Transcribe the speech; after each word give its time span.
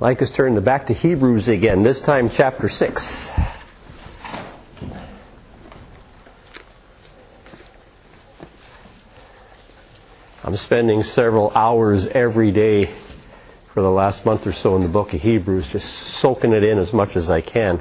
Like 0.00 0.20
us 0.20 0.30
turn 0.32 0.60
back 0.64 0.86
to 0.86 0.94
Hebrews 0.94 1.48
again, 1.48 1.82
this 1.82 2.00
time 2.00 2.30
chapter 2.30 2.68
6. 2.68 3.28
I'm 10.42 10.56
spending 10.56 11.04
several 11.04 11.52
hours 11.54 12.06
every 12.06 12.50
day 12.50 12.92
for 13.74 13.82
the 13.82 13.90
last 13.90 14.24
month 14.24 14.46
or 14.46 14.52
so 14.52 14.74
in 14.76 14.82
the 14.82 14.88
book 14.88 15.12
of 15.12 15.20
Hebrews, 15.20 15.68
just 15.68 15.86
soaking 16.20 16.52
it 16.52 16.64
in 16.64 16.78
as 16.78 16.92
much 16.92 17.14
as 17.14 17.30
I 17.30 17.40
can. 17.40 17.80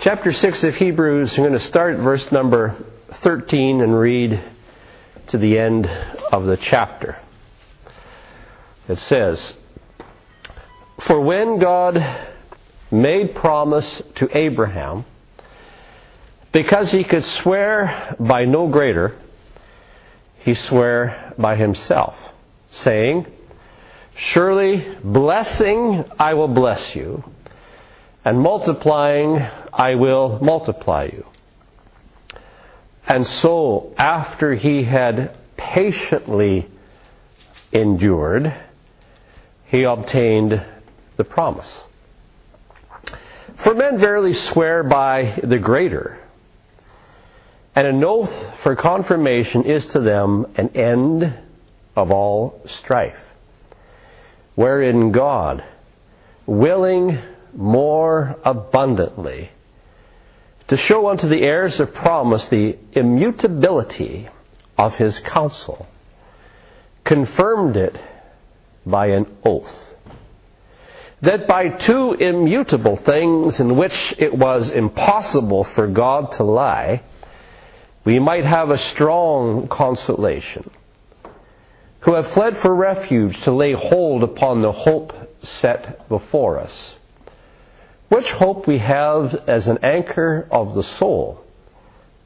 Chapter 0.00 0.32
6 0.32 0.64
of 0.64 0.74
Hebrews, 0.74 1.32
I'm 1.38 1.44
going 1.44 1.52
to 1.54 1.60
start 1.60 1.96
verse 1.98 2.30
number 2.30 2.84
13 3.22 3.80
and 3.80 3.98
read 3.98 4.42
to 5.28 5.38
the 5.38 5.58
end 5.58 5.86
of 5.86 6.44
the 6.44 6.58
chapter. 6.58 7.18
It 8.88 8.98
says, 8.98 9.54
For 11.06 11.20
when 11.20 11.58
God 11.58 11.98
made 12.90 13.34
promise 13.34 14.02
to 14.16 14.36
Abraham, 14.36 15.04
because 16.52 16.92
he 16.92 17.02
could 17.02 17.24
swear 17.24 18.14
by 18.20 18.44
no 18.44 18.68
greater, 18.68 19.16
he 20.40 20.54
swore 20.54 21.34
by 21.38 21.56
himself, 21.56 22.14
saying, 22.70 23.26
Surely 24.14 24.96
blessing 25.02 26.04
I 26.18 26.34
will 26.34 26.48
bless 26.48 26.94
you, 26.94 27.24
and 28.24 28.38
multiplying 28.40 29.38
I 29.72 29.96
will 29.96 30.38
multiply 30.40 31.08
you. 31.12 31.26
And 33.08 33.26
so, 33.26 33.92
after 33.98 34.54
he 34.54 34.84
had 34.84 35.36
patiently 35.56 36.68
endured, 37.72 38.54
he 39.66 39.82
obtained 39.82 40.62
the 41.16 41.24
promise. 41.24 41.82
For 43.62 43.74
men 43.74 43.98
verily 43.98 44.34
swear 44.34 44.82
by 44.82 45.40
the 45.42 45.58
greater, 45.58 46.18
and 47.74 47.86
an 47.86 48.04
oath 48.04 48.32
for 48.62 48.76
confirmation 48.76 49.64
is 49.64 49.86
to 49.86 50.00
them 50.00 50.46
an 50.56 50.76
end 50.76 51.38
of 51.96 52.10
all 52.10 52.60
strife, 52.66 53.18
wherein 54.54 55.12
God, 55.12 55.64
willing 56.46 57.18
more 57.54 58.36
abundantly 58.44 59.50
to 60.68 60.76
show 60.76 61.08
unto 61.08 61.28
the 61.28 61.42
heirs 61.42 61.80
of 61.80 61.92
promise 61.92 62.46
the 62.46 62.78
immutability 62.92 64.28
of 64.78 64.94
his 64.94 65.18
counsel, 65.18 65.86
confirmed 67.04 67.76
it 67.76 67.98
by 68.86 69.08
an 69.08 69.26
oath. 69.44 69.91
That 71.22 71.46
by 71.46 71.68
two 71.68 72.14
immutable 72.14 72.96
things 72.96 73.60
in 73.60 73.76
which 73.76 74.14
it 74.18 74.36
was 74.36 74.70
impossible 74.70 75.62
for 75.62 75.86
God 75.86 76.32
to 76.32 76.42
lie, 76.42 77.02
we 78.04 78.18
might 78.18 78.44
have 78.44 78.70
a 78.70 78.78
strong 78.78 79.68
consolation, 79.68 80.68
who 82.00 82.14
have 82.14 82.32
fled 82.32 82.58
for 82.58 82.74
refuge 82.74 83.40
to 83.42 83.52
lay 83.52 83.72
hold 83.72 84.24
upon 84.24 84.62
the 84.62 84.72
hope 84.72 85.12
set 85.44 86.08
before 86.08 86.58
us, 86.58 86.94
which 88.08 88.28
hope 88.32 88.66
we 88.66 88.78
have 88.78 89.32
as 89.46 89.68
an 89.68 89.78
anchor 89.84 90.48
of 90.50 90.74
the 90.74 90.82
soul, 90.82 91.44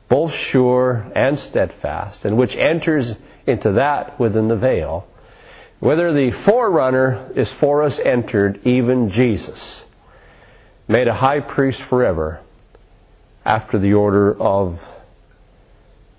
both 0.09 0.33
sure 0.33 1.07
and 1.15 1.39
steadfast, 1.39 2.25
and 2.25 2.39
which 2.39 2.57
enters 2.57 3.15
into 3.47 3.73
that 3.73 4.19
within 4.19 4.49
the 4.49 4.57
veil, 4.57 5.07
whether 5.81 6.13
the 6.13 6.31
forerunner 6.45 7.31
is 7.37 7.53
for 7.55 7.83
us 7.83 7.99
entered, 7.99 8.61
even 8.65 9.11
Jesus, 9.11 9.85
made 10.89 11.09
a 11.09 11.15
high 11.15 11.41
priest 11.41 11.81
forever 11.89 12.41
after 13.45 13.79
the 13.79 13.95
order 13.95 14.35
of 14.41 14.79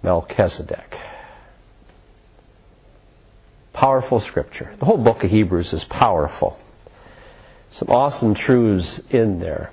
Melchizedek. 0.03 0.97
Powerful 3.73 4.21
scripture. 4.21 4.75
The 4.79 4.85
whole 4.85 4.97
book 4.97 5.23
of 5.23 5.29
Hebrews 5.29 5.73
is 5.73 5.83
powerful. 5.85 6.57
Some 7.71 7.89
awesome 7.89 8.33
truths 8.33 8.99
in 9.09 9.39
there. 9.39 9.71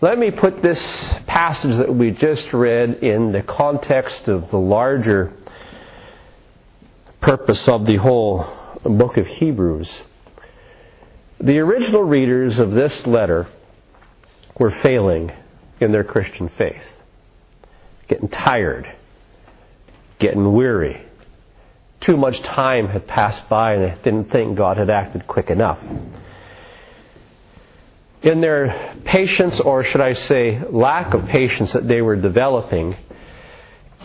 Let 0.00 0.18
me 0.18 0.30
put 0.30 0.62
this 0.62 0.80
passage 1.26 1.76
that 1.76 1.92
we 1.92 2.10
just 2.10 2.52
read 2.52 3.02
in 3.02 3.32
the 3.32 3.42
context 3.42 4.28
of 4.28 4.50
the 4.50 4.58
larger 4.58 5.32
purpose 7.20 7.68
of 7.68 7.84
the 7.86 7.96
whole 7.96 8.57
book 8.90 9.16
of 9.16 9.26
Hebrews. 9.26 10.02
The 11.40 11.58
original 11.58 12.02
readers 12.02 12.58
of 12.58 12.72
this 12.72 13.06
letter 13.06 13.46
were 14.58 14.70
failing 14.70 15.32
in 15.80 15.92
their 15.92 16.04
Christian 16.04 16.48
faith, 16.58 16.82
getting 18.08 18.28
tired, 18.28 18.92
getting 20.18 20.52
weary. 20.52 21.04
Too 22.00 22.16
much 22.16 22.40
time 22.42 22.88
had 22.88 23.06
passed 23.06 23.48
by 23.48 23.74
and 23.74 23.84
they 23.84 24.02
didn't 24.02 24.30
think 24.30 24.56
God 24.56 24.76
had 24.76 24.90
acted 24.90 25.26
quick 25.26 25.50
enough. 25.50 25.78
In 28.22 28.40
their 28.40 28.96
patience, 29.04 29.60
or 29.60 29.84
should 29.84 30.00
I 30.00 30.14
say, 30.14 30.60
lack 30.70 31.14
of 31.14 31.26
patience 31.26 31.72
that 31.72 31.86
they 31.86 32.02
were 32.02 32.16
developing, 32.16 32.96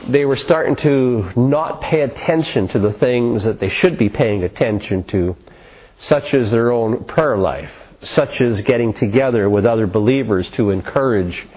they 0.09 0.26
were 0.26 0.38
starting 0.38 0.76
to 0.78 1.31
not 1.36 1.81
pay 1.81 2.02
attention 2.02 2.68
to 2.70 2.80
the 2.80 2.94
things 2.94 3.44
that 3.44 3.59
they 3.59 3.70
should 3.70 3.98
be 3.98 4.09
paying 4.09 4.44
attention 4.44 5.04
to, 5.06 5.36
such 6.00 6.34
as 6.34 6.52
their 6.52 6.72
own 6.72 7.06
prayer 7.06 7.38
life, 7.38 7.72
such 8.02 8.42
as 8.42 8.59
getting 8.62 8.94
together 8.94 9.50
with 9.50 9.66
other 9.66 9.88
believers 9.88 10.50
to 10.52 10.72
encourage 10.72 11.48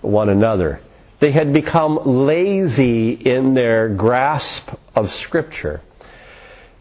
one 0.00 0.28
another. 0.28 0.80
They 1.20 1.32
had 1.32 1.52
become 1.52 2.26
lazy 2.26 3.12
in 3.12 3.54
their 3.54 3.88
grasp 3.88 4.68
of 4.94 5.12
Scripture. 5.14 5.80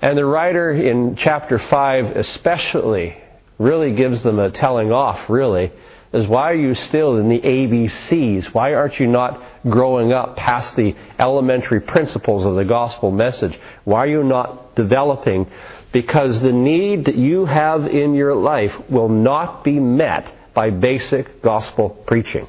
And 0.02 0.18
the 0.18 0.26
writer 0.26 0.72
in 0.72 1.16
chapter 1.16 1.60
5 1.60 2.18
especially 2.18 3.18
really 3.58 3.96
gives 3.96 4.24
them 4.24 4.40
a 4.40 4.52
telling 4.52 4.92
off, 4.92 5.30
really, 5.30 5.72
is 6.16 6.28
why 6.28 6.52
are 6.52 6.56
you 6.56 6.76
still 6.76 7.18
in 7.18 7.28
the 7.28 7.40
ABCs? 7.40 8.54
Why 8.54 8.74
aren't 8.74 9.00
you 9.00 9.08
not 9.08 9.42
growing 9.70 10.14
up 10.14 10.38
past 10.38 10.74
the 10.78 10.96
elementary 11.20 11.82
principles 11.82 12.46
of 12.46 12.56
the 12.56 12.64
gospel 12.64 13.12
message? 13.12 13.60
Why 13.84 14.06
are 14.06 14.08
you 14.08 14.24
not 14.24 14.76
developing? 14.76 15.52
Because 15.92 16.40
the 16.42 16.54
need 16.54 17.06
that 17.06 17.16
you 17.16 17.46
have 17.46 17.86
in 17.86 18.14
your 18.14 18.34
life 18.34 18.72
will 18.90 19.10
not 19.10 19.66
be 19.66 19.78
met 19.78 20.34
by 20.54 20.70
basic 20.70 21.42
gospel 21.42 21.90
preaching. 22.08 22.48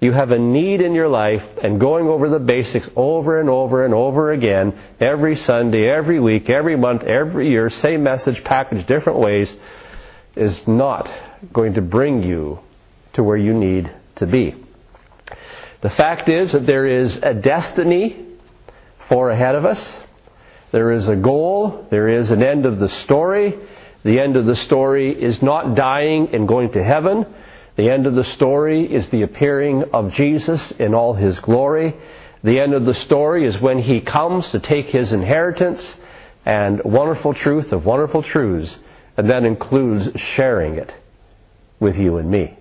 You 0.00 0.12
have 0.12 0.30
a 0.30 0.38
need 0.38 0.80
in 0.80 0.94
your 0.94 1.08
life, 1.08 1.42
and 1.62 1.78
going 1.78 2.06
over 2.06 2.30
the 2.30 2.38
basics 2.38 2.88
over 2.96 3.38
and 3.38 3.50
over 3.50 3.84
and 3.84 3.92
over 3.92 4.32
again, 4.32 4.78
every 4.98 5.36
Sunday, 5.36 5.90
every 5.90 6.20
week, 6.20 6.48
every 6.48 6.76
month, 6.76 7.02
every 7.02 7.50
year, 7.50 7.68
same 7.68 8.02
message 8.02 8.42
packaged 8.44 8.86
different 8.86 9.18
ways, 9.18 9.54
is 10.36 10.66
not 10.66 11.08
going 11.52 11.74
to 11.74 11.82
bring 11.82 12.22
you 12.22 12.60
to 13.14 13.22
where 13.22 13.36
you 13.36 13.54
need 13.54 13.92
to 14.16 14.26
be. 14.26 14.54
The 15.82 15.90
fact 15.90 16.28
is 16.28 16.52
that 16.52 16.66
there 16.66 16.86
is 16.86 17.16
a 17.16 17.34
destiny 17.34 18.24
for 19.08 19.30
ahead 19.30 19.54
of 19.54 19.64
us. 19.64 19.96
There 20.72 20.92
is 20.92 21.08
a 21.08 21.16
goal. 21.16 21.86
There 21.90 22.08
is 22.08 22.30
an 22.30 22.42
end 22.42 22.66
of 22.66 22.78
the 22.78 22.88
story. 22.88 23.54
The 24.02 24.18
end 24.18 24.36
of 24.36 24.46
the 24.46 24.56
story 24.56 25.22
is 25.22 25.42
not 25.42 25.74
dying 25.74 26.34
and 26.34 26.48
going 26.48 26.72
to 26.72 26.82
heaven. 26.82 27.26
The 27.76 27.90
end 27.90 28.06
of 28.06 28.14
the 28.14 28.24
story 28.24 28.92
is 28.92 29.08
the 29.10 29.22
appearing 29.22 29.84
of 29.92 30.12
Jesus 30.12 30.72
in 30.72 30.94
all 30.94 31.14
his 31.14 31.38
glory. 31.40 31.94
The 32.42 32.60
end 32.60 32.74
of 32.74 32.84
the 32.84 32.94
story 32.94 33.46
is 33.46 33.60
when 33.60 33.78
he 33.78 34.00
comes 34.00 34.50
to 34.50 34.60
take 34.60 34.86
his 34.86 35.12
inheritance 35.12 35.96
and 36.44 36.82
wonderful 36.84 37.34
truth 37.34 37.72
of 37.72 37.84
wonderful 37.84 38.22
truths, 38.22 38.76
and 39.16 39.30
that 39.30 39.44
includes 39.44 40.08
sharing 40.34 40.76
it 40.76 40.94
with 41.80 41.96
you 41.96 42.16
and 42.16 42.30
me. 42.30 42.56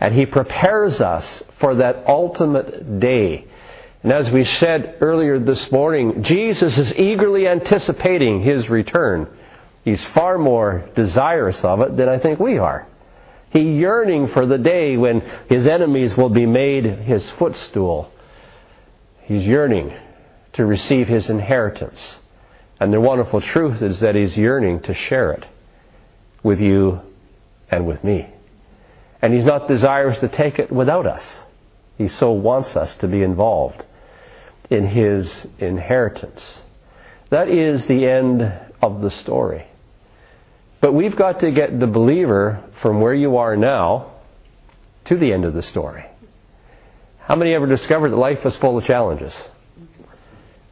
And 0.00 0.14
he 0.14 0.26
prepares 0.26 1.00
us 1.00 1.42
for 1.60 1.76
that 1.76 2.04
ultimate 2.08 3.00
day. 3.00 3.46
And 4.02 4.12
as 4.12 4.30
we 4.30 4.44
said 4.44 4.96
earlier 5.00 5.38
this 5.38 5.70
morning, 5.70 6.24
Jesus 6.24 6.76
is 6.76 6.92
eagerly 6.94 7.46
anticipating 7.46 8.42
his 8.42 8.68
return. 8.68 9.28
He's 9.84 10.02
far 10.06 10.38
more 10.38 10.88
desirous 10.96 11.62
of 11.64 11.80
it 11.80 11.96
than 11.96 12.08
I 12.08 12.18
think 12.18 12.40
we 12.40 12.58
are. 12.58 12.88
He 13.50 13.60
yearning 13.60 14.28
for 14.28 14.46
the 14.46 14.58
day 14.58 14.96
when 14.96 15.20
his 15.48 15.66
enemies 15.66 16.16
will 16.16 16.30
be 16.30 16.46
made 16.46 16.84
his 16.84 17.28
footstool. 17.38 18.10
He's 19.24 19.44
yearning 19.44 19.94
to 20.54 20.66
receive 20.66 21.06
his 21.06 21.28
inheritance. 21.28 21.98
And 22.80 22.92
the 22.92 23.00
wonderful 23.00 23.40
truth 23.40 23.82
is 23.82 24.00
that 24.00 24.14
he's 24.16 24.36
yearning 24.36 24.80
to 24.82 24.94
share 24.94 25.32
it 25.32 25.44
with 26.42 26.60
you 26.60 27.00
and 27.72 27.86
with 27.86 28.04
me. 28.04 28.28
And 29.20 29.32
he's 29.32 29.44
not 29.44 29.66
desirous 29.66 30.20
to 30.20 30.28
take 30.28 30.58
it 30.58 30.70
without 30.70 31.06
us. 31.06 31.24
He 31.98 32.08
so 32.08 32.32
wants 32.32 32.76
us 32.76 32.94
to 32.96 33.08
be 33.08 33.22
involved 33.22 33.84
in 34.70 34.86
his 34.86 35.46
inheritance. 35.58 36.58
That 37.30 37.48
is 37.48 37.84
the 37.86 38.06
end 38.06 38.42
of 38.80 39.00
the 39.00 39.10
story. 39.10 39.66
But 40.80 40.92
we've 40.92 41.16
got 41.16 41.40
to 41.40 41.50
get 41.50 41.78
the 41.78 41.86
believer 41.86 42.62
from 42.82 43.00
where 43.00 43.14
you 43.14 43.36
are 43.36 43.56
now 43.56 44.12
to 45.06 45.16
the 45.16 45.32
end 45.32 45.44
of 45.44 45.54
the 45.54 45.62
story. 45.62 46.04
How 47.20 47.36
many 47.36 47.54
ever 47.54 47.66
discovered 47.66 48.10
that 48.10 48.16
life 48.16 48.44
is 48.44 48.56
full 48.56 48.78
of 48.78 48.84
challenges? 48.84 49.32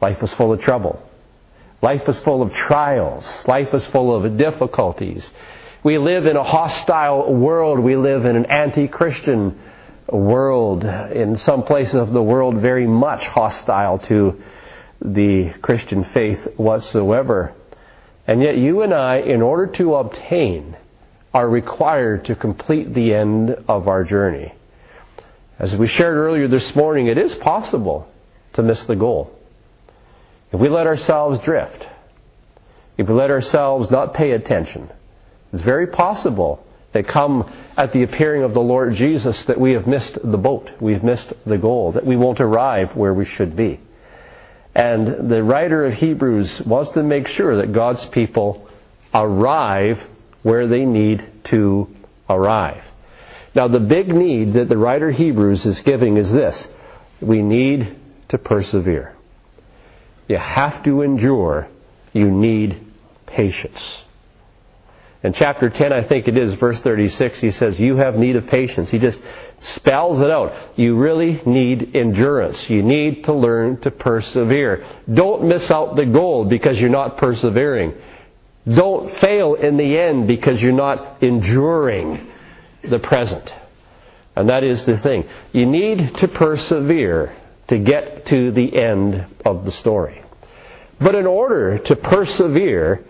Life 0.01 0.21
is 0.21 0.33
full 0.33 0.51
of 0.51 0.61
trouble. 0.61 1.01
Life 1.81 2.07
is 2.07 2.19
full 2.19 2.41
of 2.41 2.53
trials. 2.53 3.47
Life 3.47 3.73
is 3.73 3.85
full 3.87 4.13
of 4.13 4.37
difficulties. 4.37 5.29
We 5.83 5.97
live 5.97 6.27
in 6.27 6.37
a 6.37 6.43
hostile 6.43 7.33
world. 7.33 7.79
We 7.79 7.95
live 7.95 8.25
in 8.25 8.35
an 8.35 8.45
anti 8.45 8.87
Christian 8.87 9.59
world. 10.07 10.83
In 10.83 11.37
some 11.37 11.63
places 11.63 11.95
of 11.95 12.13
the 12.13 12.21
world, 12.21 12.57
very 12.57 12.85
much 12.85 13.23
hostile 13.23 13.97
to 13.99 14.39
the 15.01 15.49
Christian 15.63 16.03
faith 16.13 16.39
whatsoever. 16.55 17.55
And 18.27 18.43
yet, 18.43 18.57
you 18.57 18.83
and 18.83 18.93
I, 18.93 19.17
in 19.21 19.41
order 19.41 19.71
to 19.77 19.95
obtain, 19.95 20.77
are 21.33 21.49
required 21.49 22.25
to 22.25 22.35
complete 22.35 22.93
the 22.93 23.15
end 23.15 23.55
of 23.67 23.87
our 23.87 24.03
journey. 24.03 24.53
As 25.57 25.75
we 25.75 25.87
shared 25.87 26.15
earlier 26.15 26.47
this 26.47 26.75
morning, 26.75 27.07
it 27.07 27.17
is 27.17 27.33
possible 27.33 28.07
to 28.53 28.61
miss 28.61 28.83
the 28.83 28.95
goal. 28.95 29.35
If 30.51 30.59
we 30.59 30.69
let 30.69 30.85
ourselves 30.85 31.39
drift, 31.39 31.87
if 32.99 33.07
we 33.07 33.15
let 33.15 33.31
ourselves 33.31 33.89
not 33.89 34.13
pay 34.13 34.31
attention, 34.31 34.91
it's 35.53 35.63
very 35.63 35.87
possible 35.87 36.65
that 36.93 37.07
come 37.07 37.51
at 37.77 37.93
the 37.93 38.03
appearing 38.03 38.43
of 38.43 38.53
the 38.53 38.61
Lord 38.61 38.95
Jesus 38.95 39.45
that 39.45 39.59
we 39.59 39.71
have 39.73 39.87
missed 39.87 40.17
the 40.23 40.37
boat, 40.37 40.69
we've 40.79 41.03
missed 41.03 41.33
the 41.45 41.57
goal, 41.57 41.93
that 41.93 42.05
we 42.05 42.17
won't 42.17 42.41
arrive 42.41 42.95
where 42.95 43.13
we 43.13 43.25
should 43.25 43.55
be. 43.55 43.79
And 44.75 45.29
the 45.29 45.43
writer 45.43 45.85
of 45.85 45.93
Hebrews 45.93 46.61
wants 46.61 46.91
to 46.93 47.03
make 47.03 47.27
sure 47.27 47.57
that 47.57 47.73
God's 47.73 48.05
people 48.05 48.69
arrive 49.13 49.99
where 50.43 50.67
they 50.67 50.85
need 50.85 51.27
to 51.45 51.87
arrive. 52.29 52.83
Now, 53.53 53.67
the 53.67 53.79
big 53.79 54.07
need 54.07 54.53
that 54.53 54.69
the 54.69 54.77
writer 54.77 55.11
Hebrews 55.11 55.65
is 55.65 55.79
giving 55.81 56.17
is 56.17 56.31
this 56.31 56.67
we 57.19 57.41
need 57.41 57.99
to 58.29 58.37
persevere. 58.37 59.13
You 60.27 60.37
have 60.37 60.83
to 60.83 61.01
endure. 61.01 61.67
You 62.13 62.31
need 62.31 62.87
patience. 63.25 63.79
In 65.23 65.33
chapter 65.33 65.69
10, 65.69 65.93
I 65.93 66.03
think 66.03 66.27
it 66.27 66.35
is, 66.35 66.55
verse 66.55 66.79
36, 66.79 67.39
he 67.39 67.51
says, 67.51 67.79
You 67.79 67.97
have 67.97 68.15
need 68.15 68.35
of 68.35 68.47
patience. 68.47 68.89
He 68.89 68.97
just 68.97 69.21
spells 69.59 70.19
it 70.19 70.31
out. 70.31 70.79
You 70.79 70.95
really 70.97 71.39
need 71.45 71.95
endurance. 71.95 72.67
You 72.67 72.81
need 72.81 73.25
to 73.25 73.33
learn 73.33 73.79
to 73.81 73.91
persevere. 73.91 74.83
Don't 75.13 75.47
miss 75.47 75.69
out 75.69 75.95
the 75.95 76.07
goal 76.07 76.45
because 76.45 76.79
you're 76.79 76.89
not 76.89 77.17
persevering. 77.17 77.93
Don't 78.67 79.15
fail 79.19 79.53
in 79.53 79.77
the 79.77 79.97
end 79.97 80.27
because 80.27 80.59
you're 80.59 80.71
not 80.71 81.21
enduring 81.21 82.31
the 82.89 82.99
present. 82.99 83.47
And 84.35 84.49
that 84.49 84.63
is 84.63 84.85
the 84.85 84.97
thing. 84.97 85.29
You 85.51 85.67
need 85.67 86.15
to 86.15 86.27
persevere 86.27 87.37
to 87.67 87.77
get 87.77 88.25
to 88.27 88.51
the 88.51 88.75
end 88.75 89.27
of 89.45 89.65
the 89.65 89.71
story. 89.71 90.23
But 90.99 91.13
in 91.13 91.27
order 91.27 91.77
to 91.77 91.95
persevere, 91.95 93.05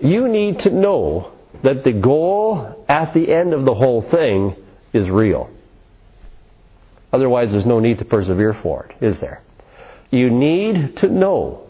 you 0.00 0.28
need 0.28 0.60
to 0.60 0.70
know 0.70 1.35
that 1.62 1.84
the 1.84 1.92
goal 1.92 2.84
at 2.88 3.14
the 3.14 3.32
end 3.32 3.52
of 3.52 3.64
the 3.64 3.74
whole 3.74 4.02
thing 4.02 4.56
is 4.92 5.08
real. 5.08 5.50
Otherwise, 7.12 7.50
there's 7.50 7.66
no 7.66 7.80
need 7.80 7.98
to 7.98 8.04
persevere 8.04 8.54
for 8.62 8.86
it, 8.86 9.04
is 9.04 9.18
there? 9.20 9.42
You 10.10 10.30
need 10.30 10.98
to 10.98 11.08
know 11.08 11.68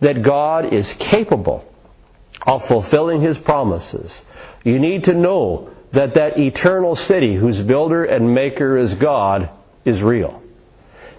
that 0.00 0.22
God 0.22 0.72
is 0.72 0.92
capable 0.94 1.64
of 2.46 2.66
fulfilling 2.66 3.22
His 3.22 3.38
promises. 3.38 4.20
You 4.64 4.78
need 4.78 5.04
to 5.04 5.14
know 5.14 5.70
that 5.92 6.14
that 6.14 6.38
eternal 6.38 6.96
city 6.96 7.36
whose 7.36 7.60
builder 7.60 8.04
and 8.04 8.34
maker 8.34 8.76
is 8.76 8.94
God 8.94 9.50
is 9.84 10.00
real. 10.02 10.42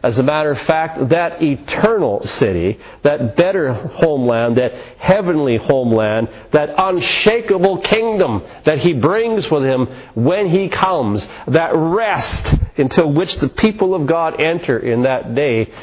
As 0.06 0.20
a 0.20 0.24
matter 0.24 0.52
of 0.52 0.62
fact, 0.68 1.10
that 1.10 1.42
eternal 1.42 2.22
city, 2.28 2.80
that 3.02 3.36
better 3.36 3.74
homeland, 3.74 4.58
that 4.58 4.72
heavenly 5.00 5.58
homeland, 5.58 6.30
that 6.52 6.70
unshakable 6.78 7.80
kingdom 7.80 8.44
that 8.66 8.78
he 8.78 8.94
brings 8.94 9.50
with 9.50 9.64
him 9.64 9.88
when 10.14 10.48
he 10.48 10.70
comes, 10.70 11.28
that 11.48 11.72
rest 11.74 12.54
into 12.76 13.08
which 13.08 13.36
the 13.38 13.50
people 13.50 13.96
of 13.96 14.06
God 14.06 14.40
enter 14.40 14.78
in 14.78 15.02
that 15.04 15.34
day, 15.34 15.74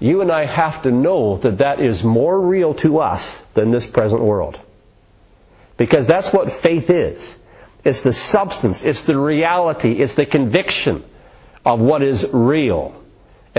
you 0.00 0.22
and 0.22 0.32
I 0.32 0.46
have 0.46 0.82
to 0.82 0.90
know 0.90 1.38
that 1.38 1.58
that 1.58 1.80
is 1.80 2.02
more 2.02 2.48
real 2.48 2.74
to 2.74 2.98
us 2.98 3.24
than 3.54 3.70
this 3.70 3.86
present 3.86 4.20
world. 4.20 4.58
Because 5.76 6.04
that's 6.08 6.34
what 6.34 6.62
faith 6.62 6.90
is. 6.90 7.36
It's 7.84 8.00
the 8.00 8.12
substance, 8.12 8.82
it's 8.82 9.02
the 9.02 9.16
reality, 9.16 10.02
it's 10.02 10.16
the 10.16 10.26
conviction 10.26 11.04
of 11.64 11.78
what 11.78 12.02
is 12.02 12.26
real. 12.32 12.97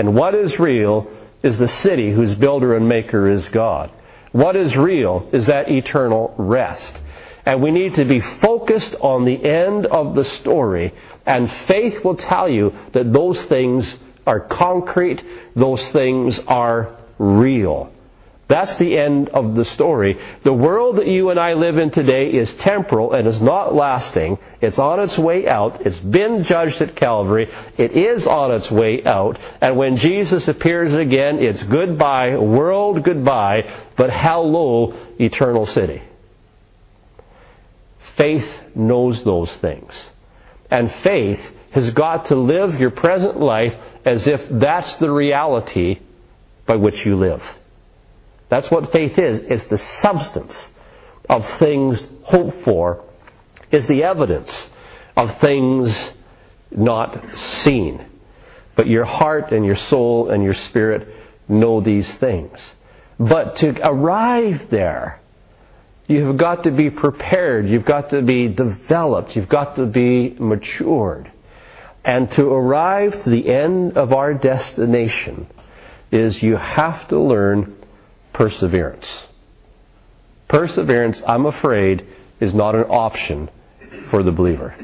And 0.00 0.14
what 0.14 0.34
is 0.34 0.58
real 0.58 1.10
is 1.42 1.58
the 1.58 1.68
city 1.68 2.10
whose 2.10 2.34
builder 2.34 2.74
and 2.74 2.88
maker 2.88 3.30
is 3.30 3.46
God. 3.50 3.90
What 4.32 4.56
is 4.56 4.74
real 4.74 5.28
is 5.30 5.44
that 5.44 5.70
eternal 5.70 6.34
rest. 6.38 6.94
And 7.44 7.62
we 7.62 7.70
need 7.70 7.96
to 7.96 8.06
be 8.06 8.22
focused 8.40 8.94
on 9.02 9.26
the 9.26 9.44
end 9.44 9.84
of 9.84 10.14
the 10.14 10.24
story, 10.24 10.94
and 11.26 11.52
faith 11.68 12.02
will 12.02 12.16
tell 12.16 12.48
you 12.48 12.72
that 12.94 13.12
those 13.12 13.38
things 13.42 13.94
are 14.26 14.40
concrete, 14.40 15.22
those 15.54 15.86
things 15.88 16.40
are 16.46 16.96
real. 17.18 17.92
That's 18.50 18.74
the 18.78 18.98
end 18.98 19.28
of 19.28 19.54
the 19.54 19.64
story. 19.64 20.18
The 20.42 20.52
world 20.52 20.96
that 20.96 21.06
you 21.06 21.30
and 21.30 21.38
I 21.38 21.52
live 21.52 21.78
in 21.78 21.92
today 21.92 22.30
is 22.30 22.52
temporal 22.54 23.12
and 23.12 23.28
is 23.28 23.40
not 23.40 23.76
lasting. 23.76 24.38
It's 24.60 24.76
on 24.76 24.98
its 24.98 25.16
way 25.16 25.46
out. 25.46 25.86
It's 25.86 26.00
been 26.00 26.42
judged 26.42 26.82
at 26.82 26.96
Calvary. 26.96 27.48
It 27.78 27.92
is 27.92 28.26
on 28.26 28.50
its 28.50 28.68
way 28.68 29.04
out. 29.04 29.38
And 29.60 29.76
when 29.76 29.98
Jesus 29.98 30.48
appears 30.48 30.92
again, 30.92 31.38
it's 31.38 31.62
goodbye, 31.62 32.36
world 32.36 33.04
goodbye, 33.04 33.72
but 33.96 34.10
hello, 34.10 34.98
eternal 35.20 35.68
city. 35.68 36.02
Faith 38.16 38.50
knows 38.74 39.22
those 39.22 39.50
things. 39.60 39.92
And 40.72 40.92
faith 41.04 41.40
has 41.70 41.88
got 41.90 42.26
to 42.26 42.34
live 42.34 42.80
your 42.80 42.90
present 42.90 43.38
life 43.38 43.74
as 44.04 44.26
if 44.26 44.40
that's 44.50 44.96
the 44.96 45.08
reality 45.08 46.00
by 46.66 46.74
which 46.74 47.06
you 47.06 47.14
live. 47.16 47.40
That's 48.50 48.70
what 48.70 48.92
faith 48.92 49.18
is. 49.18 49.40
It's 49.48 49.64
the 49.66 49.78
substance 50.02 50.68
of 51.28 51.58
things 51.58 52.04
hoped 52.24 52.64
for, 52.64 53.04
is 53.70 53.86
the 53.86 54.02
evidence 54.02 54.68
of 55.16 55.40
things 55.40 56.10
not 56.70 57.38
seen. 57.38 58.04
But 58.76 58.88
your 58.88 59.04
heart 59.04 59.52
and 59.52 59.64
your 59.64 59.76
soul 59.76 60.30
and 60.30 60.42
your 60.42 60.54
spirit 60.54 61.08
know 61.48 61.80
these 61.80 62.12
things. 62.16 62.58
But 63.18 63.56
to 63.56 63.76
arrive 63.86 64.68
there, 64.70 65.20
you've 66.08 66.36
got 66.36 66.64
to 66.64 66.70
be 66.70 66.90
prepared. 66.90 67.68
You've 67.68 67.84
got 67.84 68.10
to 68.10 68.22
be 68.22 68.48
developed. 68.48 69.36
You've 69.36 69.48
got 69.48 69.76
to 69.76 69.86
be 69.86 70.34
matured. 70.38 71.30
And 72.04 72.30
to 72.32 72.46
arrive 72.46 73.22
to 73.24 73.30
the 73.30 73.48
end 73.48 73.96
of 73.96 74.12
our 74.12 74.34
destination 74.34 75.46
is 76.10 76.42
you 76.42 76.56
have 76.56 77.06
to 77.08 77.20
learn 77.20 77.76
perseverance. 78.40 79.06
Perseverance, 80.48 81.20
I'm 81.26 81.44
afraid, 81.44 82.06
is 82.40 82.54
not 82.54 82.74
an 82.74 82.84
option 82.84 83.50
for 84.08 84.22
the 84.22 84.32
believer. 84.32 84.74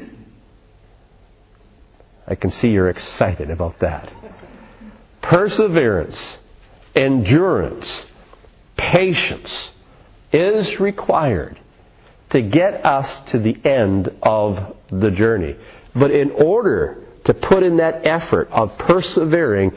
I 2.27 2.35
can 2.35 2.51
see 2.51 2.67
you're 2.67 2.89
excited 2.89 3.49
about 3.49 3.79
that. 3.79 4.13
Perseverance, 5.23 6.37
endurance, 6.95 8.05
patience 8.77 9.49
is 10.31 10.79
required 10.79 11.59
to 12.29 12.43
get 12.43 12.85
us 12.85 13.31
to 13.31 13.39
the 13.39 13.57
end 13.67 14.11
of 14.21 14.75
the 14.91 15.09
journey. 15.09 15.55
But 15.95 16.11
in 16.11 16.29
order 16.29 17.03
to 17.23 17.33
put 17.33 17.63
in 17.63 17.77
that 17.77 18.05
effort 18.05 18.49
of 18.51 18.77
persevering, 18.77 19.71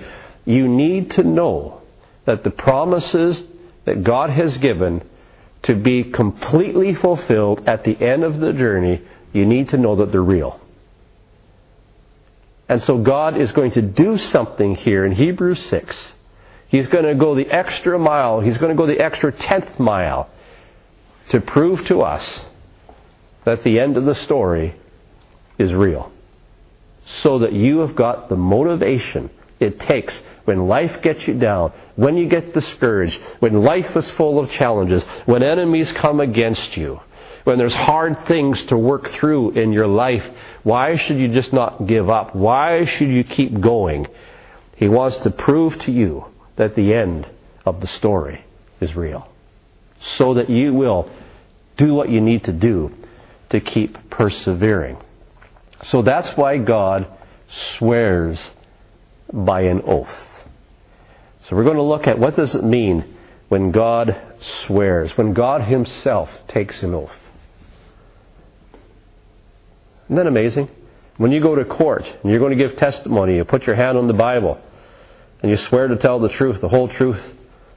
you 0.45 0.69
need 0.69 1.13
to 1.13 1.23
know 1.23 1.81
that 2.27 2.45
the 2.45 2.51
promises 2.51 3.43
that 3.85 4.05
God 4.05 4.31
has 4.31 4.57
given 4.59 5.03
to 5.63 5.75
be 5.75 6.05
completely 6.05 6.95
fulfilled 6.95 7.69
at 7.69 7.85
the 7.85 8.01
end 8.01 8.25
of 8.25 8.41
the 8.41 8.53
journey, 8.53 9.03
you 9.33 9.45
need 9.45 9.71
to 9.71 9.77
know 9.77 9.97
that 9.97 10.11
they're 10.11 10.23
real. 10.23 10.61
And 12.69 12.83
so 12.83 12.99
God 12.99 13.41
is 13.41 13.51
going 13.53 13.73
to 13.73 13.83
do 13.83 14.17
something 14.17 14.77
here 14.77 15.05
in 15.05 15.13
Hebrews 15.13 15.61
6. 15.67 16.13
He's 16.69 16.87
going 16.87 17.05
to 17.05 17.17
go 17.17 17.35
the 17.35 17.51
extra 17.51 17.99
mile. 17.99 18.41
He's 18.41 18.59
going 18.59 18.71
to 18.71 18.81
go 18.81 18.87
the 18.87 19.01
extra 19.01 19.33
tenth 19.33 19.79
mile 19.81 20.31
to 21.31 21.41
prove 21.41 21.85
to 21.87 22.03
us 22.03 22.41
that 23.45 23.65
the 23.65 23.81
end 23.81 23.97
of 23.97 24.05
the 24.05 24.15
story 24.15 24.77
is 25.59 25.73
real. 25.73 26.13
So 27.23 27.41
that 27.41 27.53
you 27.53 27.79
have 27.79 27.97
got 27.97 28.29
the 28.29 28.37
motivation 28.37 29.31
it 29.61 29.79
takes 29.79 30.19
when 30.47 30.67
life 30.67 31.03
gets 31.03 31.29
you 31.29 31.35
down, 31.35 31.73
when 31.97 32.17
you 32.17 32.29
get 32.29 32.55
discouraged, 32.55 33.21
when 33.41 33.63
life 33.63 33.95
is 33.95 34.11
full 34.13 34.41
of 34.41 34.51
challenges, 34.51 35.05
when 35.27 35.43
enemies 35.43 35.93
come 35.93 36.19
against 36.19 36.77
you, 36.77 36.99
when 37.45 37.59
there's 37.59 37.75
hard 37.75 38.27
things 38.27 38.61
to 38.67 38.77
work 38.77 39.11
through 39.13 39.53
in 39.53 39.73
your 39.73 39.87
life, 39.87 40.25
why 40.63 40.97
should 40.97 41.19
you 41.19 41.29
just 41.29 41.53
not 41.53 41.87
give 41.87 42.09
up? 42.11 42.35
Why 42.35 42.85
should 42.85 43.11
you 43.11 43.23
keep 43.23 43.61
going? 43.61 44.07
He 44.77 44.89
wants 44.89 45.19
to 45.19 45.31
prove 45.31 45.79
to 45.81 45.93
you 45.93 46.25
that 46.57 46.75
the 46.75 46.95
end 46.95 47.29
of 47.65 47.81
the 47.81 47.87
story 47.87 48.45
is 48.81 48.97
real. 48.97 49.29
So 50.17 50.35
that 50.35 50.49
you 50.51 50.73
will 50.73 51.11
do 51.77 51.95
what 51.95 52.09
you 52.09 52.21
need 52.21 52.45
to 52.45 52.53
do 52.53 52.93
to 53.51 53.61
keep 53.61 54.11
persevering. 54.11 54.99
So 55.87 56.03
that's 56.03 56.37
why 56.37 56.59
God 56.59 57.07
swears 57.79 58.39
by 59.33 59.63
an 59.63 59.83
oath. 59.87 60.15
So 61.43 61.57
we're 61.57 61.65
going 61.65 61.77
to 61.77 61.83
look 61.83 62.07
at 62.07 62.19
what 62.19 62.37
does 62.37 62.55
it 62.55 62.65
mean 62.65 63.17
when 63.49 63.73
God 63.73 64.17
swears, 64.67 65.17
when 65.17 65.33
God 65.33 65.63
himself 65.63 66.31
takes 66.49 66.83
an 66.83 66.95
oath. 66.95 67.17
Isn't 70.05 70.17
that 70.17 70.27
amazing? 70.27 70.69
When 71.17 71.33
you 71.33 71.41
go 71.41 71.55
to 71.55 71.65
court 71.65 72.05
and 72.05 72.31
you're 72.31 72.39
going 72.39 72.57
to 72.57 72.69
give 72.69 72.77
testimony, 72.79 73.37
you 73.37 73.45
put 73.45 73.67
your 73.67 73.77
hand 73.77 73.99
on 73.99 74.07
the 74.07 74.15
Bible 74.15 74.61
and 75.43 75.51
you 75.51 75.57
swear 75.57 75.89
to 75.89 75.97
tell 75.97 76.21
the 76.21 76.29
truth, 76.29 76.61
the 76.61 76.69
whole 76.69 76.89
truth, 76.89 77.21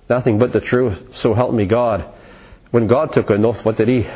nothing 0.09 0.37
but 0.37 0.53
the 0.53 0.59
truth, 0.59 1.15
so 1.15 1.33
help 1.33 1.53
me 1.53 1.65
God. 1.65 2.05
When 2.71 2.87
God 2.87 3.13
took 3.13 3.29
an 3.29 3.45
oath, 3.45 3.63
what 3.63 3.77
did 3.77 3.87
he? 3.87 4.07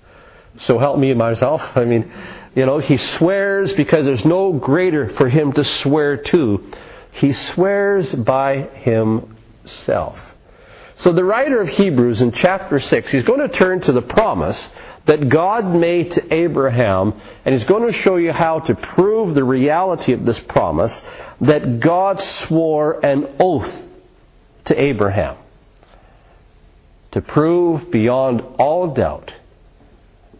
so 0.60 0.78
help 0.78 0.98
me 0.98 1.12
myself. 1.14 1.60
I 1.74 1.84
mean, 1.84 2.12
you 2.58 2.66
know, 2.66 2.80
he 2.80 2.96
swears 2.96 3.72
because 3.74 4.04
there's 4.04 4.24
no 4.24 4.52
greater 4.52 5.10
for 5.10 5.28
him 5.28 5.52
to 5.52 5.62
swear 5.62 6.16
to. 6.16 6.72
He 7.12 7.32
swears 7.32 8.12
by 8.12 8.62
himself. 8.62 10.18
So 10.96 11.12
the 11.12 11.22
writer 11.22 11.60
of 11.60 11.68
Hebrews 11.68 12.20
in 12.20 12.32
chapter 12.32 12.80
6, 12.80 13.12
he's 13.12 13.22
going 13.22 13.48
to 13.48 13.56
turn 13.56 13.82
to 13.82 13.92
the 13.92 14.02
promise 14.02 14.70
that 15.06 15.28
God 15.28 15.72
made 15.72 16.10
to 16.14 16.34
Abraham, 16.34 17.14
and 17.44 17.54
he's 17.54 17.62
going 17.68 17.92
to 17.92 17.96
show 17.96 18.16
you 18.16 18.32
how 18.32 18.58
to 18.58 18.74
prove 18.74 19.36
the 19.36 19.44
reality 19.44 20.12
of 20.12 20.26
this 20.26 20.40
promise 20.40 21.00
that 21.40 21.78
God 21.78 22.20
swore 22.20 23.06
an 23.06 23.36
oath 23.38 23.72
to 24.64 24.82
Abraham 24.82 25.36
to 27.12 27.20
prove 27.20 27.88
beyond 27.92 28.40
all 28.58 28.92
doubt 28.94 29.32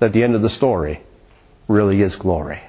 that 0.01 0.13
the 0.13 0.25
end 0.25 0.35
of 0.35 0.43
the 0.43 0.51
story 0.51 1.05
really 1.69 2.03
is 2.03 2.17
glory. 2.17 2.61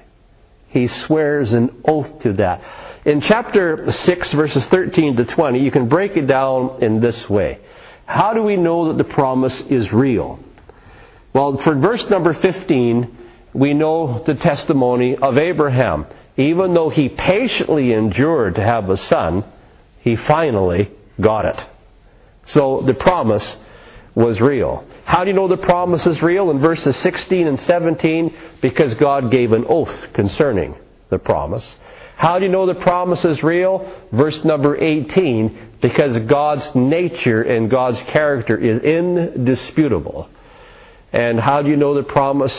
He 0.68 0.86
swears 0.86 1.52
an 1.52 1.82
oath 1.84 2.20
to 2.22 2.34
that. 2.34 2.62
In 3.04 3.20
chapter 3.20 3.90
6, 3.90 4.32
verses 4.32 4.66
13 4.66 5.16
to 5.16 5.24
20, 5.24 5.58
you 5.58 5.70
can 5.70 5.88
break 5.88 6.16
it 6.16 6.26
down 6.26 6.82
in 6.82 7.00
this 7.00 7.28
way. 7.28 7.58
How 8.06 8.34
do 8.34 8.42
we 8.42 8.56
know 8.56 8.88
that 8.88 8.98
the 8.98 9.12
promise 9.12 9.60
is 9.62 9.92
real? 9.92 10.38
Well, 11.32 11.56
for 11.58 11.74
verse 11.76 12.04
number 12.10 12.34
15, 12.34 13.16
we 13.54 13.74
know 13.74 14.22
the 14.24 14.34
testimony 14.34 15.16
of 15.16 15.38
Abraham. 15.38 16.06
Even 16.36 16.74
though 16.74 16.90
he 16.90 17.08
patiently 17.08 17.92
endured 17.92 18.56
to 18.56 18.62
have 18.62 18.88
a 18.90 18.96
son, 18.96 19.44
he 20.00 20.16
finally 20.16 20.90
got 21.20 21.44
it. 21.44 21.66
So 22.46 22.82
the 22.86 22.94
promise 22.94 23.56
was 24.14 24.40
real. 24.40 24.84
How 25.04 25.24
do 25.24 25.30
you 25.30 25.36
know 25.36 25.48
the 25.48 25.56
promise 25.56 26.06
is 26.06 26.22
real? 26.22 26.50
In 26.50 26.60
verses 26.60 26.96
16 26.96 27.46
and 27.46 27.60
17, 27.60 28.36
because 28.60 28.94
God 28.94 29.30
gave 29.30 29.52
an 29.52 29.64
oath 29.68 30.12
concerning 30.12 30.74
the 31.10 31.18
promise. 31.18 31.76
How 32.16 32.38
do 32.38 32.44
you 32.44 32.50
know 32.50 32.66
the 32.66 32.74
promise 32.74 33.24
is 33.24 33.42
real? 33.42 33.90
Verse 34.12 34.44
number 34.44 34.76
18, 34.76 35.78
because 35.80 36.18
God's 36.26 36.74
nature 36.74 37.42
and 37.42 37.70
God's 37.70 37.98
character 38.08 38.58
is 38.58 38.82
indisputable. 38.82 40.28
And 41.12 41.40
how 41.40 41.62
do 41.62 41.70
you 41.70 41.76
know 41.76 41.94
the 41.94 42.02
promise 42.02 42.54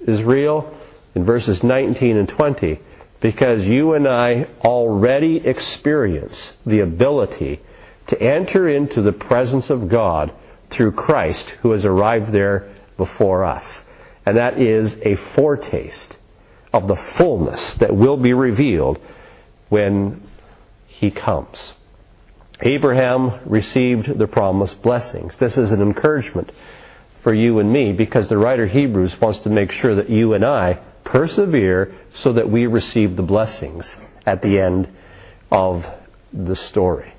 is 0.00 0.22
real? 0.22 0.74
In 1.14 1.24
verses 1.24 1.62
19 1.62 2.16
and 2.16 2.28
20, 2.28 2.80
because 3.20 3.62
you 3.62 3.92
and 3.92 4.08
I 4.08 4.48
already 4.62 5.36
experience 5.36 6.52
the 6.66 6.80
ability 6.80 7.60
to 8.08 8.20
enter 8.20 8.68
into 8.68 9.00
the 9.02 9.12
presence 9.12 9.70
of 9.70 9.88
God 9.88 10.32
through 10.74 10.92
Christ 10.92 11.48
who 11.62 11.72
has 11.72 11.84
arrived 11.84 12.32
there 12.32 12.74
before 12.96 13.44
us. 13.44 13.64
And 14.26 14.36
that 14.36 14.60
is 14.60 14.94
a 15.02 15.16
foretaste 15.34 16.16
of 16.72 16.88
the 16.88 16.96
fullness 17.16 17.74
that 17.74 17.94
will 17.94 18.16
be 18.16 18.32
revealed 18.32 18.98
when 19.68 20.22
he 20.86 21.10
comes. 21.10 21.56
Abraham 22.60 23.40
received 23.46 24.18
the 24.18 24.26
promised 24.26 24.80
blessings. 24.82 25.34
This 25.38 25.56
is 25.56 25.72
an 25.72 25.82
encouragement 25.82 26.50
for 27.22 27.34
you 27.34 27.58
and 27.58 27.72
me 27.72 27.92
because 27.92 28.28
the 28.28 28.38
writer 28.38 28.66
Hebrews 28.66 29.20
wants 29.20 29.40
to 29.40 29.50
make 29.50 29.72
sure 29.72 29.96
that 29.96 30.10
you 30.10 30.34
and 30.34 30.44
I 30.44 30.80
persevere 31.04 31.94
so 32.16 32.34
that 32.34 32.50
we 32.50 32.66
receive 32.66 33.16
the 33.16 33.22
blessings 33.22 33.96
at 34.26 34.42
the 34.42 34.58
end 34.58 34.88
of 35.50 35.84
the 36.32 36.56
story. 36.56 37.13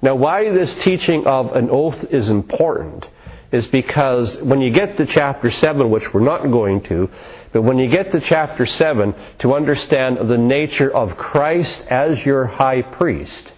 Now, 0.00 0.14
why 0.14 0.50
this 0.50 0.74
teaching 0.76 1.26
of 1.26 1.56
an 1.56 1.70
oath 1.70 2.04
is 2.10 2.28
important 2.28 3.06
is 3.50 3.66
because 3.66 4.36
when 4.38 4.60
you 4.60 4.70
get 4.70 4.96
to 4.98 5.06
chapter 5.06 5.50
7, 5.50 5.90
which 5.90 6.12
we're 6.12 6.20
not 6.20 6.42
going 6.42 6.82
to, 6.82 7.10
but 7.52 7.62
when 7.62 7.78
you 7.78 7.88
get 7.88 8.12
to 8.12 8.20
chapter 8.20 8.66
7, 8.66 9.14
to 9.40 9.54
understand 9.54 10.30
the 10.30 10.38
nature 10.38 10.90
of 10.90 11.16
Christ 11.16 11.80
as 11.88 12.24
your 12.24 12.46
high 12.46 12.82
priest, 12.82 13.52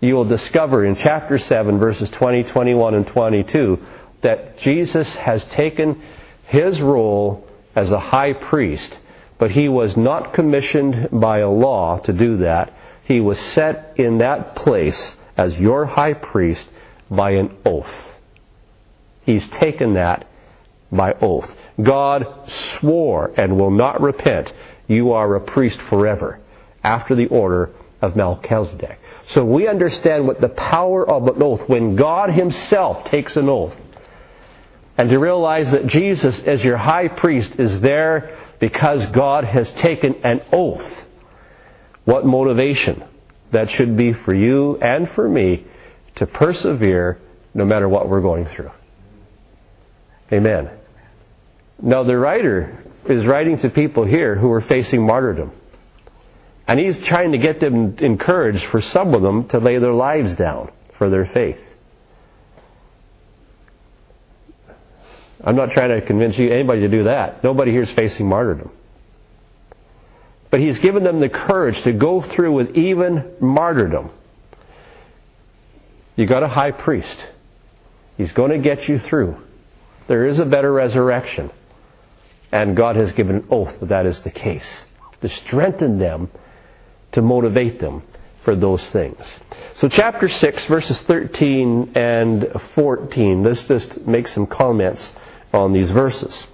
you 0.00 0.16
will 0.16 0.24
discover 0.24 0.84
in 0.84 0.96
chapter 0.96 1.38
7, 1.38 1.78
verses 1.78 2.10
20, 2.10 2.44
21, 2.44 2.94
and 2.94 3.06
22, 3.06 3.78
that 4.22 4.58
Jesus 4.58 5.08
has 5.16 5.44
taken 5.46 6.02
his 6.46 6.80
role 6.80 7.48
as 7.74 7.90
a 7.90 8.00
high 8.00 8.32
priest, 8.32 8.94
but 9.38 9.50
he 9.52 9.68
was 9.68 9.96
not 9.96 10.34
commissioned 10.34 11.08
by 11.12 11.38
a 11.38 11.48
law 11.48 11.98
to 11.98 12.12
do 12.12 12.38
that. 12.38 12.72
He 13.04 13.20
was 13.20 13.38
set 13.38 13.94
in 13.96 14.18
that 14.18 14.56
place 14.56 15.14
as 15.36 15.54
your 15.56 15.86
high 15.86 16.14
priest 16.14 16.68
by 17.10 17.32
an 17.32 17.56
oath. 17.64 17.90
He's 19.24 19.46
taken 19.48 19.94
that 19.94 20.26
by 20.92 21.14
oath. 21.20 21.50
God 21.82 22.26
swore 22.78 23.32
and 23.36 23.58
will 23.58 23.70
not 23.70 24.00
repent, 24.00 24.52
you 24.86 25.12
are 25.12 25.34
a 25.34 25.40
priest 25.40 25.80
forever, 25.88 26.40
after 26.82 27.14
the 27.14 27.26
order 27.26 27.70
of 28.00 28.16
Melchizedek. 28.16 28.98
So 29.30 29.44
we 29.44 29.66
understand 29.66 30.26
what 30.26 30.40
the 30.40 30.50
power 30.50 31.08
of 31.08 31.26
an 31.26 31.42
oath, 31.42 31.68
when 31.68 31.96
God 31.96 32.30
Himself 32.30 33.06
takes 33.06 33.36
an 33.36 33.48
oath, 33.48 33.74
and 34.96 35.08
to 35.08 35.18
realize 35.18 35.70
that 35.70 35.86
Jesus, 35.86 36.38
as 36.46 36.62
your 36.62 36.76
high 36.76 37.08
priest, 37.08 37.52
is 37.58 37.80
there 37.80 38.38
because 38.60 39.04
God 39.06 39.44
has 39.44 39.70
taken 39.72 40.14
an 40.22 40.42
oath. 40.52 40.86
What 42.04 42.24
motivation 42.24 43.02
that 43.54 43.70
should 43.70 43.96
be 43.96 44.12
for 44.12 44.34
you 44.34 44.76
and 44.78 45.10
for 45.10 45.28
me 45.28 45.64
to 46.16 46.26
persevere 46.26 47.18
no 47.54 47.64
matter 47.64 47.88
what 47.88 48.08
we're 48.08 48.20
going 48.20 48.46
through. 48.46 48.70
Amen. 50.32 50.70
Now, 51.82 52.04
the 52.04 52.16
writer 52.16 52.84
is 53.08 53.26
writing 53.26 53.58
to 53.58 53.70
people 53.70 54.04
here 54.04 54.34
who 54.36 54.50
are 54.52 54.60
facing 54.60 55.04
martyrdom. 55.04 55.52
And 56.66 56.80
he's 56.80 56.98
trying 57.00 57.32
to 57.32 57.38
get 57.38 57.60
them 57.60 57.96
encouraged 57.98 58.64
for 58.70 58.80
some 58.80 59.14
of 59.14 59.22
them 59.22 59.48
to 59.48 59.58
lay 59.58 59.78
their 59.78 59.92
lives 59.92 60.34
down 60.36 60.70
for 60.96 61.10
their 61.10 61.26
faith. 61.26 61.58
I'm 65.42 65.56
not 65.56 65.72
trying 65.72 65.90
to 65.90 66.06
convince 66.06 66.38
you 66.38 66.50
anybody 66.50 66.80
to 66.80 66.88
do 66.88 67.04
that. 67.04 67.44
Nobody 67.44 67.70
here 67.70 67.82
is 67.82 67.90
facing 67.90 68.26
martyrdom. 68.26 68.70
But 70.50 70.60
he's 70.60 70.78
given 70.78 71.02
them 71.04 71.20
the 71.20 71.28
courage 71.28 71.82
to 71.82 71.92
go 71.92 72.22
through 72.22 72.52
with 72.52 72.76
even 72.76 73.32
martyrdom. 73.40 74.10
You 76.16 76.26
got 76.26 76.42
a 76.42 76.48
high 76.48 76.70
priest. 76.70 77.24
He's 78.16 78.32
going 78.32 78.50
to 78.50 78.58
get 78.58 78.88
you 78.88 78.98
through. 79.00 79.36
There 80.06 80.28
is 80.28 80.38
a 80.38 80.44
better 80.44 80.72
resurrection. 80.72 81.50
And 82.52 82.76
God 82.76 82.94
has 82.96 83.10
given 83.12 83.36
an 83.36 83.46
oath 83.50 83.80
that 83.80 83.88
that 83.88 84.06
is 84.06 84.20
the 84.22 84.30
case. 84.30 84.68
To 85.22 85.28
strengthen 85.44 85.98
them, 85.98 86.30
to 87.12 87.22
motivate 87.22 87.80
them 87.80 88.02
for 88.44 88.54
those 88.54 88.88
things. 88.90 89.18
So 89.74 89.88
chapter 89.88 90.28
6, 90.28 90.66
verses 90.66 91.00
13 91.02 91.92
and 91.96 92.46
14, 92.74 93.42
let's 93.42 93.64
just 93.64 94.06
make 94.06 94.28
some 94.28 94.46
comments 94.46 95.12
on 95.52 95.72
these 95.72 95.90
verses. 95.90 96.46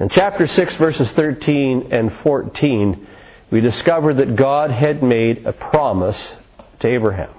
In 0.00 0.08
chapter 0.08 0.48
6, 0.48 0.74
verses 0.76 1.10
13 1.12 1.92
and 1.92 2.12
14, 2.24 3.06
we 3.52 3.60
discover 3.60 4.12
that 4.14 4.34
God 4.34 4.72
had 4.72 5.04
made 5.04 5.46
a 5.46 5.52
promise 5.52 6.32
to 6.80 6.88
Abraham. 6.88 7.30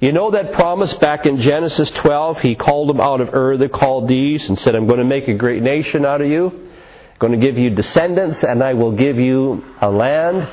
You 0.00 0.12
know 0.12 0.30
that 0.30 0.52
promise 0.52 0.94
back 0.94 1.26
in 1.26 1.42
Genesis 1.42 1.90
12? 1.90 2.40
He 2.40 2.54
called 2.54 2.88
him 2.88 3.00
out 3.00 3.20
of 3.20 3.34
Ur 3.34 3.58
the 3.58 3.68
Chaldees 3.68 4.48
and 4.48 4.58
said, 4.58 4.74
I'm 4.74 4.86
going 4.86 4.98
to 4.98 5.04
make 5.04 5.28
a 5.28 5.34
great 5.34 5.62
nation 5.62 6.06
out 6.06 6.22
of 6.22 6.28
you. 6.28 6.46
I'm 6.48 7.18
going 7.18 7.38
to 7.38 7.46
give 7.46 7.58
you 7.58 7.68
descendants 7.68 8.42
and 8.42 8.62
I 8.62 8.72
will 8.72 8.92
give 8.92 9.18
you 9.18 9.62
a 9.82 9.90
land. 9.90 10.48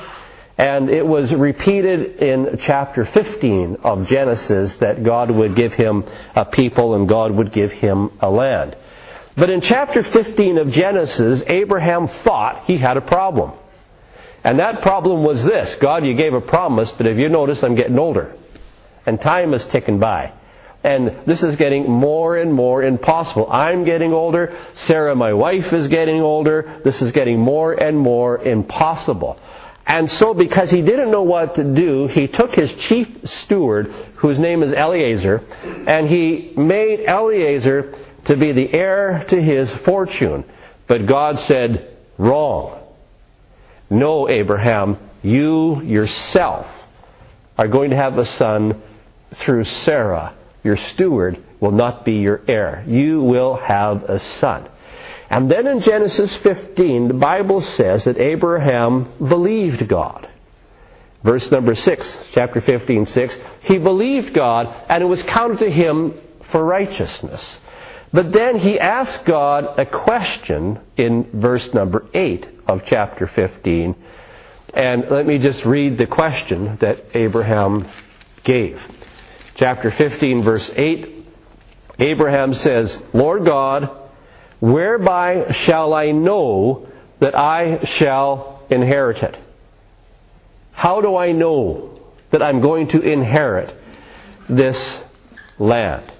And 0.58 0.90
it 0.90 1.06
was 1.06 1.32
repeated 1.32 2.22
in 2.22 2.60
chapter 2.66 3.06
15 3.06 3.78
of 3.82 4.06
Genesis 4.06 4.76
that 4.76 5.02
God 5.02 5.30
would 5.30 5.56
give 5.56 5.72
him 5.72 6.04
a 6.36 6.44
people 6.44 6.94
and 6.94 7.08
God 7.08 7.32
would 7.32 7.54
give 7.54 7.72
him 7.72 8.10
a 8.20 8.28
land. 8.28 8.76
But 9.36 9.50
in 9.50 9.60
chapter 9.60 10.02
15 10.02 10.58
of 10.58 10.70
Genesis, 10.70 11.42
Abraham 11.46 12.08
thought 12.24 12.64
he 12.66 12.78
had 12.78 12.96
a 12.96 13.00
problem. 13.00 13.52
And 14.44 14.58
that 14.58 14.82
problem 14.82 15.22
was 15.22 15.42
this 15.42 15.76
God, 15.80 16.04
you 16.04 16.14
gave 16.14 16.34
a 16.34 16.40
promise, 16.40 16.90
but 16.92 17.06
if 17.06 17.16
you 17.16 17.28
notice, 17.28 17.62
I'm 17.62 17.74
getting 17.74 17.98
older? 17.98 18.36
And 19.06 19.20
time 19.20 19.54
is 19.54 19.64
ticking 19.66 19.98
by. 19.98 20.32
And 20.84 21.20
this 21.26 21.42
is 21.42 21.54
getting 21.56 21.88
more 21.88 22.36
and 22.36 22.52
more 22.52 22.82
impossible. 22.82 23.50
I'm 23.50 23.84
getting 23.84 24.12
older. 24.12 24.56
Sarah, 24.74 25.14
my 25.14 25.32
wife, 25.32 25.72
is 25.72 25.86
getting 25.86 26.20
older. 26.20 26.80
This 26.84 27.00
is 27.00 27.12
getting 27.12 27.38
more 27.38 27.72
and 27.72 27.96
more 27.96 28.38
impossible. 28.38 29.38
And 29.86 30.10
so, 30.10 30.34
because 30.34 30.70
he 30.70 30.82
didn't 30.82 31.10
know 31.10 31.22
what 31.22 31.56
to 31.56 31.64
do, 31.64 32.08
he 32.08 32.26
took 32.26 32.54
his 32.54 32.72
chief 32.74 33.08
steward, 33.24 33.92
whose 34.16 34.38
name 34.38 34.62
is 34.62 34.72
Eliezer, 34.72 35.38
and 35.86 36.08
he 36.08 36.52
made 36.56 37.00
Eliezer 37.00 37.94
to 38.24 38.36
be 38.36 38.52
the 38.52 38.72
heir 38.72 39.24
to 39.28 39.42
his 39.42 39.72
fortune. 39.84 40.44
But 40.86 41.06
God 41.06 41.38
said, 41.40 41.96
Wrong. 42.18 42.80
No, 43.90 44.28
Abraham, 44.28 44.98
you 45.22 45.82
yourself 45.82 46.66
are 47.58 47.68
going 47.68 47.90
to 47.90 47.96
have 47.96 48.18
a 48.18 48.26
son 48.26 48.82
through 49.36 49.64
Sarah. 49.84 50.34
Your 50.64 50.76
steward 50.76 51.42
will 51.60 51.72
not 51.72 52.04
be 52.04 52.14
your 52.14 52.42
heir. 52.48 52.84
You 52.86 53.22
will 53.22 53.56
have 53.56 54.04
a 54.04 54.18
son. 54.18 54.68
And 55.30 55.50
then 55.50 55.66
in 55.66 55.80
Genesis 55.80 56.34
15, 56.36 57.08
the 57.08 57.14
Bible 57.14 57.62
says 57.62 58.04
that 58.04 58.18
Abraham 58.18 59.12
believed 59.18 59.88
God. 59.88 60.28
Verse 61.24 61.50
number 61.50 61.74
6, 61.74 62.16
chapter 62.34 62.60
15, 62.60 63.06
6. 63.06 63.36
He 63.62 63.78
believed 63.78 64.34
God, 64.34 64.74
and 64.88 65.02
it 65.02 65.06
was 65.06 65.22
counted 65.22 65.60
to 65.60 65.70
him 65.70 66.14
for 66.50 66.64
righteousness. 66.64 67.42
But 68.12 68.32
then 68.32 68.58
he 68.58 68.78
asked 68.78 69.24
God 69.24 69.78
a 69.78 69.86
question 69.86 70.80
in 70.96 71.40
verse 71.40 71.72
number 71.72 72.06
8 72.12 72.46
of 72.66 72.82
chapter 72.86 73.26
15. 73.26 73.94
And 74.74 75.04
let 75.10 75.26
me 75.26 75.38
just 75.38 75.64
read 75.64 75.98
the 75.98 76.06
question 76.06 76.78
that 76.80 77.04
Abraham 77.14 77.90
gave. 78.44 78.78
Chapter 79.56 79.90
15, 79.90 80.42
verse 80.42 80.70
8. 80.74 81.26
Abraham 81.98 82.54
says, 82.54 82.98
Lord 83.12 83.44
God, 83.44 84.02
Whereby 84.62 85.50
shall 85.50 85.92
I 85.92 86.12
know 86.12 86.86
that 87.18 87.36
I 87.36 87.82
shall 87.82 88.62
inherit 88.70 89.20
it? 89.20 89.36
How 90.70 91.00
do 91.00 91.16
I 91.16 91.32
know 91.32 91.98
that 92.30 92.44
I'm 92.44 92.60
going 92.60 92.86
to 92.88 93.00
inherit 93.00 93.74
this 94.48 94.78
land? 95.58 96.12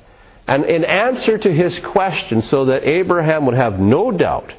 And 0.47 0.65
in 0.65 0.85
answer 0.85 1.39
to 1.39 1.53
his 1.53 1.79
question, 1.81 2.43
so 2.43 2.67
that 2.67 2.85
Abraham 2.85 3.47
would 3.47 3.55
have 3.55 3.79
no 3.79 4.11
doubt, 4.11 4.53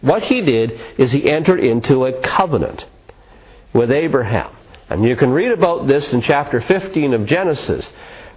what 0.00 0.22
he 0.22 0.40
did 0.40 0.80
is 0.98 1.12
he 1.12 1.30
entered 1.30 1.60
into 1.60 2.06
a 2.06 2.20
covenant 2.22 2.86
with 3.72 3.90
Abraham. 3.90 4.50
And 4.88 5.04
you 5.04 5.14
can 5.16 5.30
read 5.30 5.52
about 5.52 5.86
this 5.86 6.12
in 6.12 6.22
chapter 6.22 6.60
15 6.60 7.14
of 7.14 7.26
Genesis. 7.26 7.88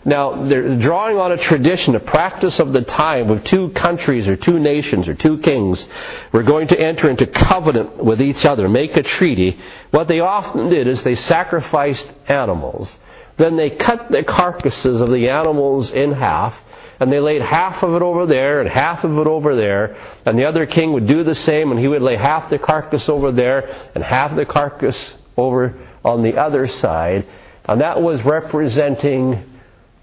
Now, 0.05 0.47
they're 0.47 0.75
drawing 0.77 1.17
on 1.17 1.31
a 1.31 1.37
tradition, 1.37 1.95
a 1.95 1.99
practice 1.99 2.59
of 2.59 2.73
the 2.73 2.81
time 2.81 3.29
with 3.29 3.45
two 3.45 3.69
countries 3.69 4.27
or 4.27 4.35
two 4.35 4.59
nations 4.59 5.07
or 5.07 5.13
two 5.13 5.37
kings 5.37 5.87
were 6.33 6.43
going 6.43 6.67
to 6.67 6.79
enter 6.79 7.09
into 7.09 7.25
covenant 7.25 8.03
with 8.03 8.21
each 8.21 8.43
other, 8.43 8.67
make 8.67 8.97
a 8.97 9.03
treaty. 9.03 9.57
What 9.91 10.09
they 10.09 10.19
often 10.19 10.69
did 10.69 10.89
is 10.89 11.01
they 11.03 11.15
sacrificed 11.15 12.07
animals. 12.27 12.93
Then 13.37 13.55
they 13.55 13.69
cut 13.71 14.11
the 14.11 14.23
carcasses 14.23 14.99
of 14.99 15.09
the 15.09 15.29
animals 15.29 15.89
in 15.89 16.11
half, 16.11 16.53
and 17.03 17.11
they 17.11 17.19
laid 17.19 17.41
half 17.41 17.83
of 17.83 17.95
it 17.95 18.01
over 18.01 18.25
there 18.25 18.61
and 18.61 18.69
half 18.69 19.03
of 19.03 19.17
it 19.17 19.27
over 19.27 19.57
there, 19.57 19.97
and 20.25 20.39
the 20.39 20.45
other 20.45 20.65
king 20.65 20.93
would 20.93 21.05
do 21.05 21.25
the 21.25 21.35
same, 21.35 21.69
and 21.69 21.77
he 21.77 21.89
would 21.89 22.01
lay 22.01 22.15
half 22.15 22.49
the 22.49 22.57
carcass 22.57 23.09
over 23.09 23.29
there 23.33 23.89
and 23.93 24.01
half 24.01 24.33
the 24.37 24.45
carcass 24.45 25.13
over 25.35 25.77
on 26.05 26.23
the 26.23 26.37
other 26.37 26.65
side. 26.65 27.27
And 27.65 27.81
that 27.81 28.01
was 28.01 28.23
representing 28.23 29.59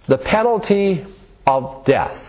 the 0.08 0.18
penalty 0.18 1.06
of 1.46 1.86
death. 1.86 2.22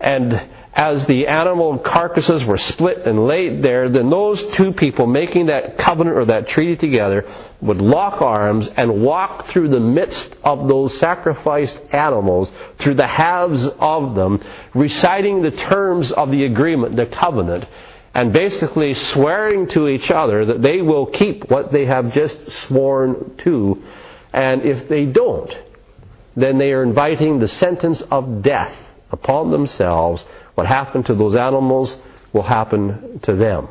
And 0.00 0.48
as 0.74 1.04
the 1.06 1.26
animal 1.26 1.78
carcasses 1.78 2.42
were 2.44 2.56
split 2.56 3.06
and 3.06 3.26
laid 3.26 3.62
there, 3.62 3.90
then 3.90 4.08
those 4.08 4.42
two 4.54 4.72
people 4.72 5.06
making 5.06 5.46
that 5.46 5.76
covenant 5.76 6.16
or 6.16 6.24
that 6.24 6.48
treaty 6.48 6.76
together 6.76 7.26
would 7.60 7.76
lock 7.76 8.22
arms 8.22 8.68
and 8.76 9.02
walk 9.02 9.50
through 9.50 9.68
the 9.68 9.80
midst 9.80 10.34
of 10.42 10.68
those 10.68 10.98
sacrificed 10.98 11.78
animals, 11.92 12.50
through 12.78 12.94
the 12.94 13.06
halves 13.06 13.68
of 13.78 14.14
them, 14.14 14.42
reciting 14.74 15.42
the 15.42 15.50
terms 15.50 16.10
of 16.10 16.30
the 16.30 16.44
agreement, 16.44 16.96
the 16.96 17.06
covenant, 17.06 17.66
and 18.14 18.32
basically 18.32 18.94
swearing 18.94 19.68
to 19.68 19.88
each 19.88 20.10
other 20.10 20.46
that 20.46 20.62
they 20.62 20.80
will 20.80 21.06
keep 21.06 21.50
what 21.50 21.70
they 21.70 21.84
have 21.84 22.14
just 22.14 22.38
sworn 22.66 23.36
to. 23.38 23.82
And 24.32 24.62
if 24.62 24.88
they 24.88 25.04
don't, 25.04 25.52
then 26.34 26.56
they 26.56 26.72
are 26.72 26.82
inviting 26.82 27.38
the 27.38 27.48
sentence 27.48 28.02
of 28.10 28.42
death 28.42 28.74
upon 29.10 29.50
themselves. 29.50 30.24
What 30.54 30.66
happened 30.66 31.06
to 31.06 31.14
those 31.14 31.34
animals 31.34 31.98
will 32.32 32.42
happen 32.42 33.20
to 33.22 33.34
them. 33.34 33.68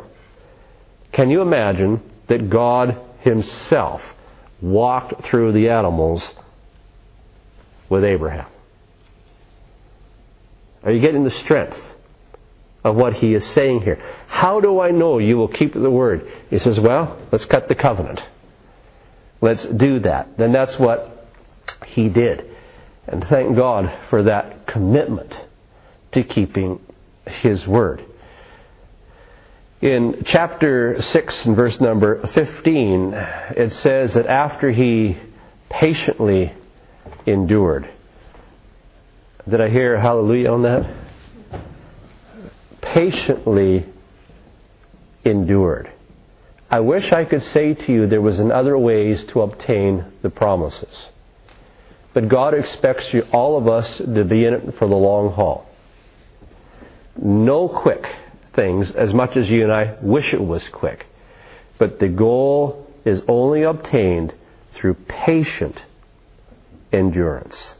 Can 1.11 1.29
you 1.29 1.41
imagine 1.41 2.01
that 2.27 2.49
God 2.49 2.99
Himself 3.19 4.01
walked 4.61 5.25
through 5.25 5.51
the 5.53 5.69
animals 5.69 6.33
with 7.89 8.03
Abraham? 8.03 8.47
Are 10.83 10.91
you 10.91 10.99
getting 10.99 11.23
the 11.23 11.31
strength 11.31 11.77
of 12.83 12.95
what 12.95 13.13
he 13.13 13.35
is 13.35 13.45
saying 13.45 13.81
here? 13.81 14.01
How 14.27 14.59
do 14.59 14.79
I 14.79 14.89
know 14.89 15.19
you 15.19 15.37
will 15.37 15.47
keep 15.47 15.73
the 15.73 15.91
word? 15.91 16.27
He 16.49 16.57
says, 16.57 16.79
Well, 16.79 17.19
let's 17.31 17.45
cut 17.45 17.67
the 17.67 17.75
covenant. 17.75 18.23
Let's 19.41 19.65
do 19.65 19.99
that. 19.99 20.37
Then 20.37 20.51
that's 20.51 20.79
what 20.79 21.29
he 21.85 22.09
did. 22.09 22.49
And 23.07 23.25
thank 23.27 23.55
God 23.55 23.91
for 24.09 24.23
that 24.23 24.67
commitment 24.67 25.35
to 26.13 26.23
keeping 26.23 26.79
His 27.25 27.67
Word. 27.67 28.05
In 29.81 30.21
chapter 30.25 31.01
6 31.01 31.45
and 31.47 31.55
verse 31.55 31.81
number 31.81 32.27
15, 32.27 33.13
it 33.57 33.73
says 33.73 34.13
that 34.13 34.27
after 34.27 34.69
he 34.69 35.17
patiently 35.71 36.53
endured. 37.25 37.89
Did 39.49 39.59
I 39.59 39.69
hear 39.69 39.99
hallelujah 39.99 40.51
on 40.51 40.61
that? 40.61 40.93
Patiently 42.81 43.87
endured. 45.25 45.91
I 46.69 46.81
wish 46.81 47.11
I 47.11 47.25
could 47.25 47.43
say 47.45 47.73
to 47.73 47.91
you 47.91 48.05
there 48.07 48.21
was 48.21 48.37
another 48.37 48.77
ways 48.77 49.23
to 49.29 49.41
obtain 49.41 50.05
the 50.21 50.29
promises. 50.29 50.95
But 52.13 52.27
God 52.29 52.53
expects 52.53 53.11
you, 53.13 53.23
all 53.33 53.57
of 53.57 53.67
us 53.67 53.97
to 53.97 54.23
be 54.25 54.45
in 54.45 54.53
it 54.53 54.77
for 54.77 54.87
the 54.87 54.95
long 54.95 55.31
haul. 55.33 55.67
No 57.21 57.69
quick 57.69 58.05
things, 58.53 58.91
as 58.91 59.13
much 59.13 59.37
as 59.37 59.49
you 59.49 59.63
and 59.63 59.71
I 59.71 59.95
wish 60.01 60.33
it 60.33 60.43
was 60.43 60.67
quick. 60.69 61.05
But 61.77 61.99
the 61.99 62.09
goal 62.09 62.87
is 63.05 63.21
only 63.27 63.63
obtained 63.63 64.33
through 64.73 64.95
patient 65.07 65.85
endurance. 66.91 67.75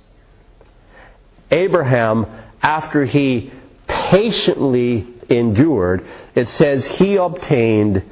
Abraham, 1.49 2.27
after 2.61 3.03
he 3.05 3.51
patiently 3.87 5.07
endured, 5.29 6.05
it 6.35 6.47
says 6.47 6.85
he 6.85 7.15
obtained 7.15 8.03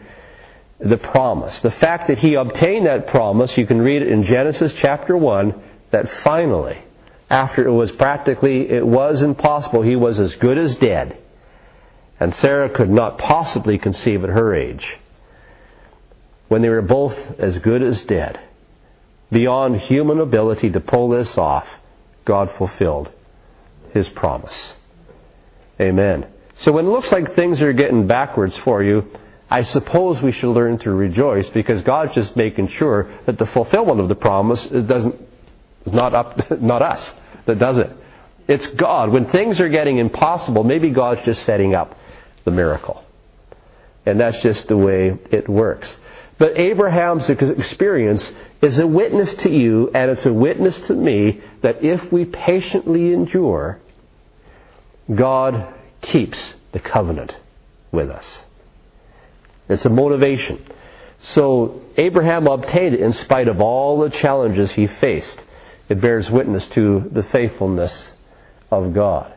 the 0.80 0.98
promise. 0.98 1.60
The 1.62 1.72
fact 1.72 2.08
that 2.08 2.18
he 2.20 2.36
obtained 2.36 2.86
that 2.86 3.08
promise, 3.08 3.58
you 3.58 3.68
can 3.68 3.82
read 3.82 4.02
it 4.02 4.10
in 4.10 4.24
Genesis 4.24 4.74
chapter 4.78 5.16
1, 5.16 5.54
that 5.92 6.10
finally, 6.24 6.80
after 7.30 7.66
it 7.66 7.72
was 7.72 7.92
practically, 7.92 8.70
it 8.70 8.86
was 8.86 9.22
impossible, 9.22 9.82
he 9.82 9.96
was 9.96 10.20
as 10.20 10.36
good 10.36 10.58
as 10.58 10.76
dead. 10.76 11.18
And 12.20 12.34
Sarah 12.34 12.70
could 12.70 12.90
not 12.90 13.18
possibly 13.18 13.78
conceive 13.78 14.24
at 14.24 14.30
her 14.30 14.54
age. 14.54 14.86
When 16.48 16.62
they 16.62 16.70
were 16.70 16.82
both 16.82 17.16
as 17.38 17.58
good 17.60 17.84
as 17.84 18.04
dead, 18.04 18.40
beyond 19.32 19.80
human 19.82 20.20
ability 20.20 20.72
to 20.72 20.80
pull 20.80 21.10
this 21.10 21.38
off, 21.38 21.68
God 22.26 22.52
fulfilled 22.58 23.12
his 23.94 24.10
promise. 24.10 24.74
Amen. 25.80 26.26
So 26.58 26.72
when 26.72 26.86
it 26.86 26.90
looks 26.90 27.12
like 27.12 27.36
things 27.36 27.62
are 27.62 27.72
getting 27.72 28.08
backwards 28.08 28.58
for 28.58 28.84
you, 28.84 29.06
I 29.50 29.64
suppose 29.64 30.22
we 30.22 30.32
should 30.32 30.52
learn 30.52 30.80
to 30.80 30.92
rejoice 30.92 31.48
because 31.50 31.82
God's 31.84 32.14
just 32.16 32.36
making 32.36 32.70
sure 32.70 33.12
that 33.26 33.38
the 33.38 33.46
fulfillment 33.46 34.00
of 34.00 34.10
the 34.10 34.16
promise 34.16 34.66
doesn't 34.66 35.29
it's 35.90 35.96
not 35.96 36.14
up, 36.14 36.52
not 36.62 36.82
us 36.82 37.14
that 37.46 37.60
does 37.60 37.78
it. 37.78 37.92
It's 38.48 38.68
God. 38.68 39.12
When 39.12 39.30
things 39.30 39.60
are 39.60 39.70
getting 39.70 39.98
impossible, 39.98 40.64
maybe 40.64 40.90
God's 40.90 41.22
just 41.26 41.44
setting 41.44 41.76
up 41.76 41.96
the 42.46 42.52
miracle. 42.52 43.04
And 44.06 44.20
that's 44.20 44.42
just 44.42 44.68
the 44.68 44.78
way 44.78 45.18
it 45.32 45.48
works. 45.50 45.98
But 46.38 46.58
Abraham's 46.58 47.30
experience 47.30 48.32
is 48.62 48.80
a 48.80 48.88
witness 48.88 49.34
to 49.36 49.50
you, 49.50 49.92
and 49.94 50.10
it's 50.10 50.26
a 50.26 50.34
witness 50.34 50.80
to 50.88 50.94
me 50.94 51.42
that 51.62 51.84
if 51.84 52.12
we 52.12 52.26
patiently 52.26 53.14
endure, 53.14 53.80
God 55.14 55.74
keeps 56.02 56.54
the 56.72 56.80
covenant 56.80 57.36
with 57.92 58.10
us. 58.10 58.40
It's 59.68 59.86
a 59.86 59.90
motivation. 59.90 60.66
So 61.22 61.82
Abraham 61.98 62.48
obtained 62.48 62.96
it 62.96 63.02
in 63.02 63.12
spite 63.14 63.48
of 63.48 63.60
all 63.60 64.00
the 64.00 64.10
challenges 64.10 64.72
he 64.72 64.88
faced. 64.88 65.44
It 65.90 66.00
bears 66.00 66.30
witness 66.30 66.68
to 66.70 67.10
the 67.12 67.24
faithfulness 67.24 68.08
of 68.72 68.94
God. 68.94 69.34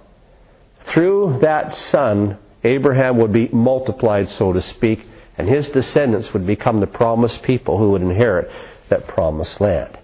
Through 0.86 1.38
that 1.40 1.74
son, 1.74 2.38
Abraham 2.62 3.18
would 3.18 3.32
be 3.32 3.48
multiplied, 3.48 4.30
so 4.30 4.52
to 4.52 4.60
speak, 4.60 5.06
and 5.38 5.48
his 5.48 5.68
descendants 5.70 6.32
would 6.32 6.46
become 6.46 6.80
the 6.80 6.86
promised 6.86 7.42
people 7.42 7.78
who 7.78 7.90
would 7.92 8.02
inherit 8.02 8.50
that 8.90 9.08
promised 9.08 9.60
land. 9.60 9.98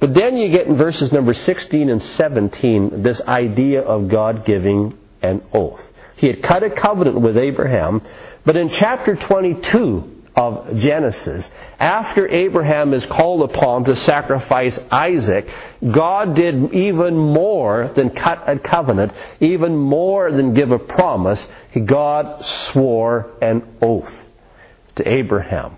But 0.00 0.14
then 0.14 0.36
you 0.36 0.50
get 0.50 0.66
in 0.66 0.76
verses 0.76 1.12
number 1.12 1.34
16 1.34 1.88
and 1.88 2.02
17 2.02 3.02
this 3.02 3.20
idea 3.20 3.82
of 3.82 4.08
God 4.08 4.44
giving 4.44 4.98
an 5.20 5.42
oath. 5.52 5.80
He 6.16 6.26
had 6.26 6.42
cut 6.42 6.62
a 6.62 6.70
covenant 6.70 7.20
with 7.20 7.36
Abraham, 7.36 8.02
but 8.44 8.56
in 8.56 8.70
chapter 8.70 9.14
22 9.14 10.21
of 10.34 10.78
Genesis, 10.78 11.46
after 11.78 12.26
Abraham 12.28 12.94
is 12.94 13.04
called 13.06 13.50
upon 13.50 13.84
to 13.84 13.96
sacrifice 13.96 14.78
Isaac, 14.90 15.46
God 15.90 16.34
did 16.34 16.72
even 16.72 17.16
more 17.16 17.92
than 17.94 18.10
cut 18.10 18.48
a 18.48 18.58
covenant, 18.58 19.12
even 19.40 19.76
more 19.76 20.32
than 20.32 20.54
give 20.54 20.70
a 20.70 20.78
promise. 20.78 21.46
God 21.84 22.44
swore 22.44 23.30
an 23.42 23.76
oath 23.82 24.12
to 24.96 25.08
Abraham. 25.08 25.76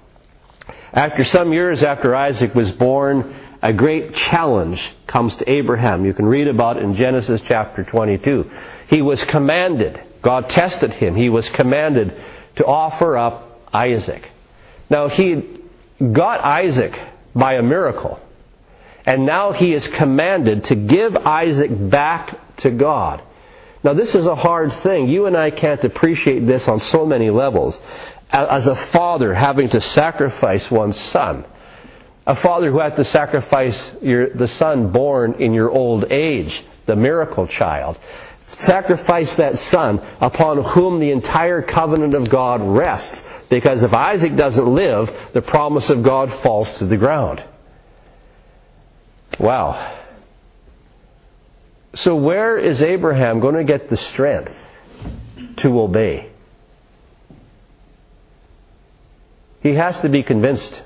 After 0.93 1.25
some 1.25 1.53
years 1.53 1.83
after 1.83 2.15
Isaac 2.15 2.55
was 2.55 2.71
born, 2.73 3.35
a 3.61 3.73
great 3.73 4.15
challenge 4.15 4.81
comes 5.09 5.35
to 5.37 5.51
Abraham. 5.51 6.05
You 6.05 6.15
can 6.15 6.27
read 6.27 6.47
about 6.47 6.77
it 6.77 6.85
in 6.85 6.95
Genesis 6.95 7.41
chapter 7.49 7.83
22. 7.83 8.51
He 8.89 9.03
was 9.03 9.23
commanded, 9.25 10.01
God 10.23 10.49
tested 10.49 10.93
him, 10.93 11.17
he 11.17 11.29
was 11.29 11.49
commanded 11.49 12.15
to 12.57 12.65
offer 12.65 13.17
up 13.17 13.63
Isaac. 13.73 14.31
Now, 14.95 15.09
he 15.09 15.43
got 16.13 16.45
Isaac 16.45 16.97
by 17.35 17.55
a 17.55 17.63
miracle, 17.63 18.21
and 19.05 19.27
now 19.27 19.51
he 19.51 19.73
is 19.73 19.85
commanded 19.89 20.63
to 20.67 20.77
give 20.77 21.17
Isaac 21.17 21.91
back 21.91 22.57
to 22.59 22.71
God. 22.71 23.21
Now, 23.83 23.95
this 23.95 24.15
is 24.15 24.25
a 24.25 24.37
hard 24.37 24.85
thing. 24.85 25.09
You 25.09 25.27
and 25.27 25.37
I 25.37 25.51
can't 25.51 25.83
appreciate 25.83 26.47
this 26.47 26.69
on 26.69 26.79
so 26.79 27.05
many 27.05 27.29
levels. 27.31 27.77
As 28.31 28.69
a 28.69 28.77
father 28.93 29.35
having 29.35 29.69
to 29.71 29.81
sacrifice 29.81 30.71
one's 30.71 31.01
son, 31.11 31.45
a 32.25 32.37
father 32.37 32.71
who 32.71 32.79
had 32.79 32.95
to 32.95 33.05
sacrifice 33.05 33.91
your, 34.01 34.33
the 34.33 34.47
son 34.47 34.93
born 34.93 35.43
in 35.43 35.55
your 35.55 35.73
old 35.73 36.05
age, 36.13 36.55
the 36.87 36.95
miracle 36.95 37.49
child. 37.49 37.99
Sacrifice 38.59 39.35
that 39.35 39.59
son 39.59 39.99
upon 40.21 40.63
whom 40.63 41.01
the 41.01 41.11
entire 41.11 41.63
covenant 41.63 42.15
of 42.15 42.31
God 42.31 42.63
rests. 42.63 43.23
Because 43.55 43.85
if 43.85 43.93
Isaac 43.93 44.35
doesn't 44.35 44.67
live, 44.67 45.09
the 45.33 45.41
promise 45.41 45.89
of 45.89 46.03
God 46.03 46.43
falls 46.43 46.73
to 46.79 46.87
the 46.87 46.97
ground. 46.97 47.41
Wow. 49.39 49.97
So, 51.95 52.17
where 52.17 52.59
is 52.59 52.83
Abraham 52.83 53.39
going 53.39 53.55
to 53.55 53.63
get 53.63 53.89
the 53.89 53.97
strength 53.97 54.51
to 55.59 55.81
obey? 55.81 56.33
He 59.61 59.75
has 59.75 60.01
to 60.01 60.09
be 60.09 60.25
convinced 60.25 60.83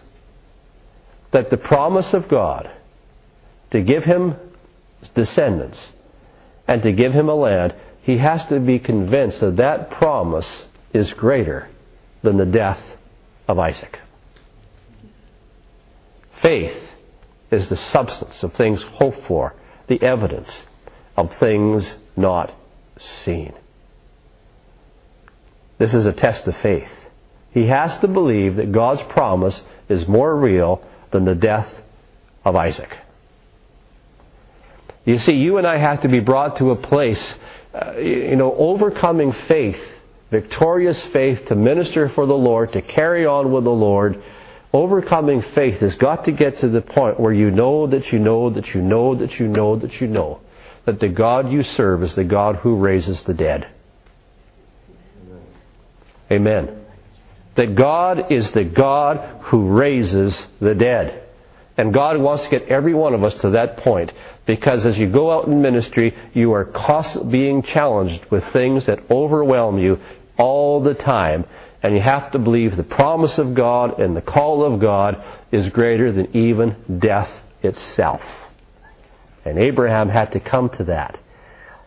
that 1.33 1.49
the 1.49 1.57
promise 1.57 2.13
of 2.13 2.29
God 2.29 2.71
to 3.71 3.81
give 3.81 4.05
him 4.05 4.37
descendants 5.15 5.79
and 6.67 6.83
to 6.83 6.93
give 6.93 7.15
him 7.15 7.31
a 7.31 7.35
land, 7.35 7.75
he 8.03 8.19
has 8.19 8.47
to 8.51 8.61
be 8.61 8.79
convinced 8.79 9.41
that 9.41 9.57
that 9.57 9.91
promise 9.93 10.65
is 10.93 11.11
greater 11.15 11.71
than 12.23 12.37
the 12.37 12.47
death 12.47 12.81
of 13.47 13.59
Isaac. 13.59 13.99
Faith 16.43 16.77
is 17.51 17.69
the 17.69 17.77
substance 17.77 18.43
of 18.43 18.53
things 18.55 18.83
hoped 18.83 19.27
for, 19.27 19.55
the 19.89 20.01
evidence 20.03 20.63
of 21.17 21.35
things 21.39 21.95
not 22.17 22.55
seen. 22.99 23.53
This 25.79 25.95
is 25.95 26.07
a 26.07 26.13
test 26.13 26.47
of 26.47 26.57
faith. 26.59 26.89
He 27.53 27.67
has 27.67 27.97
to 28.01 28.09
believe 28.09 28.57
that 28.57 28.73
God's 28.73 29.03
promise 29.13 29.63
is 29.89 30.07
more 30.07 30.37
real 30.37 30.83
than 31.11 31.25
the 31.25 31.35
death 31.35 31.69
of 32.45 32.57
Isaac. 32.57 32.91
You 35.05 35.19
see, 35.19 35.33
you 35.33 35.57
and 35.57 35.67
I 35.67 35.79
have 35.79 36.03
to 36.03 36.09
be 36.09 36.21
brought 36.21 36.59
to 36.59 36.71
a 36.71 36.77
place, 36.77 37.35
uh, 37.73 37.97
you 37.97 38.37
know, 38.37 38.55
overcoming 38.55 39.33
faith, 39.47 39.81
victorious 40.31 41.01
faith 41.13 41.47
to 41.47 41.55
minister 41.55 42.09
for 42.11 42.27
the 42.27 42.35
Lord, 42.35 42.73
to 42.73 42.83
carry 42.83 43.27
on 43.27 43.53
with 43.53 43.65
the 43.65 43.71
Lord. 43.71 44.23
Overcoming 44.73 45.43
faith 45.55 45.81
has 45.81 45.95
got 45.95 46.27
to 46.27 46.33
get 46.33 46.59
to 46.59 46.69
the 46.69 46.83
point 46.83 47.19
where 47.19 47.33
you 47.33 47.51
know 47.51 47.87
that 47.87 48.13
you 48.13 48.19
know 48.19 48.51
that 48.51 48.75
you 48.75 48.83
know 48.83 49.15
that 49.15 49.39
you 49.39 49.49
know 49.49 49.77
that 49.77 50.01
you 50.01 50.07
know 50.07 50.41
that 50.85 51.01
the 51.01 51.09
God 51.09 51.51
you 51.51 51.63
serve 51.63 52.03
is 52.03 52.15
the 52.15 52.25
God 52.25 52.57
who 52.57 52.77
raises 52.77 53.23
the 53.25 53.35
dead. 53.35 53.69
Amen 56.31 56.79
that 57.59 57.75
God 57.75 58.31
is 58.31 58.53
the 58.53 58.63
God 58.63 59.43
who 59.47 59.67
raises 59.71 60.47
the 60.61 60.77
dead. 60.77 61.25
And 61.77 61.93
God 61.93 62.17
wants 62.17 62.45
to 62.45 62.51
get 62.51 62.69
every 62.69 62.95
one 62.95 63.15
of 63.15 63.25
us 63.25 63.35
to 63.41 63.51
that 63.51 63.79
point 63.79 64.13
because 64.47 64.87
as 64.87 64.97
you 64.97 65.11
go 65.11 65.33
out 65.33 65.49
in 65.49 65.61
ministry, 65.61 66.17
you 66.35 66.53
are 66.53 66.65
constantly 66.65 67.33
being 67.33 67.65
challenged 67.65 68.25
with 68.31 68.45
things 68.53 68.87
that 68.87 69.11
overwhelm 69.11 69.77
you 69.77 69.99
all 70.39 70.83
the 70.83 70.95
time. 70.95 71.45
And 71.83 71.95
you 71.95 72.01
have 72.01 72.33
to 72.33 72.39
believe 72.39 72.77
the 72.77 72.83
promise 72.83 73.39
of 73.39 73.55
God 73.55 74.01
and 74.01 74.17
the 74.17 74.23
call 74.23 74.65
of 74.65 74.81
God 74.81 75.23
is 75.53 75.69
greater 75.69 76.11
than 76.13 76.37
even 76.37 76.99
death 76.99 77.31
itself. 77.63 78.23
And 79.45 79.59
Abraham 79.59 80.09
had 80.09 80.33
to 80.33 80.41
come 80.41 80.71
to 80.71 80.85
that. 80.85 81.19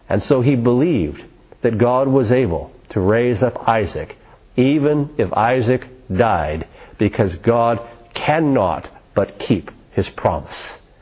And 0.07 0.23
so 0.23 0.41
he 0.41 0.55
believed 0.55 1.23
that 1.61 1.77
God 1.77 2.07
was 2.07 2.31
able 2.31 2.71
to 2.89 2.99
raise 2.99 3.41
up 3.43 3.67
Isaac 3.67 4.15
even 4.55 5.15
if 5.17 5.31
Isaac 5.33 5.87
died, 6.13 6.67
because 6.97 7.33
God 7.37 7.79
cannot 8.13 8.89
but 9.15 9.39
keep 9.39 9.71
his 9.91 10.07
promise. 10.09 10.57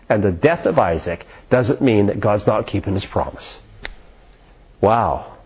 And 0.08 0.24
the 0.24 0.32
death 0.32 0.66
of 0.66 0.78
Isaac 0.78 1.26
doesn't 1.50 1.82
mean 1.82 2.08
that 2.08 2.20
God's 2.20 2.48
not 2.48 2.68
keeping 2.68 2.94
his 2.94 3.06
promise. 3.06 3.60
Wow. 4.82 5.39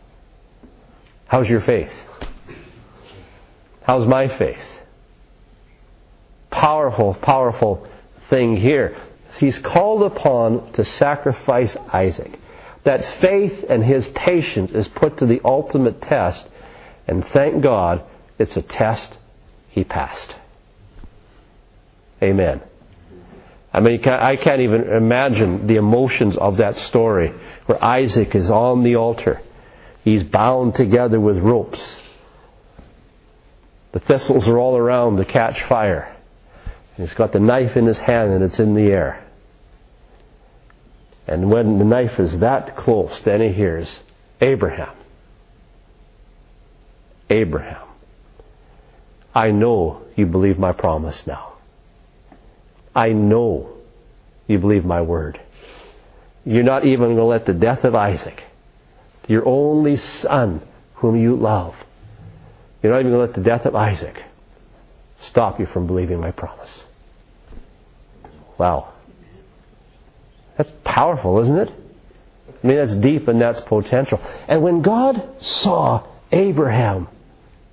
How's 1.34 1.50
your 1.50 1.62
faith? 1.62 1.90
How's 3.82 4.08
my 4.08 4.38
faith? 4.38 4.64
Powerful, 6.52 7.16
powerful 7.16 7.88
thing 8.30 8.56
here. 8.56 8.96
He's 9.40 9.58
called 9.58 10.04
upon 10.04 10.74
to 10.74 10.86
sacrifice 10.86 11.76
Isaac. 11.92 12.40
That 12.84 13.20
faith 13.20 13.66
and 13.68 13.84
his 13.84 14.08
patience 14.10 14.70
is 14.74 14.88
put 14.90 15.18
to 15.18 15.26
the 15.26 15.42
ultimate 15.44 16.04
test 16.04 16.48
and 17.08 17.26
thank 17.30 17.64
God 17.64 18.04
it's 18.38 18.56
a 18.56 18.62
test 18.62 19.18
he 19.70 19.84
passed. 19.84 20.36
Amen. 22.22 22.62
I 23.74 23.80
mean, 23.80 24.08
I 24.08 24.36
can't 24.36 24.62
even 24.62 24.84
imagine 24.84 25.66
the 25.66 25.78
emotions 25.78 26.38
of 26.38 26.58
that 26.58 26.78
story 26.78 27.34
where 27.66 27.84
Isaac 27.84 28.36
is 28.36 28.52
on 28.52 28.84
the 28.84 28.98
altar. 28.98 29.42
He's 30.04 30.24
bound 30.24 30.76
together 30.76 31.20
with 31.20 31.38
ropes. 31.38 31.98
The 33.94 34.00
thistles 34.00 34.48
are 34.48 34.58
all 34.58 34.76
around 34.76 35.18
to 35.18 35.26
catch 35.26 35.62
fire. 35.70 36.16
He's 36.98 37.14
got 37.14 37.32
the 37.32 37.40
knife 37.40 37.76
in 37.76 37.86
his 37.86 38.00
hand 38.00 38.34
and 38.34 38.44
it's 38.44 38.60
in 38.60 38.74
the 38.74 38.92
air. 38.92 39.24
And 41.28 41.50
when 41.50 41.80
the 41.80 41.86
knife 41.86 42.20
is 42.20 42.38
that 42.40 42.76
close, 42.76 43.22
then 43.24 43.42
he 43.42 43.50
hears 43.54 43.88
Abraham. 44.42 44.96
Abraham, 47.30 47.88
I 49.34 49.52
know 49.52 50.02
you 50.16 50.26
believe 50.26 50.60
my 50.60 50.74
promise 50.74 51.26
now. 51.26 51.54
I 52.94 53.10
know 53.10 53.70
you 54.48 54.60
believe 54.60 54.86
my 54.86 55.02
word. 55.02 55.40
You're 56.46 56.64
not 56.64 56.86
even 56.86 57.16
going 57.16 57.18
to 57.18 57.24
let 57.24 57.46
the 57.46 57.54
death 57.54 57.86
of 57.86 57.96
Isaac, 57.96 58.44
your 59.28 59.48
only 59.48 59.98
son 59.98 60.62
whom 60.96 61.16
you 61.16 61.36
love, 61.36 61.76
you're 62.82 62.92
not 62.92 63.00
even 63.00 63.12
going 63.12 63.28
to 63.28 63.34
let 63.34 63.36
the 63.36 63.50
death 63.50 63.66
of 63.66 63.76
Isaac 63.76 64.22
stop 65.22 65.60
you 65.60 65.66
from 65.68 65.88
believing 65.88 66.20
my 66.20 66.32
promise. 66.32 66.84
Wow. 68.58 68.94
That's 70.58 70.72
powerful, 70.84 71.40
isn't 71.42 71.58
it? 71.58 71.70
I 72.64 72.68
mean, 72.68 72.78
that's 72.78 72.94
deep 72.96 73.28
and 73.28 73.42
that's 73.42 73.62
potential. 73.62 74.20
And 74.48 74.62
when 74.62 74.82
God 74.82 75.42
saw 75.42 76.06
Abraham 76.32 77.08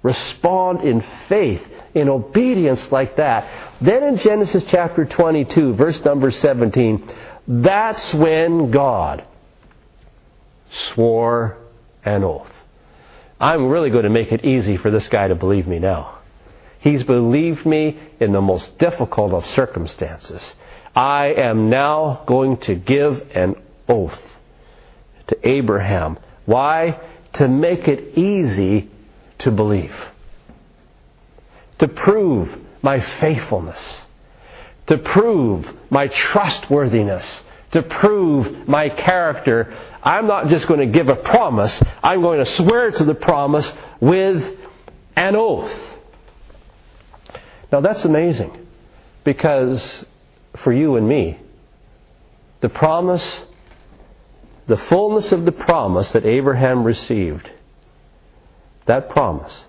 respond 0.02 0.82
in 0.82 1.04
faith, 1.28 1.62
in 1.94 2.08
obedience 2.08 2.80
like 2.90 3.16
that. 3.16 3.74
Then 3.80 4.02
in 4.02 4.18
Genesis 4.18 4.64
chapter 4.68 5.04
22, 5.04 5.74
verse 5.74 6.00
number 6.04 6.30
17, 6.30 7.12
that's 7.48 8.14
when 8.14 8.70
God 8.70 9.24
swore 10.92 11.56
an 12.04 12.24
oath. 12.24 12.50
I'm 13.38 13.68
really 13.68 13.90
going 13.90 14.04
to 14.04 14.10
make 14.10 14.32
it 14.32 14.44
easy 14.44 14.76
for 14.76 14.90
this 14.90 15.08
guy 15.08 15.28
to 15.28 15.34
believe 15.34 15.66
me 15.66 15.78
now. 15.78 16.18
He's 16.80 17.02
believed 17.02 17.66
me 17.66 17.98
in 18.20 18.32
the 18.32 18.40
most 18.40 18.78
difficult 18.78 19.32
of 19.32 19.46
circumstances. 19.46 20.54
I 20.94 21.32
am 21.36 21.70
now 21.70 22.24
going 22.26 22.56
to 22.58 22.74
give 22.74 23.22
an 23.34 23.56
oath 23.88 24.18
to 25.28 25.48
Abraham. 25.48 26.18
Why? 26.46 27.00
To 27.34 27.48
make 27.48 27.86
it 27.86 28.18
easy 28.18 28.90
to 29.40 29.50
believe. 29.50 29.94
To 31.78 31.88
prove 31.88 32.58
my 32.82 33.00
faithfulness. 33.20 34.02
To 34.88 34.98
prove 34.98 35.66
my 35.90 36.08
trustworthiness. 36.08 37.42
To 37.72 37.82
prove 37.82 38.66
my 38.68 38.88
character. 38.88 39.76
I'm 40.02 40.26
not 40.26 40.48
just 40.48 40.66
going 40.66 40.80
to 40.80 40.86
give 40.86 41.08
a 41.08 41.16
promise, 41.16 41.80
I'm 42.02 42.22
going 42.22 42.38
to 42.38 42.46
swear 42.46 42.90
to 42.90 43.04
the 43.04 43.14
promise 43.14 43.70
with 44.00 44.58
an 45.14 45.36
oath. 45.36 45.70
Now 47.70 47.80
that's 47.80 48.04
amazing 48.04 48.66
because 49.24 50.04
for 50.64 50.72
you 50.72 50.96
and 50.96 51.08
me, 51.08 51.38
the 52.60 52.68
promise, 52.68 53.42
the 54.66 54.76
fullness 54.76 55.32
of 55.32 55.44
the 55.44 55.52
promise 55.52 56.10
that 56.12 56.26
Abraham 56.26 56.84
received, 56.84 57.50
that 58.86 59.10
promise 59.10 59.64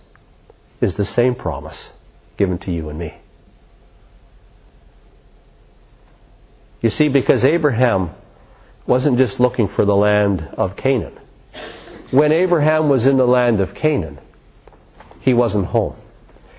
is 0.82 0.96
the 0.96 1.06
same 1.06 1.36
promise 1.36 1.90
given 2.38 2.58
to 2.60 2.72
you 2.72 2.90
and 2.90 2.98
me. 2.98 3.21
You 6.82 6.90
see, 6.90 7.08
because 7.08 7.44
Abraham 7.44 8.12
wasn't 8.88 9.18
just 9.18 9.40
looking 9.40 9.68
for 9.70 9.86
the 9.86 9.96
land 9.96 10.42
of 10.58 10.76
Canaan. 10.76 11.20
When 12.10 12.32
Abraham 12.32 12.90
was 12.90 13.06
in 13.06 13.18
the 13.18 13.28
land 13.28 13.62
of 13.62 13.74
Canaan, 13.76 14.20
he 15.22 15.34
wasn't 15.34 15.68
home. 15.68 15.96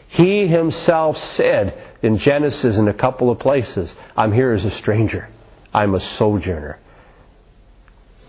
He 0.09 0.47
himself 0.47 1.19
said 1.19 1.77
in 2.03 2.19
Genesis 2.19 2.77
in 2.77 2.89
a 2.89 2.95
couple 2.95 3.31
of 3.31 3.39
places, 3.39 3.95
I'm 4.17 4.33
here 4.33 4.53
as 4.53 4.65
a 4.65 4.77
stranger. 4.79 5.29
I'm 5.75 5.95
a 5.95 6.01
sojourner. 6.17 6.79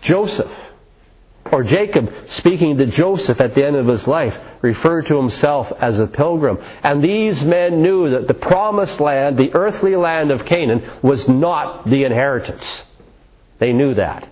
Joseph, 0.02 0.50
or 1.52 1.62
Jacob, 1.62 2.12
speaking 2.28 2.78
to 2.78 2.86
Joseph 2.86 3.40
at 3.40 3.54
the 3.54 3.64
end 3.64 3.76
of 3.76 3.86
his 3.86 4.06
life, 4.06 4.34
referred 4.62 5.06
to 5.06 5.16
himself 5.16 5.70
as 5.78 5.98
a 5.98 6.06
pilgrim. 6.06 6.58
And 6.82 7.04
these 7.04 7.42
men 7.44 7.82
knew 7.82 8.10
that 8.10 8.28
the 8.28 8.34
promised 8.34 8.98
land, 8.98 9.36
the 9.36 9.54
earthly 9.54 9.94
land 9.94 10.30
of 10.30 10.46
Canaan, 10.46 10.90
was 11.02 11.28
not 11.28 11.88
the 11.88 12.04
inheritance. 12.04 12.64
They 13.58 13.72
knew 13.72 13.94
that. 13.94 14.28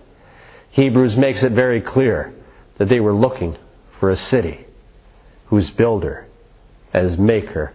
Hebrews 0.71 1.15
makes 1.15 1.43
it 1.43 1.51
very 1.51 1.81
clear 1.81 2.33
that 2.77 2.89
they 2.89 2.99
were 2.99 3.13
looking 3.13 3.57
for 3.99 4.09
a 4.09 4.17
city 4.17 4.65
whose 5.47 5.69
builder 5.69 6.25
as 6.93 7.17
maker 7.17 7.73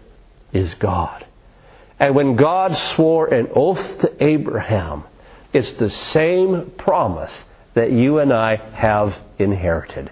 is 0.52 0.74
God. 0.74 1.24
And 2.00 2.14
when 2.14 2.36
God 2.36 2.76
swore 2.76 3.32
an 3.32 3.48
oath 3.54 4.00
to 4.00 4.24
Abraham, 4.24 5.04
it's 5.52 5.72
the 5.74 5.90
same 5.90 6.72
promise 6.76 7.32
that 7.74 7.92
you 7.92 8.18
and 8.18 8.32
I 8.32 8.56
have 8.74 9.14
inherited. 9.38 10.10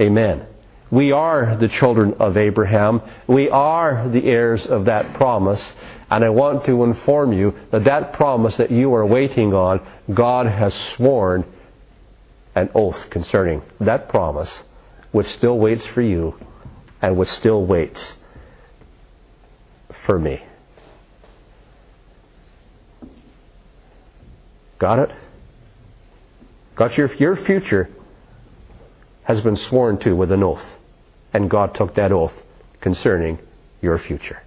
Amen. 0.00 0.46
We 0.90 1.12
are 1.12 1.56
the 1.56 1.68
children 1.68 2.14
of 2.20 2.36
Abraham. 2.36 3.02
We 3.26 3.48
are 3.48 4.08
the 4.08 4.26
heirs 4.26 4.66
of 4.66 4.84
that 4.84 5.14
promise. 5.14 5.72
And 6.10 6.24
I 6.24 6.28
want 6.28 6.66
to 6.66 6.84
inform 6.84 7.32
you 7.32 7.54
that 7.72 7.84
that 7.84 8.12
promise 8.12 8.56
that 8.58 8.70
you 8.70 8.94
are 8.94 9.06
waiting 9.06 9.52
on, 9.54 9.84
God 10.12 10.46
has 10.46 10.74
sworn 10.96 11.44
an 12.54 12.70
oath 12.74 13.10
concerning 13.10 13.62
that 13.80 14.08
promise, 14.08 14.62
which 15.10 15.28
still 15.32 15.58
waits 15.58 15.86
for 15.86 16.02
you 16.02 16.38
and 17.02 17.16
which 17.16 17.30
still 17.30 17.64
waits 17.64 18.14
for 20.06 20.18
me. 20.18 20.42
Got 24.78 24.98
it? 24.98 25.10
Got 26.76 26.96
your, 26.96 27.12
your 27.14 27.36
future 27.36 27.88
has 29.24 29.40
been 29.40 29.56
sworn 29.56 29.98
to 29.98 30.12
with 30.14 30.30
an 30.32 30.42
oath. 30.42 30.64
And 31.32 31.50
God 31.50 31.74
took 31.74 31.94
that 31.96 32.12
oath 32.12 32.32
concerning 32.80 33.38
your 33.82 33.98
future. 33.98 34.42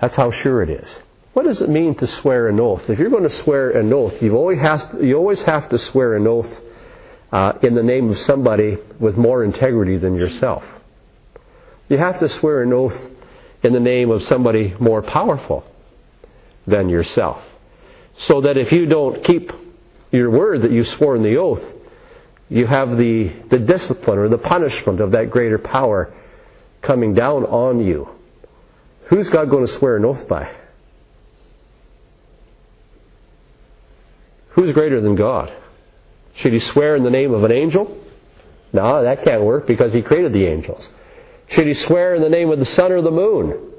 That's 0.00 0.16
how 0.16 0.30
sure 0.30 0.62
it 0.62 0.70
is. 0.70 0.96
What 1.34 1.46
does 1.46 1.60
it 1.60 1.68
mean 1.68 1.96
to 1.96 2.06
swear 2.06 2.48
an 2.48 2.60
oath? 2.60 2.88
If 2.88 2.98
you're 2.98 3.10
going 3.10 3.28
to 3.28 3.42
swear 3.42 3.70
an 3.70 3.92
oath, 3.92 4.22
you 4.22 4.36
always, 4.36 4.60
to, 4.60 5.04
you 5.04 5.16
always 5.16 5.42
have 5.42 5.68
to 5.70 5.78
swear 5.78 6.14
an 6.14 6.26
oath 6.26 6.50
uh, 7.32 7.54
in 7.62 7.74
the 7.74 7.82
name 7.82 8.10
of 8.10 8.18
somebody 8.20 8.76
with 9.00 9.16
more 9.16 9.42
integrity 9.42 9.98
than 9.98 10.14
yourself. 10.14 10.62
You 11.88 11.98
have 11.98 12.20
to 12.20 12.28
swear 12.28 12.62
an 12.62 12.72
oath 12.72 12.96
in 13.62 13.72
the 13.72 13.80
name 13.80 14.10
of 14.10 14.22
somebody 14.22 14.74
more 14.78 15.02
powerful 15.02 15.64
than 16.66 16.88
yourself. 16.88 17.42
So 18.18 18.42
that 18.42 18.56
if 18.56 18.70
you 18.70 18.86
don't 18.86 19.24
keep 19.24 19.50
your 20.14 20.30
word 20.30 20.62
that 20.62 20.70
you 20.70 20.84
swore 20.84 21.16
in 21.16 21.22
the 21.22 21.36
oath, 21.36 21.62
you 22.48 22.66
have 22.66 22.96
the, 22.96 23.32
the 23.50 23.58
discipline 23.58 24.18
or 24.18 24.28
the 24.28 24.38
punishment 24.38 25.00
of 25.00 25.12
that 25.12 25.30
greater 25.30 25.58
power 25.58 26.14
coming 26.82 27.14
down 27.14 27.44
on 27.44 27.80
you. 27.80 28.08
Who's 29.06 29.28
God 29.28 29.50
going 29.50 29.66
to 29.66 29.72
swear 29.72 29.96
an 29.96 30.04
oath 30.04 30.28
by? 30.28 30.54
Who's 34.50 34.72
greater 34.72 35.00
than 35.00 35.16
God? 35.16 35.52
Should 36.36 36.52
he 36.52 36.60
swear 36.60 36.96
in 36.96 37.02
the 37.02 37.10
name 37.10 37.34
of 37.34 37.44
an 37.44 37.52
angel? 37.52 38.00
No, 38.72 39.02
that 39.02 39.24
can't 39.24 39.42
work 39.42 39.66
because 39.66 39.92
he 39.92 40.02
created 40.02 40.32
the 40.32 40.46
angels. 40.46 40.88
Should 41.48 41.66
he 41.66 41.74
swear 41.74 42.14
in 42.14 42.22
the 42.22 42.28
name 42.28 42.50
of 42.50 42.58
the 42.58 42.64
sun 42.64 42.92
or 42.92 43.02
the 43.02 43.10
moon? 43.10 43.72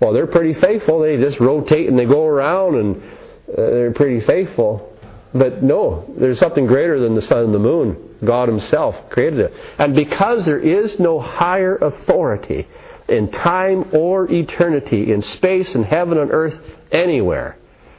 Well, 0.00 0.12
they're 0.12 0.26
pretty 0.26 0.58
faithful. 0.60 1.00
They 1.00 1.16
just 1.16 1.40
rotate 1.40 1.88
and 1.88 1.98
they 1.98 2.04
go 2.04 2.24
around 2.24 2.76
and 2.76 3.17
Uh, 3.50 3.56
they're 3.56 3.92
pretty 3.92 4.24
faithful. 4.26 4.92
But 5.34 5.62
no, 5.62 6.12
there's 6.18 6.38
something 6.38 6.66
greater 6.66 6.98
than 7.00 7.14
the 7.14 7.22
sun 7.22 7.44
and 7.44 7.54
the 7.54 7.58
moon. 7.58 8.16
God 8.24 8.48
Himself 8.48 9.10
created 9.10 9.40
it. 9.40 9.54
And 9.78 9.94
because 9.94 10.44
there 10.44 10.58
is 10.58 10.98
no 10.98 11.20
higher 11.20 11.76
authority 11.76 12.66
in 13.08 13.30
time 13.30 13.90
or 13.92 14.30
eternity, 14.30 15.12
in 15.12 15.22
space 15.22 15.74
and 15.74 15.84
heaven 15.84 16.18
and 16.18 16.30
earth, 16.30 16.58
anywhere, 16.90 17.58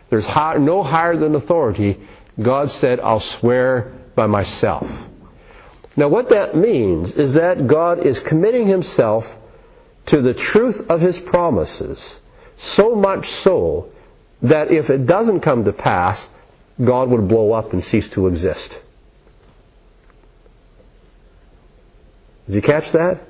there's 0.10 0.28
no 0.28 0.84
higher 0.84 1.18
than 1.18 1.36
authority, 1.36 2.00
God 2.42 2.72
said, 2.72 3.00
I'll 3.00 3.20
swear 3.20 3.94
by 4.16 4.28
myself. 4.28 4.88
Now, 5.96 6.08
what 6.08 6.30
that 6.30 6.56
means 6.56 7.12
is 7.12 7.34
that 7.34 7.68
God 7.68 8.06
is 8.06 8.20
committing 8.22 8.68
himself 8.68 9.26
to 10.08 10.22
the 10.22 10.34
truth 10.34 10.82
of 10.90 11.02
his 11.02 11.20
promises, 11.20 12.20
so 12.58 12.96
much 12.96 13.30
so 13.30 13.92
that 14.42 14.72
if 14.72 14.90
it 14.90 15.06
doesn't 15.06 15.42
come 15.42 15.66
to 15.66 15.74
pass, 15.74 16.28
God 16.84 17.10
would 17.10 17.28
blow 17.28 17.52
up 17.52 17.74
and 17.74 17.84
cease 17.84 18.08
to 18.10 18.28
exist. 18.28 18.78
Did 22.46 22.56
you 22.56 22.62
catch 22.62 22.92
that? 22.94 23.22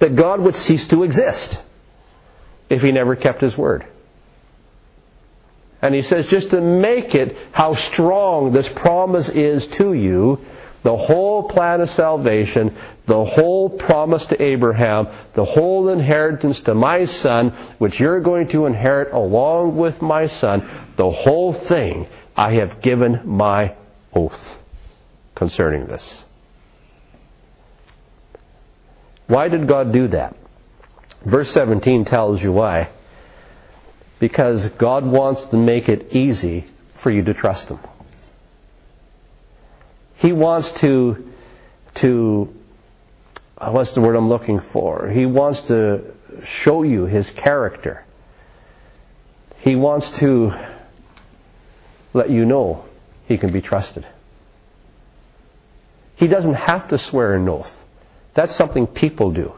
That 0.00 0.16
God 0.16 0.40
would 0.40 0.56
cease 0.56 0.86
to 0.88 1.02
exist 1.02 1.58
if 2.68 2.82
he 2.82 2.92
never 2.92 3.16
kept 3.16 3.40
his 3.40 3.56
word. 3.56 3.86
And 5.80 5.94
he 5.94 6.02
says, 6.02 6.26
just 6.26 6.50
to 6.50 6.60
make 6.60 7.14
it 7.14 7.36
how 7.52 7.76
strong 7.76 8.52
this 8.52 8.68
promise 8.68 9.28
is 9.28 9.66
to 9.68 9.92
you, 9.92 10.44
the 10.82 10.96
whole 10.96 11.48
plan 11.48 11.80
of 11.80 11.90
salvation, 11.90 12.76
the 13.06 13.24
whole 13.24 13.70
promise 13.70 14.24
to 14.26 14.40
Abraham, 14.40 15.08
the 15.34 15.44
whole 15.44 15.88
inheritance 15.88 16.60
to 16.62 16.74
my 16.74 17.04
son, 17.06 17.50
which 17.78 17.98
you're 17.98 18.20
going 18.20 18.48
to 18.48 18.66
inherit 18.66 19.12
along 19.12 19.76
with 19.76 20.00
my 20.00 20.28
son, 20.28 20.86
the 20.96 21.10
whole 21.10 21.52
thing, 21.52 22.06
I 22.36 22.54
have 22.54 22.80
given 22.80 23.22
my 23.24 23.74
oath 24.14 24.38
concerning 25.34 25.86
this. 25.86 26.24
Why 29.26 29.48
did 29.48 29.68
God 29.68 29.92
do 29.92 30.08
that? 30.08 30.36
Verse 31.24 31.50
17 31.52 32.04
tells 32.04 32.42
you 32.42 32.52
why. 32.52 32.90
Because 34.20 34.66
God 34.78 35.04
wants 35.04 35.44
to 35.46 35.56
make 35.56 35.88
it 35.88 36.12
easy 36.12 36.66
for 37.02 37.10
you 37.10 37.22
to 37.24 37.34
trust 37.34 37.68
Him. 37.68 37.78
He 40.18 40.32
wants 40.32 40.70
to, 40.72 41.30
to, 41.96 42.54
uh, 43.56 43.70
what's 43.70 43.92
the 43.92 44.00
word 44.00 44.16
I'm 44.16 44.28
looking 44.28 44.60
for? 44.72 45.08
He 45.08 45.26
wants 45.26 45.62
to 45.62 46.12
show 46.44 46.82
you 46.82 47.06
his 47.06 47.30
character. 47.30 48.04
He 49.58 49.76
wants 49.76 50.10
to 50.18 50.52
let 52.14 52.30
you 52.30 52.44
know 52.44 52.84
he 53.26 53.38
can 53.38 53.52
be 53.52 53.60
trusted. 53.60 54.06
He 56.16 56.26
doesn't 56.26 56.54
have 56.54 56.88
to 56.88 56.98
swear 56.98 57.34
an 57.34 57.48
oath. 57.48 57.70
That's 58.34 58.56
something 58.56 58.88
people 58.88 59.30
do. 59.30 59.52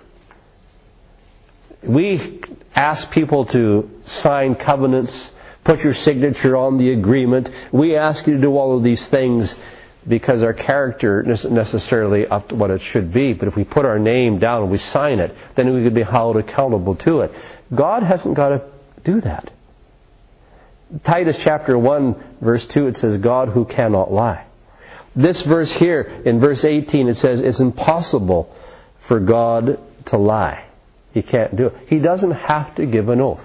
We 1.83 2.42
ask 2.75 3.11
people 3.11 3.46
to 3.46 3.90
sign 4.05 4.57
covenants, 4.57 5.31
put 5.64 5.81
your 5.81 5.94
signature 5.94 6.55
on 6.55 6.77
the 6.77 6.92
agreement. 6.92 7.49
We 7.73 7.96
ask 7.96 8.27
you 8.27 8.35
to 8.35 8.40
do 8.42 8.59
all 8.59 8.77
of 8.77 8.83
these 8.83 9.07
things 9.07 9.55
because 10.09 10.43
our 10.43 10.55
character 10.55 11.29
isn't 11.31 11.53
necessarily 11.53 12.27
up 12.27 12.49
to 12.49 12.55
what 12.55 12.71
it 12.71 12.81
should 12.81 13.13
be. 13.13 13.33
But 13.33 13.49
if 13.49 13.57
we 13.57 13.65
put 13.65 13.85
our 13.85 13.99
name 13.99 14.39
down 14.39 14.63
and 14.63 14.71
we 14.71 14.79
sign 14.79 15.21
it, 15.21 15.35
then 15.57 15.73
we 15.75 15.83
could 15.83 15.95
be 15.95 16.03
held 16.03 16.37
accountable 16.37 16.97
to 16.97 17.21
it. 17.21 17.33
God 17.75 18.03
hasn't 18.03 18.35
got 18.35 18.49
to 18.51 18.63
do 19.05 19.21
that. 19.21 19.51
Titus 21.05 21.39
chapter 21.39 21.79
1, 21.79 22.37
verse 22.41 22.65
2, 22.67 22.89
it 22.89 22.97
says, 22.97 23.17
God 23.19 23.51
who 23.51 23.65
cannot 23.65 24.13
lie. 24.13 24.47
This 25.15 25.43
verse 25.43 25.71
here, 25.73 26.23
in 26.25 26.41
verse 26.41 26.65
18, 26.65 27.09
it 27.09 27.15
says, 27.15 27.41
it's 27.41 27.61
impossible 27.61 28.55
for 29.07 29.21
God 29.21 29.79
to 30.07 30.17
lie. 30.17 30.65
He 31.13 31.23
can't 31.23 31.57
do 31.57 31.67
it. 31.67 31.75
He 31.89 31.99
doesn't 31.99 32.31
have 32.31 32.75
to 32.77 32.87
give 32.87 33.09
an 33.09 33.21
oath 33.21 33.45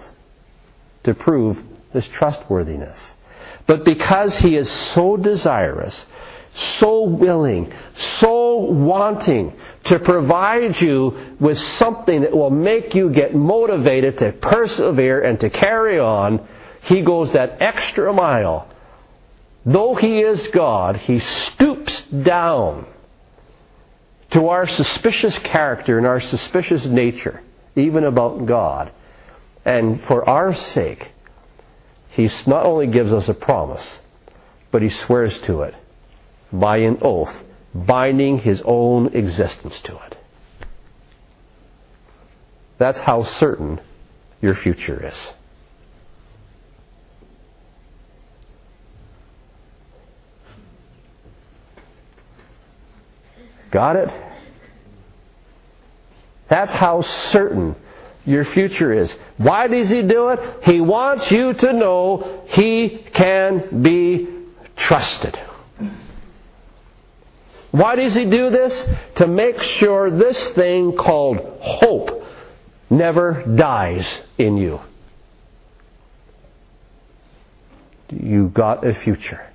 to 1.04 1.14
prove 1.14 1.58
his 1.92 2.08
trustworthiness. 2.08 3.14
But 3.68 3.84
because 3.84 4.38
he 4.38 4.56
is 4.56 4.70
so 4.70 5.18
desirous, 5.18 6.06
so 6.56 7.04
willing, 7.04 7.74
so 8.20 8.56
wanting 8.56 9.54
to 9.86 10.00
provide 10.00 10.80
you 10.80 11.36
with 11.40 11.58
something 11.58 12.22
that 12.22 12.36
will 12.36 12.50
make 12.50 12.96
you 12.96 13.10
get 13.10 13.36
motivated 13.36 14.18
to 14.20 14.32
persevere 14.32 15.22
and 15.22 15.40
to 15.42 15.50
carry 15.50 16.00
on, 16.00 16.48
he 16.84 17.02
goes 17.02 17.34
that 17.34 17.62
extra 17.62 18.14
mile. 18.14 18.70
Though 19.66 19.96
he 19.96 20.20
is 20.20 20.48
God, 20.48 20.98
he 20.98 21.20
stoops 21.20 22.02
down 22.04 22.86
to 24.32 24.48
our 24.48 24.68
suspicious 24.68 25.38
character 25.40 25.98
and 25.98 26.08
our 26.08 26.22
suspicious 26.22 26.86
nature, 26.86 27.42
even 27.76 28.06
about 28.06 28.46
God. 28.46 28.92
And 29.66 30.02
for 30.04 30.28
our 30.28 30.56
sake, 30.56 31.12
he 32.12 32.30
not 32.48 32.66
only 32.66 32.88
gives 32.88 33.12
us 33.12 33.28
a 33.28 33.34
promise, 33.34 33.86
but 34.72 34.82
he 34.82 34.90
swears 34.90 35.38
to 35.42 35.64
it 35.64 35.76
by 36.52 36.78
an 36.78 37.00
oath, 37.02 37.34
binding 37.74 38.40
his 38.40 38.62
own 38.66 39.14
existence 39.16 39.80
to 39.82 39.94
it. 40.06 40.18
That's 42.78 43.00
how 43.00 43.24
certain 43.24 43.80
your 44.42 44.56
future 44.56 45.08
is. 45.08 45.34
Got 53.72 53.96
it? 53.98 54.10
That's 56.50 56.72
how 56.72 57.02
certain 57.02 57.76
your 58.26 58.46
future 58.46 58.94
is. 58.94 59.16
Why 59.38 59.68
does 59.68 59.90
he 59.90 60.02
do 60.02 60.30
it? 60.30 60.40
He 60.64 60.80
wants 60.80 61.30
you 61.32 61.54
to 61.54 61.74
know 61.74 62.44
he 62.48 63.06
can 63.14 63.82
be 63.82 64.28
trusted. 64.76 65.38
Why 67.76 67.98
does 67.98 68.16
he 68.16 68.24
do 68.24 68.50
this? 68.52 68.86
To 69.16 69.28
make 69.28 69.62
sure 69.62 70.10
this 70.10 70.48
thing 70.52 70.96
called 70.96 71.40
hope 71.60 72.24
never 72.90 73.44
dies 73.44 74.18
in 74.38 74.56
you. 74.56 74.80
You 78.10 78.48
got 78.48 78.88
a 78.88 78.94
future. 78.94 79.46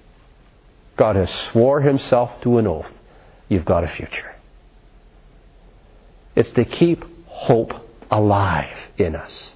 God 0.99 1.17
has 1.17 1.31
swore 1.51 1.81
himself 1.81 2.43
to 2.43 2.59
an 2.59 2.67
oath. 2.67 2.93
You've 3.49 3.65
got 3.65 3.85
a 3.85 3.89
future. 3.89 4.35
It's 6.37 6.51
to 6.51 6.67
keep 6.67 7.03
hope 7.25 7.73
alive 8.11 8.77
in 8.99 9.17
us. 9.17 9.55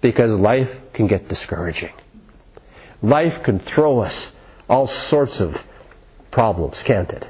Because 0.00 0.32
life 0.32 0.70
can 0.94 1.06
get 1.06 1.28
discouraging. 1.28 1.92
Life 3.02 3.44
can 3.44 3.60
throw 3.60 4.00
us 4.00 4.32
all 4.68 4.88
sorts 4.88 5.38
of 5.38 5.56
problems, 6.32 6.82
can't 6.84 7.10
it? 7.10 7.28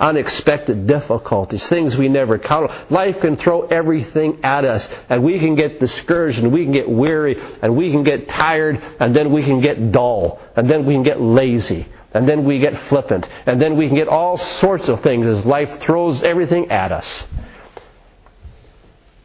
Unexpected 0.00 0.86
difficulties, 0.86 1.62
things 1.68 1.96
we 1.96 2.08
never 2.08 2.38
count 2.38 2.70
on. 2.70 2.86
Life 2.90 3.16
can 3.20 3.36
throw 3.36 3.62
everything 3.66 4.40
at 4.42 4.64
us, 4.64 4.86
and 5.08 5.22
we 5.22 5.38
can 5.38 5.54
get 5.54 5.78
discouraged, 5.78 6.38
and 6.38 6.52
we 6.52 6.64
can 6.64 6.72
get 6.72 6.88
weary, 6.88 7.36
and 7.62 7.76
we 7.76 7.90
can 7.90 8.02
get 8.02 8.28
tired, 8.28 8.82
and 8.98 9.14
then 9.14 9.32
we 9.32 9.44
can 9.44 9.60
get 9.60 9.92
dull, 9.92 10.40
and 10.56 10.68
then 10.68 10.86
we 10.86 10.94
can 10.94 11.02
get 11.02 11.20
lazy, 11.20 11.86
and 12.12 12.28
then 12.28 12.44
we 12.44 12.58
get 12.58 12.88
flippant, 12.88 13.28
and 13.46 13.60
then 13.60 13.76
we 13.76 13.86
can 13.86 13.96
get 13.96 14.08
all 14.08 14.38
sorts 14.38 14.88
of 14.88 15.02
things 15.02 15.26
as 15.26 15.44
life 15.44 15.82
throws 15.82 16.22
everything 16.22 16.70
at 16.70 16.90
us. 16.90 17.24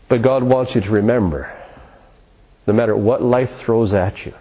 But 0.07 0.21
God 0.21 0.43
wants 0.43 0.75
you 0.75 0.81
to 0.81 0.89
remember 0.91 1.51
no 2.67 2.73
matter 2.73 2.95
what 2.95 3.21
life 3.21 3.49
throws 3.61 3.93
at 3.93 4.25
you, 4.25 4.33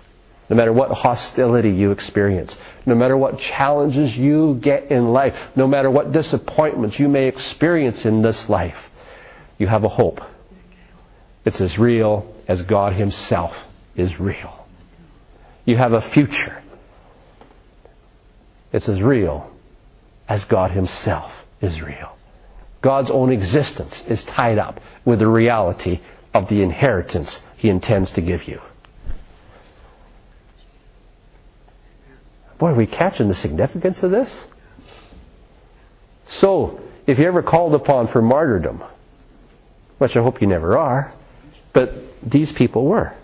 no 0.49 0.57
matter 0.57 0.73
what 0.73 0.91
hostility 0.91 1.71
you 1.71 1.91
experience, 1.91 2.55
no 2.85 2.95
matter 2.95 3.17
what 3.17 3.39
challenges 3.39 4.15
you 4.17 4.59
get 4.61 4.91
in 4.91 5.13
life, 5.13 5.35
no 5.57 5.67
matter 5.67 5.91
what 5.91 6.13
disappointments 6.13 6.99
you 6.99 7.09
may 7.09 7.29
experience 7.29 8.05
in 8.05 8.23
this 8.23 8.49
life, 8.49 8.77
you 9.59 9.67
have 9.67 9.85
a 9.85 9.89
hope. 9.89 10.21
It's 11.45 11.61
as 11.61 11.79
real 11.79 12.35
as 12.47 12.63
God 12.63 12.95
Himself 12.95 13.55
is 13.97 14.19
real. 14.21 14.67
You 15.65 15.77
have 15.77 15.93
a 15.93 16.03
future. 16.11 16.63
It's 18.73 18.89
as 18.89 19.01
real 19.01 19.51
as 20.29 20.45
God 20.45 20.73
Himself 20.73 21.31
is 21.63 21.81
real. 21.81 22.17
God's 22.83 23.11
own 23.11 23.33
existence 23.33 24.03
is 24.09 24.23
tied 24.25 24.59
up 24.59 24.79
with 25.07 25.21
the 25.21 25.27
reality 25.27 26.01
of 26.35 26.49
the 26.49 26.61
inheritance 26.61 27.41
He 27.57 27.71
intends 27.71 28.13
to 28.13 28.21
give 28.21 28.47
you. 28.47 28.61
Boy, 32.59 32.69
are 32.69 32.75
we 32.75 32.87
catching 32.87 33.29
the 33.29 33.35
significance 33.35 33.99
of 34.03 34.11
this? 34.11 34.31
So, 36.29 36.81
if 37.07 37.19
you're 37.19 37.29
ever 37.29 37.43
called 37.43 37.75
upon 37.75 38.09
for 38.09 38.23
martyrdom, 38.23 38.83
which 39.99 40.17
I 40.17 40.23
hope 40.23 40.41
you 40.41 40.47
never 40.47 40.79
are, 40.79 41.13
but 41.73 41.93
these 42.23 42.53
people 42.53 42.87
were, 42.87 43.15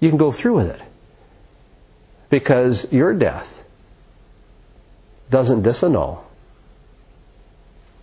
you 0.00 0.08
can 0.08 0.18
go 0.18 0.32
through 0.32 0.56
with 0.56 0.66
it. 0.66 0.80
Because 2.30 2.86
your 2.90 3.14
death 3.14 3.46
doesn't 5.30 5.62
disannul 5.62 6.24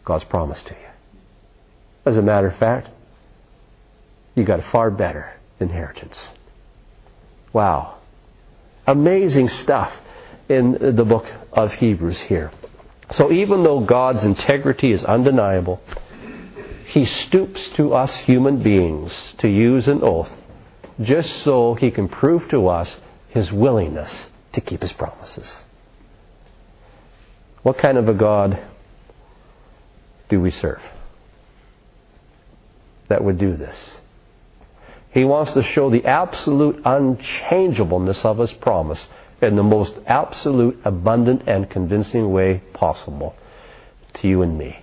God's 0.06 0.24
promise 0.24 0.64
to 0.64 0.72
you. 0.72 0.88
As 2.06 2.16
a 2.16 2.22
matter 2.22 2.48
of 2.48 2.58
fact, 2.58 2.88
you 4.34 4.46
got 4.46 4.60
a 4.60 4.72
far 4.72 4.90
better 4.90 5.34
inheritance. 5.60 6.32
Wow 7.52 8.01
amazing 8.92 9.50
stuff 9.50 9.92
in 10.50 10.96
the 10.96 11.06
book 11.06 11.26
of 11.54 11.74
Hebrews 11.74 12.20
here. 12.22 12.52
So 13.12 13.32
even 13.32 13.64
though 13.64 13.80
God's 13.80 14.24
integrity 14.24 14.92
is 14.92 15.04
undeniable, 15.04 15.82
he 16.88 17.06
stoops 17.06 17.70
to 17.76 17.94
us 17.94 18.14
human 18.18 18.62
beings 18.62 19.14
to 19.40 19.48
use 19.48 19.88
an 19.88 20.02
oath 20.04 20.30
just 21.02 21.44
so 21.44 21.74
he 21.74 21.90
can 21.90 22.10
prove 22.10 22.50
to 22.50 22.68
us 22.68 22.98
his 23.30 23.52
willingness 23.52 24.28
to 24.54 24.62
keep 24.62 24.82
his 24.82 24.92
promises. 24.92 25.56
What 27.64 27.78
kind 27.78 27.98
of 27.98 28.10
a 28.10 28.14
God 28.14 28.62
do 30.28 30.42
we 30.42 30.52
serve 30.52 30.82
that 33.08 33.24
would 33.24 33.38
do 33.38 33.56
this? 33.56 34.01
He 35.12 35.26
wants 35.26 35.52
to 35.54 35.64
show 35.64 35.90
the 35.90 36.06
absolute 36.06 36.82
unchangeableness 36.86 38.24
of 38.24 38.38
His 38.38 38.52
promise 38.54 39.08
in 39.42 39.56
the 39.56 39.64
most 39.64 39.94
absolute, 40.08 40.80
abundant, 40.86 41.44
and 41.48 41.70
convincing 41.70 42.32
way 42.32 42.62
possible 42.74 43.36
to 44.16 44.28
you 44.28 44.42
and 44.42 44.58
me. 44.58 44.80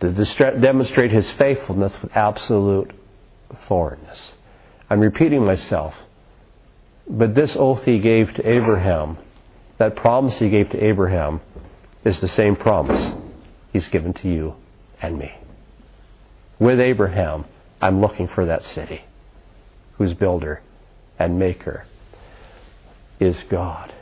To 0.00 0.12
demonstrate 0.60 1.10
His 1.10 1.30
faithfulness 1.32 1.92
with 2.02 2.14
absolute 2.14 2.90
foreignness. 3.66 4.32
I'm 4.90 5.00
repeating 5.00 5.44
myself, 5.44 5.94
but 7.08 7.34
this 7.34 7.56
oath 7.56 7.82
He 7.84 7.98
gave 7.98 8.34
to 8.34 8.46
Abraham, 8.46 9.16
that 9.78 9.96
promise 9.96 10.38
He 10.38 10.50
gave 10.50 10.68
to 10.70 10.84
Abraham, 10.84 11.40
is 12.04 12.20
the 12.20 12.28
same 12.28 12.56
promise 12.56 13.14
He's 13.72 13.88
given 13.88 14.12
to 14.14 14.28
you 14.28 14.54
and 15.00 15.18
me. 15.18 15.32
With 16.58 16.78
Abraham, 16.78 17.46
I'm 17.80 18.02
looking 18.02 18.28
for 18.28 18.44
that 18.46 18.64
city 18.64 19.00
whose 20.02 20.14
builder 20.14 20.60
and 21.18 21.38
maker 21.38 21.86
is 23.20 23.40
God. 23.48 23.94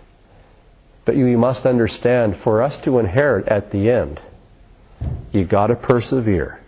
But 1.05 1.17
you 1.17 1.37
must 1.37 1.67
understand, 1.67 2.39
for 2.43 2.63
us 2.63 2.83
to 2.85 2.99
inherit 2.99 3.49
at 3.49 3.71
the 3.71 3.91
end, 3.91 4.21
you 5.33 5.45
got 5.45 5.67
to 5.67 5.77
persevere. 5.77 6.61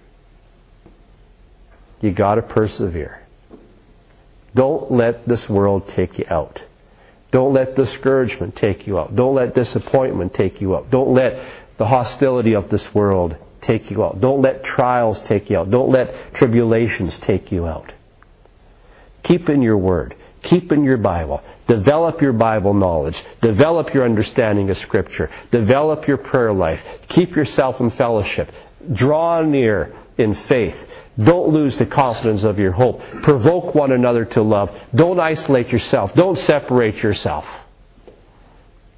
You 2.00 2.12
got 2.12 2.34
to 2.34 2.42
persevere. 2.42 3.22
Don't 4.54 4.92
let 4.92 5.26
this 5.26 5.48
world 5.48 5.88
take 5.88 6.18
you 6.18 6.26
out. 6.28 6.60
Don't 7.30 7.54
let 7.54 7.74
discouragement 7.74 8.56
take 8.56 8.86
you 8.86 8.98
out. 8.98 9.16
Don't 9.16 9.34
let 9.34 9.54
disappointment 9.54 10.34
take 10.34 10.60
you 10.60 10.76
out. 10.76 10.90
Don't 10.90 11.14
let 11.14 11.42
the 11.78 11.86
hostility 11.86 12.54
of 12.54 12.68
this 12.68 12.94
world 12.94 13.36
take 13.62 13.90
you 13.90 14.04
out. 14.04 14.20
Don't 14.20 14.42
let 14.42 14.62
trials 14.64 15.20
take 15.20 15.48
you 15.48 15.56
out. 15.56 15.70
Don't 15.70 15.90
let 15.90 16.34
tribulations 16.34 17.16
take 17.18 17.50
you 17.50 17.66
out. 17.66 17.92
Keep 19.22 19.48
in 19.48 19.62
your 19.62 19.78
word. 19.78 20.16
Keep 20.42 20.72
in 20.72 20.82
your 20.82 20.96
Bible. 20.96 21.40
Develop 21.68 22.20
your 22.20 22.32
Bible 22.32 22.74
knowledge. 22.74 23.20
Develop 23.40 23.94
your 23.94 24.04
understanding 24.04 24.70
of 24.70 24.78
Scripture. 24.78 25.30
Develop 25.50 26.08
your 26.08 26.18
prayer 26.18 26.52
life. 26.52 26.80
Keep 27.08 27.36
yourself 27.36 27.80
in 27.80 27.90
fellowship. 27.92 28.50
Draw 28.92 29.42
near 29.42 29.94
in 30.18 30.34
faith. 30.48 30.76
Don't 31.22 31.50
lose 31.50 31.76
the 31.76 31.86
confidence 31.86 32.42
of 32.42 32.58
your 32.58 32.72
hope. 32.72 33.00
Provoke 33.22 33.74
one 33.74 33.92
another 33.92 34.24
to 34.24 34.42
love. 34.42 34.70
Don't 34.94 35.20
isolate 35.20 35.68
yourself. 35.68 36.12
Don't 36.14 36.38
separate 36.38 36.96
yourself. 36.96 37.44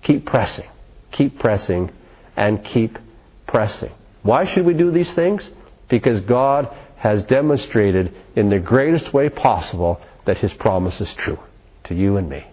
Keep 0.02 0.24
pressing. 0.26 0.68
Keep 1.12 1.38
pressing 1.38 1.90
and 2.36 2.64
keep 2.64 2.98
pressing. 3.46 3.92
Why 4.22 4.52
should 4.52 4.64
we 4.64 4.74
do 4.74 4.90
these 4.90 5.12
things? 5.14 5.48
Because 5.88 6.20
God 6.24 6.74
has 6.96 7.24
demonstrated 7.24 8.14
in 8.34 8.48
the 8.48 8.58
greatest 8.58 9.12
way 9.12 9.28
possible 9.28 10.00
that 10.26 10.38
His 10.38 10.52
promise 10.54 11.00
is 11.00 11.12
true 11.14 11.38
to 11.84 11.94
you 11.94 12.16
and 12.16 12.28
me. 12.28 12.46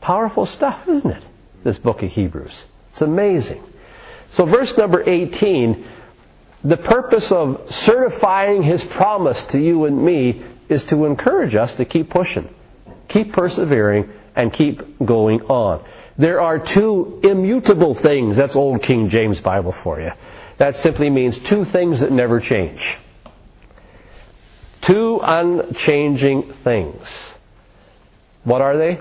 Powerful 0.00 0.46
stuff, 0.46 0.86
isn't 0.88 1.10
it? 1.10 1.24
This 1.62 1.78
book 1.78 2.02
of 2.02 2.10
Hebrews. 2.10 2.54
It's 2.92 3.02
amazing. 3.02 3.62
So, 4.32 4.44
verse 4.44 4.76
number 4.76 5.08
18 5.08 5.86
the 6.64 6.78
purpose 6.78 7.30
of 7.30 7.60
certifying 7.70 8.62
His 8.62 8.82
promise 8.84 9.40
to 9.48 9.60
you 9.60 9.84
and 9.84 10.02
me 10.02 10.42
is 10.70 10.82
to 10.84 11.04
encourage 11.04 11.54
us 11.54 11.70
to 11.74 11.84
keep 11.84 12.08
pushing, 12.08 12.48
keep 13.08 13.34
persevering, 13.34 14.10
and 14.34 14.50
keep 14.50 14.98
going 15.04 15.42
on. 15.42 15.84
There 16.16 16.40
are 16.40 16.58
two 16.58 17.20
immutable 17.22 17.94
things. 17.96 18.38
That's 18.38 18.56
Old 18.56 18.82
King 18.82 19.10
James 19.10 19.40
Bible 19.40 19.74
for 19.82 20.00
you. 20.00 20.12
That 20.58 20.76
simply 20.76 21.10
means 21.10 21.38
two 21.40 21.66
things 21.66 22.00
that 22.00 22.12
never 22.12 22.40
change. 22.40 22.80
Two 24.86 25.20
unchanging 25.22 26.54
things. 26.62 27.06
What 28.44 28.60
are 28.60 28.76
they? 28.76 29.00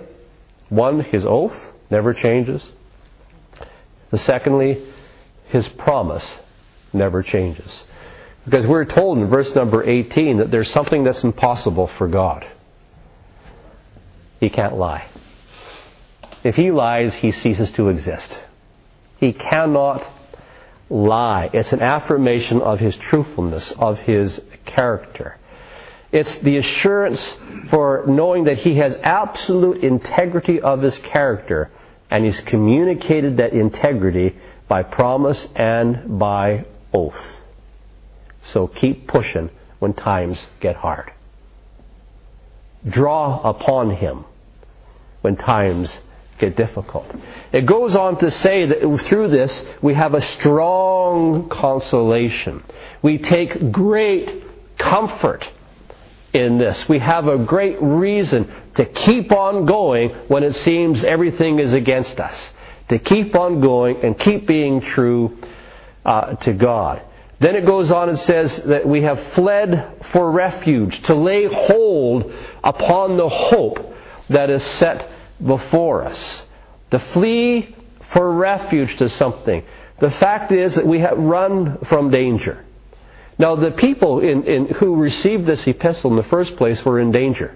One, 0.69 1.01
his 1.01 1.25
oath 1.25 1.55
never 1.89 2.13
changes. 2.13 2.65
The 4.11 4.17
secondly, 4.17 4.81
his 5.47 5.67
promise 5.67 6.35
never 6.93 7.21
changes. 7.21 7.83
Because 8.45 8.65
we're 8.67 8.85
told 8.85 9.17
in 9.17 9.27
verse 9.27 9.53
number 9.55 9.83
18 9.83 10.37
that 10.37 10.51
there's 10.51 10.71
something 10.71 11.03
that's 11.03 11.23
impossible 11.23 11.89
for 11.97 12.07
God. 12.07 12.45
He 14.39 14.49
can't 14.49 14.75
lie. 14.75 15.07
If 16.43 16.55
he 16.55 16.71
lies, 16.71 17.13
he 17.13 17.31
ceases 17.31 17.71
to 17.71 17.89
exist. 17.89 18.31
He 19.17 19.31
cannot 19.31 20.05
lie. 20.89 21.49
It's 21.53 21.71
an 21.71 21.81
affirmation 21.81 22.61
of 22.61 22.79
his 22.79 22.95
truthfulness, 22.95 23.71
of 23.77 23.97
his 23.99 24.39
character. 24.65 25.37
It's 26.13 26.35
the 26.37 26.57
assurance 26.57 27.33
for 27.71 28.05
knowing 28.07 28.43
that 28.43 28.59
he 28.59 28.75
has 28.75 28.95
absolute 29.01 29.83
integrity 29.83 30.61
of 30.61 30.83
his 30.83 30.95
character, 30.99 31.71
and 32.11 32.23
he's 32.23 32.39
communicated 32.41 33.37
that 33.37 33.53
integrity 33.53 34.35
by 34.67 34.83
promise 34.83 35.47
and 35.55 36.19
by 36.19 36.65
oath. 36.93 37.19
So 38.45 38.67
keep 38.67 39.07
pushing 39.07 39.49
when 39.79 39.93
times 39.93 40.45
get 40.59 40.75
hard. 40.75 41.11
Draw 42.87 43.41
upon 43.41 43.95
him 43.95 44.25
when 45.21 45.35
times 45.35 45.97
get 46.37 46.55
difficult. 46.55 47.07
It 47.51 47.65
goes 47.65 47.95
on 47.95 48.19
to 48.19 48.29
say 48.29 48.67
that 48.67 49.05
through 49.05 49.29
this 49.29 49.63
we 49.81 49.95
have 49.95 50.13
a 50.13 50.21
strong 50.21 51.49
consolation. 51.49 52.63
We 53.01 53.17
take 53.17 53.71
great 53.71 54.43
comfort 54.77 55.43
in 56.33 56.57
this. 56.57 56.89
We 56.89 56.99
have 56.99 57.27
a 57.27 57.37
great 57.37 57.81
reason 57.81 58.51
to 58.75 58.85
keep 58.85 59.31
on 59.31 59.65
going 59.65 60.09
when 60.27 60.43
it 60.43 60.55
seems 60.55 61.03
everything 61.03 61.59
is 61.59 61.73
against 61.73 62.19
us. 62.19 62.37
To 62.89 62.99
keep 62.99 63.35
on 63.35 63.61
going 63.61 64.03
and 64.03 64.17
keep 64.17 64.47
being 64.47 64.81
true 64.81 65.37
uh, 66.03 66.33
to 66.35 66.53
God. 66.53 67.01
Then 67.39 67.55
it 67.55 67.65
goes 67.65 67.91
on 67.91 68.09
and 68.09 68.19
says 68.19 68.55
that 68.65 68.87
we 68.87 69.03
have 69.03 69.33
fled 69.33 70.05
for 70.11 70.31
refuge, 70.31 71.01
to 71.03 71.15
lay 71.15 71.45
hold 71.45 72.31
upon 72.63 73.17
the 73.17 73.29
hope 73.29 73.93
that 74.29 74.49
is 74.49 74.63
set 74.63 75.09
before 75.45 76.05
us. 76.05 76.41
To 76.91 76.99
flee 77.13 77.75
for 78.11 78.33
refuge 78.33 78.95
to 78.97 79.09
something. 79.09 79.63
The 79.99 80.11
fact 80.11 80.51
is 80.51 80.75
that 80.75 80.85
we 80.85 80.99
have 80.99 81.17
run 81.17 81.79
from 81.89 82.11
danger. 82.11 82.63
Now, 83.37 83.55
the 83.55 83.71
people 83.71 84.19
in, 84.19 84.43
in, 84.43 84.65
who 84.67 84.95
received 84.95 85.45
this 85.45 85.65
epistle 85.65 86.11
in 86.11 86.17
the 86.17 86.23
first 86.23 86.55
place 86.55 86.83
were 86.85 86.99
in 86.99 87.11
danger. 87.11 87.55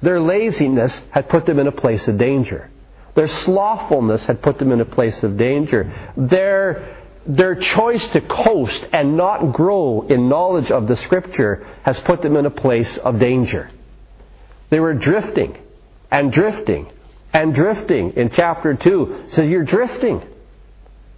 Their 0.00 0.20
laziness 0.20 0.98
had 1.10 1.28
put 1.28 1.46
them 1.46 1.58
in 1.58 1.66
a 1.66 1.72
place 1.72 2.06
of 2.06 2.18
danger. 2.18 2.70
Their 3.16 3.28
slothfulness 3.28 4.24
had 4.24 4.42
put 4.42 4.58
them 4.58 4.70
in 4.70 4.80
a 4.80 4.84
place 4.84 5.24
of 5.24 5.36
danger. 5.36 5.92
Their, 6.16 6.98
their 7.26 7.56
choice 7.56 8.06
to 8.08 8.20
coast 8.20 8.86
and 8.92 9.16
not 9.16 9.52
grow 9.52 10.02
in 10.02 10.28
knowledge 10.28 10.70
of 10.70 10.86
the 10.86 10.96
Scripture 10.96 11.66
has 11.82 11.98
put 12.00 12.22
them 12.22 12.36
in 12.36 12.46
a 12.46 12.50
place 12.50 12.96
of 12.98 13.18
danger. 13.18 13.70
They 14.70 14.78
were 14.78 14.94
drifting 14.94 15.58
and 16.12 16.32
drifting 16.32 16.92
and 17.32 17.54
drifting. 17.54 18.12
In 18.12 18.30
chapter 18.30 18.74
2, 18.74 19.24
it 19.26 19.34
says, 19.34 19.48
You're 19.48 19.64
drifting. 19.64 20.22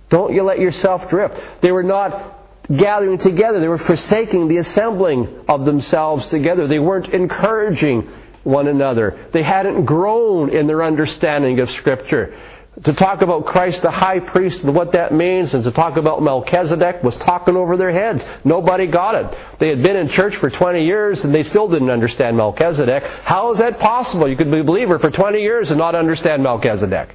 Don't 0.09 0.33
you 0.35 0.43
let 0.43 0.59
yourself 0.59 1.11
drift. 1.11 1.35
They 1.61 1.71
were 1.71 1.83
not 1.83 2.40
gathering 2.77 3.19
together. 3.19 3.61
They 3.61 3.69
were 3.69 3.79
forsaking 3.79 4.49
the 4.49 4.59
assembling 4.59 5.45
of 5.49 5.65
themselves 5.65 6.27
together. 6.29 6.69
They 6.69 6.79
weren't 6.79 7.09
encouraging 7.09 8.09
one 8.45 8.69
another. 8.69 9.29
They 9.33 9.43
hadn't 9.43 9.85
grown 9.85 10.55
in 10.55 10.67
their 10.67 10.83
understanding 10.83 11.61
of 11.61 11.71
Scripture. 11.71 12.39
To 12.85 12.93
talk 12.95 13.21
about 13.21 13.47
Christ 13.47 13.83
the 13.83 13.91
high 13.91 14.21
priest 14.21 14.63
and 14.63 14.75
what 14.75 14.93
that 14.93 15.13
means, 15.13 15.53
and 15.53 15.65
to 15.65 15.73
talk 15.73 15.97
about 15.97 16.23
Melchizedek 16.23 17.03
was 17.03 17.17
talking 17.17 17.57
over 17.57 17.77
their 17.77 17.91
heads. 17.91 18.25
Nobody 18.45 18.87
got 18.87 19.17
it. 19.17 19.39
They 19.59 19.69
had 19.69 19.83
been 19.83 19.97
in 19.97 20.09
church 20.09 20.37
for 20.37 20.49
20 20.49 20.85
years 20.87 21.25
and 21.25 21.35
they 21.35 21.43
still 21.43 21.69
didn't 21.69 21.91
understand 21.91 22.37
Melchizedek. 22.37 23.03
How 23.25 23.53
is 23.53 23.59
that 23.59 23.81
possible? 23.81 24.29
You 24.29 24.37
could 24.37 24.51
be 24.51 24.61
a 24.61 24.65
believer 24.65 24.99
for 24.99 25.11
20 25.11 25.41
years 25.41 25.71
and 25.71 25.79
not 25.79 25.95
understand 25.95 26.43
Melchizedek. 26.43 27.15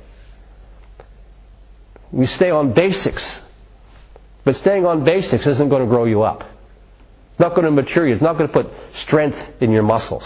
We 2.12 2.28
stay 2.28 2.52
on 2.52 2.74
basics. 2.74 3.42
But 4.46 4.56
staying 4.58 4.86
on 4.86 5.04
basics 5.04 5.46
isn't 5.46 5.70
going 5.70 5.82
to 5.82 5.88
grow 5.88 6.06
you 6.06 6.22
up. 6.22 6.44
It's 7.32 7.40
not 7.40 7.56
going 7.56 7.66
to 7.66 7.72
mature 7.72 8.08
you. 8.08 8.14
It's 8.14 8.24
not 8.24 8.38
going 8.38 8.48
to 8.48 8.54
put 8.54 8.72
strength 9.02 9.38
in 9.60 9.72
your 9.72 9.84
muscles. 9.84 10.24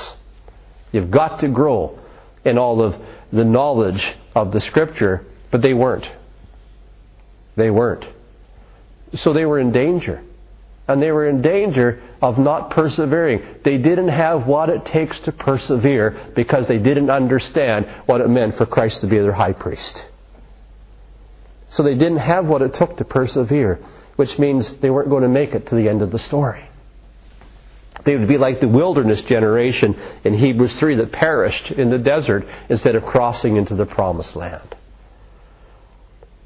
You've 0.91 1.09
got 1.09 1.39
to 1.39 1.47
grow 1.47 1.97
in 2.45 2.57
all 2.57 2.81
of 2.81 2.95
the 3.31 3.43
knowledge 3.43 4.07
of 4.35 4.51
the 4.51 4.59
Scripture, 4.59 5.25
but 5.49 5.61
they 5.61 5.73
weren't. 5.73 6.05
They 7.55 7.69
weren't. 7.69 8.05
So 9.15 9.33
they 9.33 9.45
were 9.45 9.59
in 9.59 9.71
danger. 9.71 10.21
And 10.87 11.01
they 11.01 11.11
were 11.11 11.27
in 11.27 11.41
danger 11.41 12.01
of 12.21 12.39
not 12.39 12.71
persevering. 12.71 13.61
They 13.63 13.77
didn't 13.77 14.09
have 14.09 14.47
what 14.47 14.69
it 14.69 14.85
takes 14.85 15.19
to 15.21 15.31
persevere 15.31 16.31
because 16.35 16.67
they 16.67 16.79
didn't 16.79 17.11
understand 17.11 17.87
what 18.07 18.21
it 18.21 18.27
meant 18.27 18.57
for 18.57 18.65
Christ 18.65 19.01
to 19.01 19.07
be 19.07 19.19
their 19.19 19.31
high 19.31 19.53
priest. 19.53 20.03
So 21.69 21.83
they 21.83 21.93
didn't 21.93 22.17
have 22.17 22.47
what 22.47 22.63
it 22.63 22.73
took 22.73 22.97
to 22.97 23.05
persevere, 23.05 23.79
which 24.19 24.37
means 24.37 24.69
they 24.81 24.89
weren't 24.89 25.09
going 25.09 25.23
to 25.23 25.29
make 25.29 25.55
it 25.55 25.65
to 25.67 25.75
the 25.75 25.87
end 25.87 26.01
of 26.01 26.11
the 26.11 26.19
story. 26.19 26.69
They 28.03 28.17
would 28.17 28.27
be 28.27 28.37
like 28.37 28.59
the 28.59 28.67
wilderness 28.67 29.21
generation 29.21 29.97
in 30.25 30.33
Hebrews 30.33 30.77
3 30.77 30.95
that 30.95 31.13
perished 31.13 31.71
in 31.71 31.89
the 31.89 31.99
desert 31.99 32.45
instead 32.67 32.97
of 32.97 33.05
crossing 33.05 33.55
into 33.55 33.75
the 33.75 33.85
promised 33.85 34.35
land. 34.35 34.75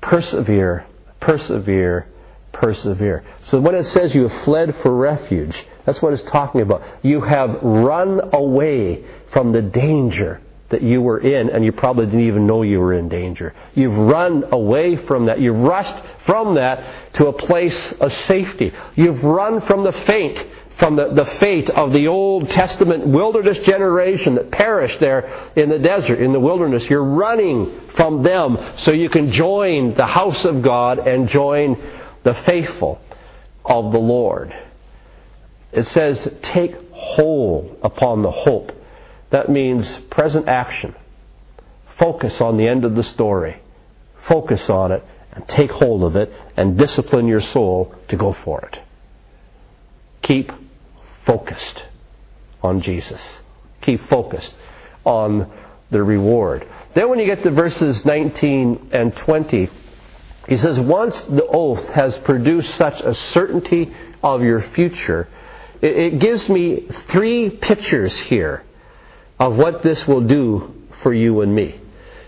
Persevere, 0.01 0.85
persevere, 1.19 2.05
persevere. 2.51 3.23
So 3.45 3.59
when 3.59 3.73
it 3.73 3.85
says 3.85 4.13
you 4.13 4.27
have 4.27 4.43
fled 4.43 4.75
for 4.83 4.95
refuge, 4.95 5.65
that's 5.83 5.99
what 5.99 6.13
it's 6.13 6.21
talking 6.21 6.61
about. 6.61 6.83
You 7.01 7.21
have 7.21 7.57
run 7.63 8.21
away 8.33 9.03
from 9.31 9.51
the 9.51 9.63
danger 9.63 10.41
that 10.73 10.83
you 10.83 11.01
were 11.01 11.19
in, 11.19 11.49
and 11.49 11.65
you 11.65 11.71
probably 11.71 12.05
didn't 12.05 12.27
even 12.27 12.45
know 12.45 12.61
you 12.61 12.79
were 12.79 12.93
in 12.93 13.09
danger. 13.09 13.55
You've 13.73 13.97
run 13.97 14.43
away 14.51 14.97
from 15.07 15.25
that. 15.27 15.39
You've 15.39 15.57
rushed 15.57 16.05
from 16.25 16.55
that 16.55 17.13
to 17.15 17.27
a 17.27 17.33
place 17.33 17.93
of 17.99 18.11
safety. 18.27 18.73
You've 18.95 19.23
run 19.23 19.65
from 19.65 19.83
the 19.83 19.91
faint 19.91 20.45
from 20.79 20.95
the, 20.95 21.13
the 21.13 21.25
fate 21.25 21.69
of 21.69 21.93
the 21.93 22.07
Old 22.07 22.49
Testament 22.49 23.07
wilderness 23.07 23.59
generation 23.59 24.35
that 24.35 24.51
perished 24.51 24.99
there 24.99 25.51
in 25.55 25.69
the 25.69 25.79
desert, 25.79 26.19
in 26.19 26.33
the 26.33 26.39
wilderness. 26.39 26.83
You're 26.85 27.03
running 27.03 27.91
from 27.95 28.23
them 28.23 28.57
so 28.79 28.91
you 28.91 29.09
can 29.09 29.31
join 29.31 29.93
the 29.95 30.07
house 30.07 30.43
of 30.45 30.61
God 30.61 30.99
and 31.07 31.29
join 31.29 31.77
the 32.23 32.33
faithful 32.33 32.99
of 33.63 33.91
the 33.91 33.99
Lord. 33.99 34.53
It 35.71 35.87
says, 35.87 36.27
take 36.41 36.75
hold 36.91 37.77
upon 37.83 38.21
the 38.21 38.31
hope. 38.31 38.71
That 39.33 39.49
means 39.49 39.91
present 40.11 40.47
action. 40.47 40.93
Focus 41.97 42.39
on 42.39 42.57
the 42.57 42.67
end 42.67 42.85
of 42.85 42.95
the 42.95 43.01
story. 43.01 43.59
Focus 44.27 44.69
on 44.69 44.91
it 44.91 45.03
and 45.31 45.47
take 45.47 45.71
hold 45.71 46.03
of 46.03 46.15
it 46.15 46.31
and 46.55 46.77
discipline 46.77 47.25
your 47.25 47.41
soul 47.41 47.95
to 48.09 48.15
go 48.15 48.33
for 48.45 48.61
it. 48.61 48.79
Keep 50.21 50.51
focused 51.25 51.81
on 52.61 52.83
Jesus. 52.83 53.19
Keep 53.81 54.07
focused 54.07 54.53
on 55.03 55.51
the 55.89 56.03
reward. 56.03 56.67
Then 56.93 57.09
when 57.09 57.17
you 57.17 57.25
get 57.25 57.41
to 57.41 57.49
verses 57.49 58.05
19 58.05 58.91
and 58.91 59.15
20, 59.15 59.67
he 60.47 60.57
says, 60.57 60.79
Once 60.79 61.19
the 61.23 61.47
oath 61.47 61.87
has 61.89 62.15
produced 62.19 62.75
such 62.75 63.01
a 63.01 63.15
certainty 63.15 63.91
of 64.21 64.43
your 64.43 64.61
future, 64.61 65.27
it, 65.81 66.19
gives 66.19 66.47
me 66.49 66.87
three 67.09 67.49
pictures 67.49 68.15
here 68.15 68.63
of 69.43 69.57
what 69.57 69.83
this 69.83 70.07
will 70.07 70.21
do 70.21 70.73
for 71.01 71.13
you 71.13 71.41
and 71.41 71.53
me. 71.53 71.77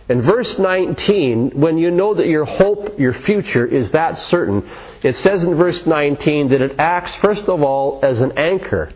In 0.10 0.22
verse 0.22 0.60
19, 0.60 1.52
when 1.56 1.78
you 1.78 1.90
know 1.90 2.14
that 2.14 2.28
your 2.28 2.44
hope, 2.44 3.00
your 3.00 3.14
future 3.14 3.66
is 3.66 3.92
that 3.92 4.20
certain, 4.20 4.70
it 5.02 5.16
says 5.16 5.42
in 5.42 5.56
verse 5.56 5.86
19 5.86 6.50
that 6.50 6.62
it 6.62 6.78
acts, 6.78 7.16
first 7.16 7.46
of 7.46 7.64
all, 7.64 8.02
as 8.04 8.20
an 8.20 8.38
anchor 8.38 8.92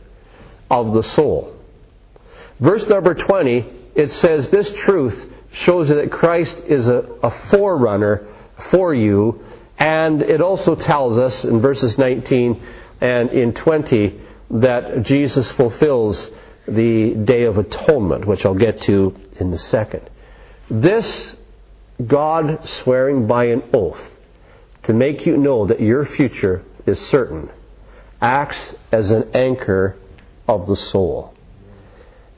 of 0.69 0.93
the 0.93 1.01
soul. 1.01 1.55
Verse 2.59 2.85
number 2.87 3.13
20, 3.13 3.65
it 3.95 4.11
says 4.11 4.49
this 4.49 4.69
truth 4.81 5.17
shows 5.53 5.87
that 5.87 6.11
Christ 6.11 6.61
is 6.67 6.89
a, 6.89 7.05
a 7.23 7.31
forerunner 7.49 8.27
for 8.69 8.93
you, 8.93 9.45
and 9.77 10.21
it 10.21 10.41
also 10.41 10.75
tells 10.75 11.17
us 11.17 11.45
in 11.45 11.61
verses 11.61 11.97
19 11.97 12.61
and 12.99 13.29
in 13.29 13.53
20 13.53 14.19
that 14.51 15.03
Jesus 15.03 15.49
fulfills 15.53 16.29
the 16.73 17.15
Day 17.25 17.43
of 17.43 17.57
Atonement, 17.57 18.25
which 18.25 18.45
I'll 18.45 18.55
get 18.55 18.81
to 18.83 19.15
in 19.39 19.53
a 19.53 19.59
second. 19.59 20.09
This 20.69 21.33
God 22.05 22.67
swearing 22.83 23.27
by 23.27 23.45
an 23.45 23.63
oath 23.73 24.01
to 24.83 24.93
make 24.93 25.25
you 25.25 25.37
know 25.37 25.67
that 25.67 25.81
your 25.81 26.05
future 26.05 26.63
is 26.85 26.99
certain 27.07 27.49
acts 28.21 28.73
as 28.91 29.11
an 29.11 29.31
anchor 29.33 29.97
of 30.47 30.67
the 30.67 30.75
soul. 30.75 31.33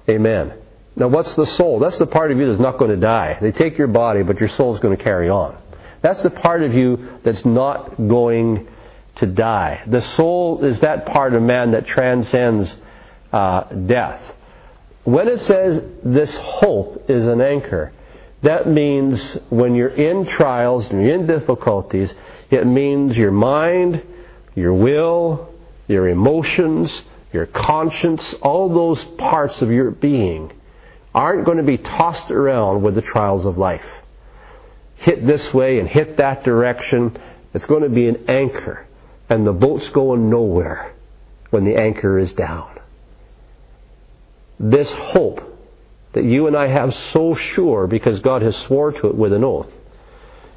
Amen. 0.10 0.54
Now, 0.96 1.08
what's 1.08 1.36
the 1.36 1.46
soul? 1.46 1.80
That's 1.80 1.98
the 1.98 2.08
part 2.08 2.32
of 2.32 2.38
you 2.38 2.48
that's 2.48 2.60
not 2.60 2.78
going 2.78 2.92
to 2.92 2.98
die. 2.98 3.38
They 3.42 3.52
take 3.52 3.78
your 3.78 3.88
body, 3.88 4.24
but 4.24 4.40
your 4.40 4.50
soul 4.50 4.74
is 4.74 4.82
going 4.82 4.98
to 4.98 5.04
carry 5.04 5.30
on. 5.30 5.58
That's 6.02 6.22
the 6.22 6.30
part 6.30 6.64
of 6.64 6.74
you 6.74 7.20
that's 7.24 7.46
not 7.46 7.96
going 7.98 8.68
to 9.16 9.26
die. 9.26 9.84
The 9.88 10.02
soul 10.02 10.66
is 10.66 10.80
that 10.82 11.06
part 11.06 11.34
of 11.34 11.44
man 11.44 11.72
that 11.72 11.86
transcends 11.86 12.76
uh, 13.32 13.64
death. 13.64 14.22
When 15.04 15.28
it 15.28 15.42
says 15.42 15.84
this 16.04 16.36
hope 16.36 17.10
is 17.10 17.26
an 17.28 17.42
anchor, 17.42 17.92
that 18.44 18.68
means 18.68 19.38
when 19.50 19.76
you're 19.76 19.90
in 19.90 20.26
trials 20.26 20.88
and 20.88 21.02
you're 21.02 21.16
in 21.16 21.28
difficulties, 21.28 22.14
it 22.50 22.66
means 22.66 23.16
your 23.16 23.32
mind, 23.32 24.04
your 24.56 24.74
will, 24.74 25.54
your 25.88 26.08
emotions, 26.08 27.04
your 27.34 27.46
conscience, 27.46 28.34
all 28.42 28.70
those 28.70 29.04
parts 29.18 29.62
of 29.62 29.72
your 29.72 29.92
being 29.92 30.52
aren't 31.14 31.46
going 31.46 31.58
to 31.58 31.64
be 31.64 31.78
tossed 31.78 32.32
around 32.32 32.82
with 32.82 32.96
the 32.96 33.02
trials 33.02 33.46
of 33.46 33.58
life. 33.58 33.86
Hit 34.96 35.26
this 35.26 35.54
way 35.54 35.80
and 35.80 35.88
hit 35.88 36.18
that 36.18 36.44
direction. 36.44 37.18
It's 37.54 37.66
going 37.66 37.84
to 37.84 37.90
be 37.90 38.08
an 38.08 38.30
anchor. 38.30 38.88
And 39.30 39.46
the 39.46 39.54
boat's 39.54 39.90
going 39.90 40.30
nowhere 40.30 40.94
when 41.50 41.64
the 41.64 41.76
anchor 41.76 42.20
is 42.20 42.34
down. 42.34 42.71
This 44.64 44.92
hope 44.92 45.42
that 46.14 46.24
you 46.24 46.46
and 46.46 46.56
I 46.56 46.68
have 46.68 46.94
so 46.94 47.34
sure 47.34 47.88
because 47.88 48.20
God 48.20 48.44
has 48.44 48.56
swore 48.56 48.92
to 48.92 49.08
it 49.08 49.16
with 49.16 49.34
an 49.34 49.44
oath 49.44 49.72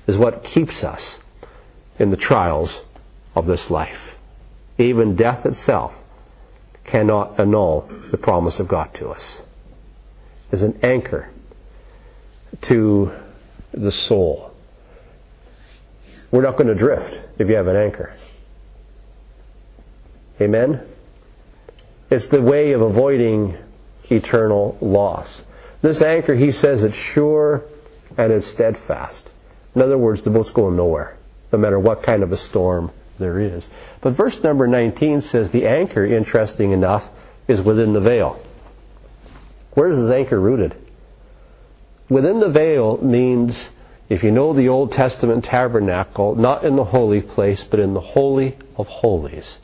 is 0.06 0.14
what 0.18 0.44
keeps 0.44 0.84
us 0.84 1.16
in 1.98 2.10
the 2.10 2.16
trials 2.18 2.82
of 3.34 3.46
this 3.46 3.70
life. 3.70 3.98
Even 4.76 5.16
death 5.16 5.46
itself 5.46 5.94
cannot 6.84 7.40
annul 7.40 7.88
the 8.10 8.18
promise 8.18 8.58
of 8.58 8.68
God 8.68 8.92
to 8.94 9.08
us. 9.08 9.38
As 10.52 10.60
an 10.60 10.80
anchor 10.82 11.30
to 12.62 13.10
the 13.72 13.90
soul. 13.90 14.52
We're 16.30 16.42
not 16.42 16.58
going 16.58 16.66
to 16.66 16.74
drift 16.74 17.40
if 17.40 17.48
you 17.48 17.56
have 17.56 17.68
an 17.68 17.76
anchor. 17.76 18.14
Amen? 20.42 20.86
It's 22.10 22.26
the 22.26 22.42
way 22.42 22.72
of 22.72 22.82
avoiding 22.82 23.56
eternal 24.10 24.76
loss. 24.80 25.42
This 25.82 26.00
anchor, 26.00 26.34
he 26.34 26.52
says, 26.52 26.82
it's 26.82 26.96
sure 26.96 27.64
and 28.16 28.32
it's 28.32 28.46
steadfast. 28.48 29.30
In 29.74 29.82
other 29.82 29.98
words, 29.98 30.22
the 30.22 30.30
boat's 30.30 30.50
going 30.50 30.76
nowhere, 30.76 31.16
no 31.52 31.58
matter 31.58 31.78
what 31.78 32.02
kind 32.02 32.22
of 32.22 32.32
a 32.32 32.38
storm 32.38 32.90
there 33.18 33.40
is. 33.40 33.66
But 34.00 34.16
verse 34.16 34.40
number 34.42 34.66
19 34.66 35.20
says 35.22 35.50
the 35.50 35.66
anchor, 35.66 36.04
interesting 36.06 36.72
enough, 36.72 37.04
is 37.48 37.60
within 37.60 37.92
the 37.92 38.00
veil. 38.00 38.40
Where 39.72 39.90
is 39.90 40.00
this 40.00 40.10
anchor 40.10 40.40
rooted? 40.40 40.76
Within 42.08 42.40
the 42.40 42.50
veil 42.50 42.98
means, 42.98 43.68
if 44.08 44.22
you 44.22 44.30
know 44.30 44.52
the 44.52 44.68
Old 44.68 44.92
Testament 44.92 45.44
tabernacle, 45.44 46.34
not 46.34 46.64
in 46.64 46.76
the 46.76 46.84
holy 46.84 47.20
place, 47.20 47.64
but 47.70 47.80
in 47.80 47.94
the 47.94 48.00
Holy 48.00 48.56
of 48.76 48.86
Holies, 48.86 49.58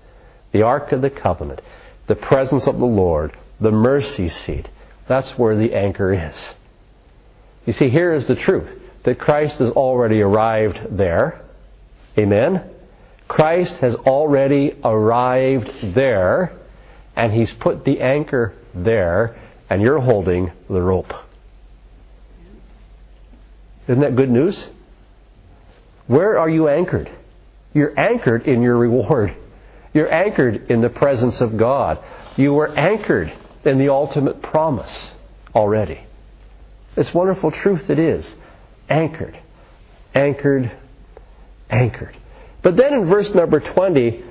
the 0.52 0.62
Ark 0.62 0.92
of 0.92 1.02
the 1.02 1.10
Covenant, 1.10 1.60
the 2.08 2.14
presence 2.16 2.66
of 2.66 2.78
the 2.78 2.86
Lord, 2.86 3.36
the 3.60 3.70
mercy 3.70 4.30
seat. 4.30 4.68
That's 5.08 5.30
where 5.30 5.56
the 5.56 5.74
anchor 5.74 6.12
is. 6.12 6.36
You 7.66 7.72
see, 7.74 7.90
here 7.90 8.14
is 8.14 8.26
the 8.26 8.36
truth 8.36 8.68
that 9.04 9.18
Christ 9.18 9.58
has 9.58 9.70
already 9.70 10.20
arrived 10.20 10.96
there. 10.96 11.42
Amen? 12.18 12.70
Christ 13.28 13.74
has 13.76 13.94
already 13.94 14.76
arrived 14.82 15.94
there, 15.94 16.52
and 17.16 17.32
He's 17.32 17.50
put 17.60 17.84
the 17.84 18.00
anchor 18.00 18.54
there, 18.74 19.40
and 19.68 19.82
you're 19.82 20.00
holding 20.00 20.52
the 20.68 20.80
rope. 20.80 21.12
Isn't 23.86 24.00
that 24.00 24.16
good 24.16 24.30
news? 24.30 24.68
Where 26.06 26.38
are 26.38 26.48
you 26.48 26.68
anchored? 26.68 27.10
You're 27.72 27.98
anchored 27.98 28.46
in 28.46 28.62
your 28.62 28.76
reward. 28.76 29.36
You're 29.94 30.12
anchored 30.12 30.70
in 30.70 30.80
the 30.80 30.88
presence 30.88 31.40
of 31.40 31.56
God. 31.56 31.98
You 32.36 32.52
were 32.52 32.76
anchored 32.76 33.32
in 33.64 33.78
the 33.78 33.88
ultimate 33.90 34.42
promise 34.42 35.12
already. 35.54 36.00
It's 36.96 37.12
wonderful 37.14 37.50
truth 37.50 37.88
it 37.90 37.98
is. 37.98 38.32
Anchored. 38.88 39.38
Anchored. 40.14 40.72
Anchored. 41.68 42.16
But 42.62 42.76
then 42.76 42.92
in 42.92 43.06
verse 43.06 43.30
number 43.30 43.60
20, 43.60 44.24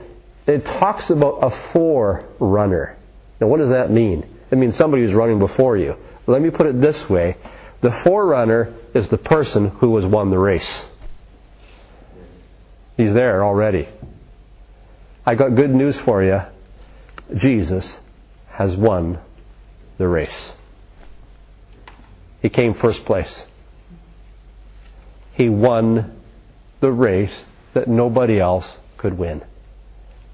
it 0.47 0.65
talks 0.65 1.09
about 1.09 1.39
a 1.41 1.71
forerunner. 1.71 2.97
Now, 3.39 3.47
what 3.47 3.59
does 3.59 3.69
that 3.69 3.91
mean? 3.91 4.25
It 4.51 4.57
means 4.57 4.75
somebody 4.75 5.03
who's 5.03 5.13
running 5.13 5.39
before 5.39 5.77
you. 5.77 5.95
Let 6.27 6.41
me 6.41 6.49
put 6.49 6.67
it 6.67 6.81
this 6.81 7.09
way 7.09 7.37
the 7.81 7.91
forerunner 8.03 8.73
is 8.93 9.07
the 9.07 9.17
person 9.17 9.69
who 9.69 9.95
has 9.95 10.05
won 10.05 10.31
the 10.31 10.37
race. 10.37 10.85
He's 12.97 13.13
there 13.13 13.43
already. 13.45 13.87
I 15.25 15.35
got 15.35 15.55
good 15.55 15.69
news 15.69 15.97
for 15.99 16.23
you. 16.23 16.41
Jesus 17.37 17.95
has 18.59 18.75
won 18.75 19.17
the 19.97 20.05
race. 20.05 20.51
He 22.41 22.49
came 22.49 22.73
first 22.73 23.05
place. 23.05 23.43
He 25.31 25.47
won 25.47 26.21
the 26.81 26.91
race 26.91 27.45
that 27.73 27.87
nobody 27.87 28.37
else 28.37 28.65
could 28.97 29.17
win. 29.17 29.45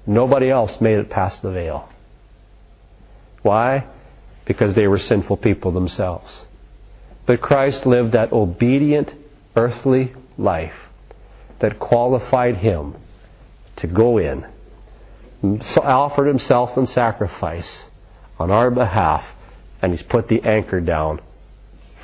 Nobody 0.08 0.50
else 0.50 0.80
made 0.80 0.98
it 0.98 1.08
past 1.08 1.40
the 1.40 1.52
veil. 1.52 1.88
Why? 3.42 3.86
Because 4.44 4.74
they 4.74 4.88
were 4.88 4.98
sinful 4.98 5.36
people 5.36 5.70
themselves. 5.70 6.46
But 7.26 7.40
Christ 7.40 7.86
lived 7.86 8.10
that 8.10 8.32
obedient 8.32 9.14
earthly 9.54 10.14
life 10.36 10.74
that 11.60 11.78
qualified 11.78 12.56
him 12.56 12.96
to 13.76 13.86
go 13.86 14.18
in, 14.18 14.44
offered 15.76 16.26
himself 16.26 16.76
in 16.76 16.86
sacrifice 16.86 17.70
on 18.38 18.50
our 18.50 18.70
behalf, 18.70 19.24
and 19.80 19.92
he's 19.92 20.02
put 20.02 20.28
the 20.28 20.42
anchor 20.42 20.80
down 20.80 21.20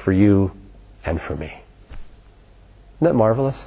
for 0.05 0.13
you 0.13 0.53
and 1.05 1.21
for 1.23 1.37
me. 1.37 1.53
Isn't 2.97 3.09
that 3.09 3.15
marvelous? 3.15 3.59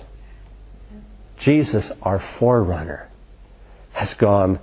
Jesus, 1.39 1.89
our 2.01 2.24
forerunner, 2.39 3.09
has 3.93 4.13
gone 4.16 4.59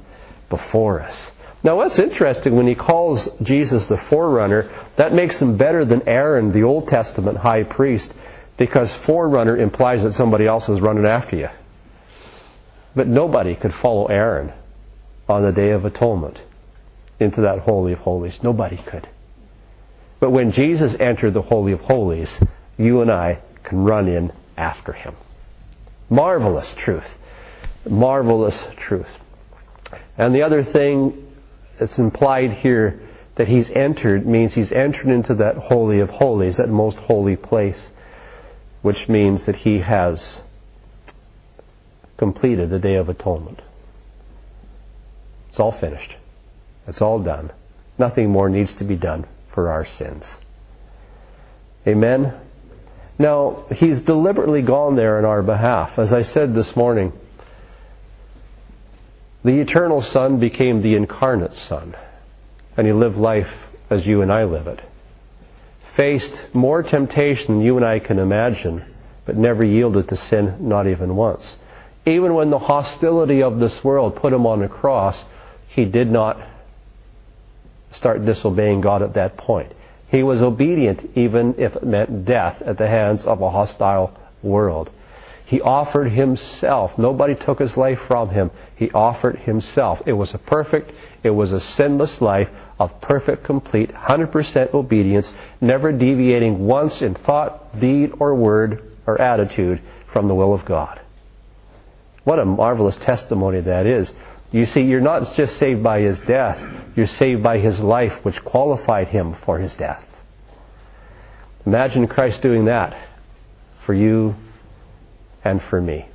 before 0.49 1.01
us. 1.01 1.31
Now, 1.65 1.77
what's 1.77 1.99
interesting 1.99 2.57
when 2.57 2.67
he 2.67 2.75
calls 2.75 3.29
Jesus 3.43 3.87
the 3.87 3.99
forerunner, 4.11 4.71
that 4.97 5.15
makes 5.15 5.41
him 5.41 5.57
better 5.57 5.85
than 5.85 6.09
Aaron, 6.09 6.53
the 6.53 6.65
Old 6.65 6.89
Testament 6.89 7.39
high 7.39 7.63
priest, 7.63 8.13
because 8.59 8.91
forerunner 9.07 9.57
implies 9.57 10.03
that 10.03 10.15
somebody 10.15 10.47
else 10.47 10.69
is 10.69 10.81
running 10.81 11.07
after 11.07 11.37
you. 11.37 11.49
But 12.97 13.07
nobody 13.07 13.55
could 13.55 13.73
follow 13.81 14.07
Aaron 14.07 14.53
on 15.29 15.43
the 15.43 15.53
Day 15.53 15.71
of 15.71 15.85
Atonement 15.85 16.39
into 17.23 17.43
that 17.43 17.61
Holy 17.61 17.93
of 17.93 18.01
Holies. 18.01 18.39
Nobody 18.43 18.77
could. 18.77 19.09
But 20.21 20.31
when 20.31 20.53
Jesus 20.53 20.95
entered 21.01 21.35
the 21.35 21.43
Holy 21.43 21.73
of 21.73 21.81
Holies, 21.81 22.39
you 22.77 23.01
and 23.01 23.11
I 23.11 23.41
can 23.65 23.85
run 23.85 24.09
in 24.09 24.33
after 24.57 24.93
him. 24.93 25.17
Marvelous 26.11 26.75
truth. 26.79 27.09
Marvelous 27.89 28.63
truth. 28.77 29.09
And 30.17 30.35
the 30.35 30.43
other 30.43 30.63
thing 30.63 31.33
that's 31.79 31.99
implied 31.99 32.53
here 32.53 33.01
that 33.37 33.49
he's 33.49 33.71
entered 33.71 34.27
means 34.27 34.55
he's 34.55 34.73
entered 34.73 35.09
into 35.09 35.35
that 35.37 35.57
holy 35.57 36.01
of 36.01 36.11
holies, 36.11 36.59
that 36.59 36.69
most 36.69 36.99
holy 36.99 37.37
place, 37.37 37.91
which 38.83 39.09
means 39.09 39.47
that 39.47 39.57
he 39.57 39.79
has 39.79 40.41
completed 42.19 42.71
the 42.71 42.79
day 42.79 42.95
of 42.95 43.09
atonement. 43.09 43.61
It's 45.49 45.59
all 45.59 45.73
finished. 45.73 46.15
It's 46.93 47.01
all 47.01 47.21
done. 47.21 47.51
Nothing 47.97 48.29
more 48.29 48.51
needs 48.51 48.75
to 48.75 48.85
be 48.85 48.97
done 48.97 49.25
for 49.55 49.71
our 49.71 49.87
sins. 49.87 50.37
Amen. 51.87 52.35
Now, 53.19 53.65
he's 53.75 54.03
deliberately 54.03 54.61
gone 54.61 54.95
there 54.95 55.19
in 55.19 55.25
our 55.25 55.43
behalf. 55.43 55.99
As 55.99 56.13
I 56.13 56.23
said 56.23 56.55
this 56.55 56.77
morning, 56.77 57.15
the 59.43 59.59
eternal 59.59 60.03
Son 60.03 60.39
became 60.39 60.83
the 60.83 60.95
incarnate 60.95 61.57
Son, 61.57 61.97
and 62.77 62.87
he 62.87 62.93
lived 62.93 63.17
life 63.17 63.51
as 63.89 64.05
you 64.05 64.21
and 64.21 64.31
I 64.31 64.45
live 64.45 64.67
it. 64.67 64.81
Faced 65.97 66.49
more 66.53 66.83
temptation 66.83 67.55
than 67.55 67.63
you 67.63 67.79
and 67.79 67.87
I 67.87 68.01
can 68.01 68.19
imagine, 68.19 68.85
but 69.25 69.39
never 69.39 69.65
yielded 69.65 70.09
to 70.09 70.17
sin, 70.19 70.57
not 70.61 70.87
even 70.87 71.17
once. 71.17 71.57
Even 72.05 72.35
when 72.35 72.51
the 72.51 72.59
hostility 72.59 73.43
of 73.43 73.61
this 73.61 73.83
world 73.83 74.17
put 74.17 74.35
him 74.35 74.45
on 74.47 74.63
a 74.63 74.69
cross, 74.69 75.17
he 75.69 75.87
did 75.87 76.11
not 76.11 76.52
start 77.93 78.25
disobeying 78.25 78.81
God 78.81 79.03
at 79.03 79.15
that 79.15 79.37
point. 79.37 79.73
He 80.09 80.23
was 80.23 80.43
obedient 80.43 81.17
even 81.17 81.55
if 81.59 81.75
it 81.75 81.85
meant 81.85 82.25
death 82.25 82.61
at 82.63 82.79
the 82.79 82.87
hands 82.87 83.25
of 83.25 83.41
a 83.41 83.51
hostile 83.51 84.13
world. 84.43 84.91
He 85.47 85.61
offered 85.61 86.11
himself. 86.13 86.93
Nobody 86.97 87.35
took 87.35 87.59
his 87.59 87.77
life 87.77 87.99
from 88.07 88.31
him. 88.31 88.51
He 88.77 88.91
offered 88.93 89.39
himself. 89.41 90.01
It 90.07 90.13
was 90.13 90.33
a 90.33 90.39
perfect, 90.39 90.93
it 91.23 91.31
was 91.31 91.53
a 91.53 91.61
sinless 91.61 92.21
life 92.21 92.49
of 92.79 93.01
perfect, 93.01 93.45
complete, 93.45 93.93
100% 93.93 94.75
obedience, 94.75 95.33
never 95.61 95.93
deviating 95.93 96.67
once 96.67 97.03
in 97.03 97.15
thought, 97.15 97.79
deed, 97.81 98.13
or 98.19 98.35
word 98.35 98.83
or 99.07 99.21
attitude 99.21 99.81
from 100.13 100.29
the 100.29 100.35
will 100.35 100.55
of 100.55 100.65
God. 100.65 101.01
What 102.25 102.39
a 102.39 102.45
marvelous 102.45 102.97
testimony 102.99 103.61
that 103.61 103.87
is. 103.87 104.11
You 104.53 104.67
see, 104.67 104.83
you're 104.83 105.01
not 105.01 105.35
just 105.35 105.57
saved 105.59 105.83
by 105.83 106.01
his 106.01 106.21
death, 106.21 106.61
you're 106.95 107.07
saved 107.07 107.43
by 107.43 107.59
his 107.59 107.81
life, 107.81 108.13
which 108.23 108.45
qualified 108.45 109.09
him 109.09 109.35
for 109.47 109.59
his 109.59 109.75
death. 109.75 110.05
Imagine 111.65 112.07
Christ 112.07 112.43
doing 112.43 112.67
that 112.67 112.97
for 113.87 113.95
you 113.95 114.35
and 115.43 115.63
for 115.63 115.81
me. 115.81 116.09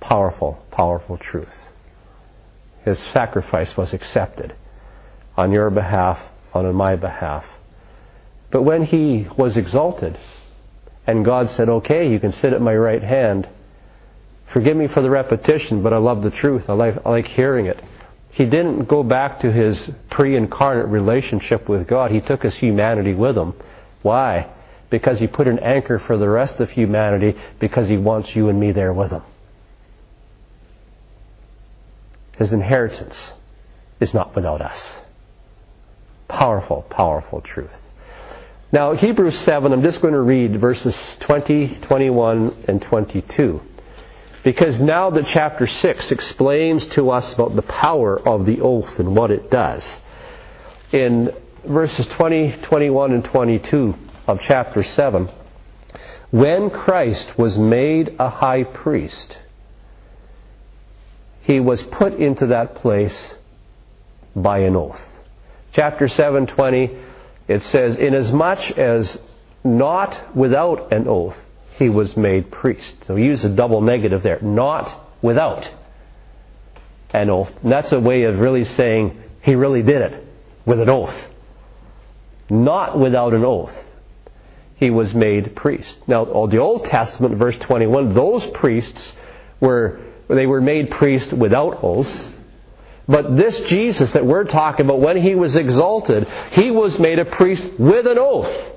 Powerful, 0.00 0.58
powerful 0.70 1.16
truth. 1.16 1.48
His 2.84 2.98
sacrifice 3.12 3.76
was 3.76 3.92
accepted 3.92 4.54
on 5.36 5.50
your 5.50 5.70
behalf, 5.70 6.20
on 6.54 6.72
my 6.74 6.94
behalf. 6.94 7.44
But 8.52 8.62
when 8.62 8.84
he 8.84 9.26
was 9.36 9.56
exalted, 9.56 10.16
and 11.06 11.24
God 11.24 11.50
said, 11.50 11.68
Okay, 11.68 12.08
you 12.08 12.20
can 12.20 12.32
sit 12.32 12.52
at 12.52 12.60
my 12.60 12.74
right 12.74 13.02
hand, 13.02 13.48
forgive 14.52 14.76
me 14.76 14.88
for 14.88 15.02
the 15.02 15.10
repetition, 15.10 15.82
but 15.82 15.92
I 15.92 15.98
love 15.98 16.22
the 16.22 16.30
truth. 16.30 16.64
I 16.68 16.72
like, 16.72 16.96
I 17.04 17.10
like 17.10 17.26
hearing 17.26 17.66
it. 17.66 17.82
He 18.30 18.44
didn't 18.44 18.84
go 18.86 19.02
back 19.02 19.40
to 19.40 19.52
his 19.52 19.90
pre 20.10 20.36
incarnate 20.36 20.88
relationship 20.88 21.68
with 21.68 21.86
God, 21.86 22.10
he 22.10 22.20
took 22.20 22.42
his 22.42 22.54
humanity 22.54 23.14
with 23.14 23.36
him. 23.36 23.54
Why? 24.02 24.50
because 24.90 25.18
he 25.18 25.26
put 25.26 25.48
an 25.48 25.58
anchor 25.58 25.98
for 25.98 26.16
the 26.16 26.28
rest 26.28 26.60
of 26.60 26.70
humanity 26.70 27.36
because 27.58 27.88
he 27.88 27.96
wants 27.96 28.34
you 28.34 28.48
and 28.48 28.58
me 28.58 28.72
there 28.72 28.92
with 28.92 29.10
him. 29.10 29.22
His 32.38 32.52
inheritance 32.52 33.32
is 34.00 34.12
not 34.12 34.34
without 34.34 34.60
us. 34.60 34.94
Powerful, 36.28 36.82
powerful 36.90 37.40
truth. 37.40 37.70
Now, 38.72 38.94
Hebrews 38.94 39.38
7, 39.40 39.72
I'm 39.72 39.82
just 39.82 40.02
going 40.02 40.12
to 40.12 40.20
read 40.20 40.60
verses 40.60 40.96
20, 41.20 41.78
21, 41.82 42.64
and 42.68 42.82
22. 42.82 43.62
Because 44.46 44.80
now 44.80 45.10
that 45.10 45.26
chapter 45.26 45.66
6 45.66 46.12
explains 46.12 46.86
to 46.94 47.10
us 47.10 47.32
about 47.32 47.56
the 47.56 47.62
power 47.62 48.16
of 48.16 48.46
the 48.46 48.60
oath 48.60 48.96
and 49.00 49.16
what 49.16 49.32
it 49.32 49.50
does. 49.50 49.84
In 50.92 51.34
verses 51.64 52.06
20, 52.06 52.58
21, 52.62 53.12
and 53.12 53.24
22, 53.24 53.96
of 54.28 54.40
chapter 54.40 54.84
7, 54.84 55.28
when 56.30 56.70
Christ 56.70 57.36
was 57.36 57.58
made 57.58 58.14
a 58.20 58.30
high 58.30 58.62
priest, 58.62 59.36
he 61.40 61.58
was 61.58 61.82
put 61.82 62.14
into 62.14 62.46
that 62.46 62.76
place 62.76 63.34
by 64.36 64.60
an 64.60 64.76
oath. 64.76 65.00
Chapter 65.72 66.06
7:20 66.06 66.96
it 67.48 67.62
says 67.62 67.96
inasmuch 67.96 68.78
as 68.78 69.18
not 69.64 70.36
without 70.36 70.92
an 70.92 71.08
oath 71.08 71.36
he 71.76 71.88
was 71.88 72.16
made 72.16 72.50
priest. 72.50 73.04
So 73.04 73.16
he 73.16 73.24
used 73.24 73.44
a 73.44 73.48
double 73.48 73.80
negative 73.80 74.22
there, 74.22 74.40
not 74.40 75.08
without 75.22 75.66
an 77.10 77.30
oath. 77.30 77.52
And 77.62 77.72
that's 77.72 77.92
a 77.92 78.00
way 78.00 78.24
of 78.24 78.38
really 78.38 78.64
saying 78.64 79.22
he 79.42 79.54
really 79.54 79.82
did 79.82 80.02
it 80.02 80.24
with 80.64 80.80
an 80.80 80.88
oath. 80.88 81.14
Not 82.48 82.98
without 82.98 83.34
an 83.34 83.44
oath 83.44 83.72
he 84.76 84.90
was 84.90 85.12
made 85.14 85.56
priest. 85.56 85.96
Now, 86.06 86.46
the 86.46 86.58
Old 86.58 86.84
Testament, 86.84 87.36
verse 87.38 87.56
21, 87.60 88.14
those 88.14 88.44
priests 88.46 89.14
were, 89.58 90.00
they 90.28 90.46
were 90.46 90.60
made 90.60 90.90
priests 90.90 91.32
without 91.32 91.82
oaths. 91.82 92.36
But 93.08 93.36
this 93.36 93.58
Jesus 93.60 94.12
that 94.12 94.26
we're 94.26 94.44
talking 94.44 94.84
about, 94.84 95.00
when 95.00 95.16
he 95.16 95.34
was 95.34 95.56
exalted, 95.56 96.28
he 96.52 96.70
was 96.70 96.98
made 96.98 97.18
a 97.18 97.24
priest 97.24 97.66
with 97.78 98.06
an 98.06 98.18
oath. 98.18 98.75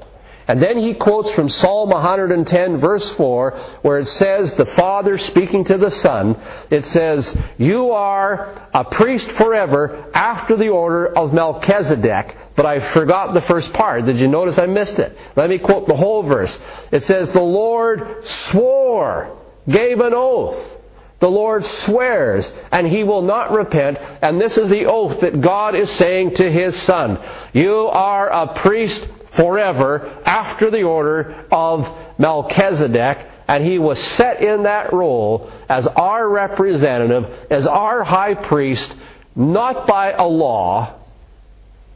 And 0.50 0.64
then 0.64 0.80
he 0.80 0.96
quotes 0.96 1.30
from 1.34 1.48
Psalm 1.48 1.92
110, 1.92 2.80
verse 2.80 3.08
4, 3.12 3.52
where 3.84 4.00
it 4.00 4.10
says, 4.10 4.52
the 4.56 4.66
Father 4.66 5.20
speaking 5.20 5.64
to 5.66 5.78
the 5.78 5.92
Son, 5.92 6.36
it 6.72 6.88
says, 6.88 7.32
You 7.60 7.92
are 7.92 8.68
a 8.74 8.84
priest 8.84 9.30
forever 9.34 10.10
after 10.12 10.58
the 10.58 10.70
order 10.70 11.16
of 11.16 11.34
Melchizedek. 11.34 12.36
But 12.56 12.66
I 12.66 12.94
forgot 12.94 13.36
the 13.36 13.44
first 13.44 13.72
part. 13.74 14.08
Did 14.08 14.18
you 14.18 14.28
notice 14.28 14.58
I 14.58 14.66
missed 14.66 14.98
it? 14.98 15.16
Let 15.36 15.52
me 15.52 15.60
quote 15.60 15.88
the 15.88 15.96
whole 15.96 16.24
verse. 16.24 16.58
It 16.92 17.04
says, 17.04 17.30
The 17.30 17.40
Lord 17.40 18.26
swore, 18.50 19.38
gave 19.70 20.00
an 20.00 20.14
oath. 20.16 20.78
The 21.20 21.30
Lord 21.30 21.64
swears, 21.64 22.52
and 22.72 22.88
he 22.88 23.04
will 23.04 23.22
not 23.22 23.52
repent. 23.52 24.00
And 24.00 24.42
this 24.42 24.58
is 24.58 24.68
the 24.68 24.86
oath 24.86 25.22
that 25.22 25.42
God 25.42 25.76
is 25.76 25.92
saying 25.92 26.36
to 26.36 26.52
his 26.52 26.76
Son. 26.82 27.20
You 27.54 27.88
are 27.88 28.30
a 28.30 28.60
priest 28.62 29.06
forever 29.36 30.22
after 30.26 30.72
the 30.72 30.84
order 30.84 31.46
of 31.52 31.88
Melchizedek, 32.18 33.28
and 33.48 33.66
he 33.66 33.80
was 33.80 34.00
set 34.16 34.42
in 34.42 34.64
that 34.64 34.94
role 34.94 35.52
as 35.68 35.88
our 35.88 36.28
representative, 36.30 37.26
as 37.50 37.66
our 37.66 38.04
high 38.04 38.36
priest, 38.36 38.94
not 39.36 39.88
by 39.88 40.12
a 40.12 40.26
law, 40.26 41.00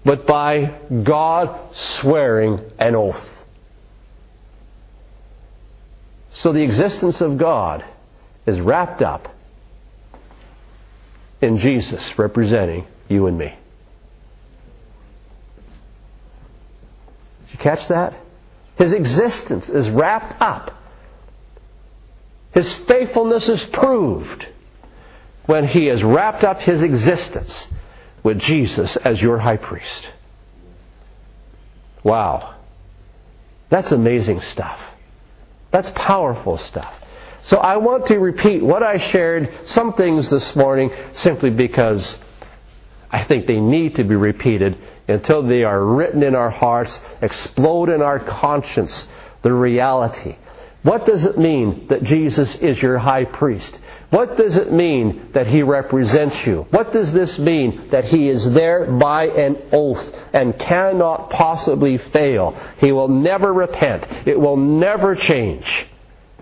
but 0.05 0.25
by 0.25 0.79
God 1.03 1.75
swearing 1.75 2.59
an 2.79 2.95
oath. 2.95 3.23
So 6.35 6.51
the 6.51 6.63
existence 6.63 7.21
of 7.21 7.37
God 7.37 7.85
is 8.45 8.59
wrapped 8.59 9.01
up 9.01 9.33
in 11.41 11.59
Jesus 11.59 12.17
representing 12.17 12.85
you 13.07 13.27
and 13.27 13.37
me. 13.37 13.53
You 17.53 17.59
catch 17.59 17.87
that? 17.87 18.13
His 18.77 18.91
existence 18.91 19.69
is 19.69 19.89
wrapped 19.89 20.41
up. 20.41 20.71
His 22.53 22.71
faithfulness 22.87 23.47
is 23.47 23.63
proved 23.65 24.47
when 25.45 25.67
he 25.67 25.85
has 25.87 26.03
wrapped 26.03 26.43
up 26.43 26.59
his 26.59 26.81
existence 26.81 27.67
with 28.23 28.39
Jesus 28.39 28.95
as 28.97 29.21
your 29.21 29.39
high 29.39 29.57
priest. 29.57 30.07
Wow. 32.03 32.55
That's 33.69 33.91
amazing 33.91 34.41
stuff. 34.41 34.79
That's 35.71 35.89
powerful 35.95 36.57
stuff. 36.59 36.93
So 37.45 37.57
I 37.57 37.77
want 37.77 38.05
to 38.07 38.19
repeat 38.19 38.63
what 38.63 38.83
I 38.83 38.97
shared, 38.97 39.51
some 39.65 39.93
things 39.93 40.29
this 40.29 40.55
morning, 40.55 40.91
simply 41.13 41.49
because 41.49 42.15
I 43.13 43.25
think 43.25 43.45
they 43.45 43.59
need 43.59 43.95
to 43.95 44.03
be 44.03 44.15
repeated 44.15 44.75
until 45.07 45.43
they 45.43 45.63
are 45.63 45.85
written 45.85 46.23
in 46.23 46.33
our 46.33 46.49
hearts, 46.49 46.99
explode 47.21 47.89
in 47.89 48.01
our 48.01 48.19
conscience, 48.19 49.07
the 49.43 49.53
reality. 49.53 50.35
What 50.81 51.05
does 51.05 51.23
it 51.23 51.37
mean 51.37 51.87
that 51.89 52.03
Jesus 52.03 52.55
is 52.55 52.81
your 52.81 52.97
high 52.97 53.25
priest? 53.25 53.77
What 54.09 54.35
does 54.35 54.55
it 54.55 54.73
mean 54.73 55.29
that 55.33 55.47
he 55.47 55.61
represents 55.61 56.45
you? 56.45 56.65
What 56.71 56.91
does 56.91 57.13
this 57.13 57.37
mean 57.37 57.89
that 57.91 58.05
he 58.05 58.27
is 58.29 58.51
there 58.51 58.91
by 58.91 59.27
an 59.27 59.57
oath 59.71 60.03
and 60.33 60.57
cannot 60.57 61.29
possibly 61.29 61.99
fail? 61.99 62.59
He 62.79 62.91
will 62.91 63.07
never 63.07 63.53
repent. 63.53 64.27
It 64.27 64.39
will 64.39 64.57
never 64.57 65.15
change. 65.15 65.85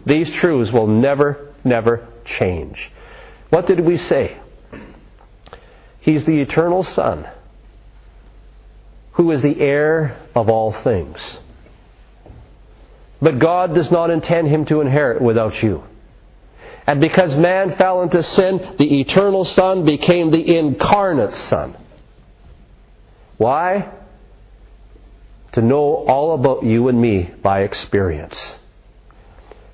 These 0.06 0.32
truths 0.32 0.72
will 0.72 0.88
never, 0.88 1.54
never 1.64 2.08
change. 2.26 2.92
What 3.50 3.68
did 3.68 3.82
we 3.82 3.98
say? 3.98 4.41
He's 6.02 6.26
the 6.26 6.42
eternal 6.42 6.84
Son, 6.84 7.28
who 9.14 9.32
is 9.32 9.42
the 9.42 9.60
heir 9.60 10.18
of 10.36 10.50
all 10.50 10.74
things. 10.84 11.40
But 13.22 13.38
God 13.38 13.76
does 13.76 13.92
not 13.92 14.10
intend 14.10 14.48
him 14.48 14.66
to 14.66 14.82
inherit 14.82 15.22
without 15.22 15.62
you. 15.62 15.84
And 16.88 17.00
because 17.00 17.36
man 17.36 17.76
fell 17.78 18.02
into 18.02 18.24
sin, 18.24 18.76
the 18.80 19.00
eternal 19.02 19.46
Son 19.46 19.86
became 19.86 20.32
the 20.32 20.58
incarnate 20.58 21.36
Son. 21.36 21.78
Why? 23.38 23.92
To 25.54 25.62
know 25.62 26.04
all 26.08 26.34
about 26.34 26.64
you 26.64 26.88
and 26.88 27.00
me 27.00 27.30
by 27.44 27.62
experience. 27.62 28.58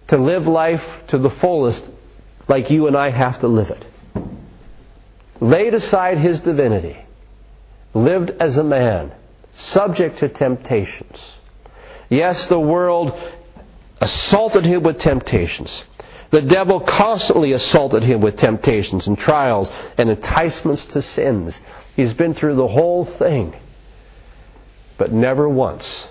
To 0.09 0.17
live 0.17 0.45
life 0.45 0.84
to 1.09 1.17
the 1.17 1.30
fullest 1.30 1.86
like 2.49 2.69
you 2.69 2.88
and 2.88 2.97
I 2.97 3.11
have 3.11 3.39
to 3.39 3.47
live 3.47 3.69
it. 3.69 3.86
Laid 5.39 5.73
aside 5.73 6.17
his 6.17 6.39
divinity, 6.41 6.97
lived 7.93 8.31
as 8.39 8.57
a 8.57 8.63
man, 8.63 9.11
subject 9.71 10.19
to 10.19 10.29
temptations. 10.29 11.33
Yes, 12.09 12.47
the 12.47 12.59
world 12.59 13.13
assaulted 14.01 14.65
him 14.65 14.83
with 14.83 14.99
temptations. 14.99 15.83
The 16.31 16.41
devil 16.41 16.79
constantly 16.79 17.53
assaulted 17.53 18.03
him 18.03 18.21
with 18.21 18.38
temptations 18.38 19.07
and 19.07 19.17
trials 19.17 19.71
and 19.97 20.09
enticements 20.09 20.85
to 20.85 21.01
sins. 21.01 21.57
He's 21.95 22.13
been 22.13 22.33
through 22.33 22.55
the 22.55 22.67
whole 22.67 23.05
thing. 23.05 23.55
But 24.97 25.11
never 25.13 25.47
once, 25.47 26.07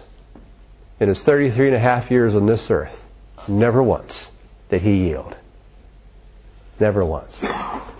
in 1.00 1.08
his 1.08 1.20
33 1.22 1.68
and 1.68 1.76
a 1.76 1.80
half 1.80 2.10
years 2.10 2.34
on 2.34 2.46
this 2.46 2.70
earth, 2.70 2.92
never 3.48 3.82
once 3.82 4.30
did 4.70 4.82
he 4.82 5.08
yield. 5.08 5.36
Never 6.78 7.04
once. 7.04 7.40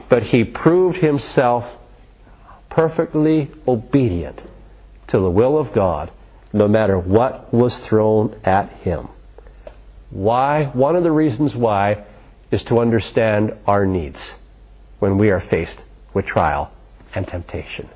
But 0.09 0.25
he 0.25 0.45
proved 0.45 0.99
himself 0.99 1.65
perfectly 2.71 3.51
obedient 3.67 4.41
to 5.09 5.19
the 5.19 5.31
will 5.31 5.59
of 5.59 5.73
God, 5.73 6.11
no 6.53 6.69
matter 6.69 6.99
what 6.99 7.53
was 7.53 7.79
thrown 7.79 8.39
at 8.45 8.71
him. 8.83 9.09
Why? 10.11 10.67
One 10.67 10.97
of 10.97 11.03
the 11.03 11.11
reasons 11.11 11.55
why 11.55 12.05
is 12.51 12.63
to 12.65 12.79
understand 12.79 13.55
our 13.67 13.87
needs 13.87 14.21
when 14.99 15.19
we 15.19 15.31
are 15.31 15.41
faced 15.41 15.83
with 16.15 16.27
trial 16.27 16.71
and 17.15 17.27
temptation. 17.27 17.89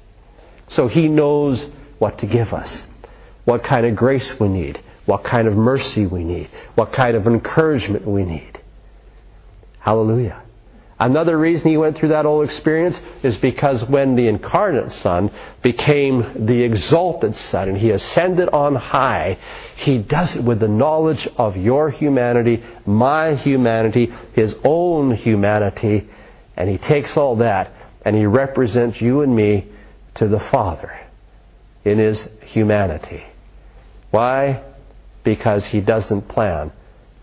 So 0.69 0.89
he 0.89 1.09
knows 1.09 1.67
what 1.99 2.19
to 2.19 2.27
give 2.27 2.53
us, 2.53 2.83
what 3.45 3.65
kind 3.65 3.87
of 3.87 3.97
grace 3.97 4.39
we 4.41 4.49
need, 4.49 4.83
what 5.07 5.25
kind 5.25 5.47
of 5.47 5.55
mercy 5.55 6.07
we 6.07 6.25
need, 6.25 6.49
what 6.75 6.93
kind 6.93 7.17
of 7.17 7.27
encouragement 7.27 8.07
we 8.07 8.25
need. 8.25 8.61
Hallelujah. 9.81 10.43
Another 11.01 11.39
reason 11.39 11.71
he 11.71 11.79
went 11.79 11.97
through 11.97 12.11
that 12.11 12.27
old 12.27 12.45
experience 12.45 12.95
is 13.23 13.35
because 13.39 13.83
when 13.85 14.17
the 14.17 14.29
incarnate 14.29 14.93
Son 14.93 15.31
became 15.63 16.45
the 16.45 16.63
exalted 16.63 17.35
Son 17.35 17.71
and 17.71 17.79
he 17.79 17.89
ascended 17.89 18.51
on 18.51 18.75
high, 18.75 19.39
he 19.77 19.97
does 19.97 20.37
it 20.37 20.45
with 20.45 20.61
the 20.61 20.69
knowledge 20.69 21.27
of 21.39 21.57
your 21.57 21.89
humanity, 21.89 22.63
my 22.85 23.35
humanity, 23.35 24.13
his 24.35 24.55
own 24.63 25.13
humanity, 25.13 26.07
and 26.55 26.69
he 26.69 26.77
takes 26.77 27.17
all 27.17 27.37
that 27.37 27.73
and 28.05 28.15
he 28.15 28.27
represents 28.27 29.01
you 29.01 29.23
and 29.23 29.35
me 29.35 29.67
to 30.17 30.29
the 30.29 30.41
Father 30.41 30.93
in 31.83 31.97
his 31.99 32.29
humanity. 32.45 33.25
Why? 34.11 34.63
Because 35.25 35.65
he 35.65 35.81
doesn't 35.81 36.29
plan 36.29 36.73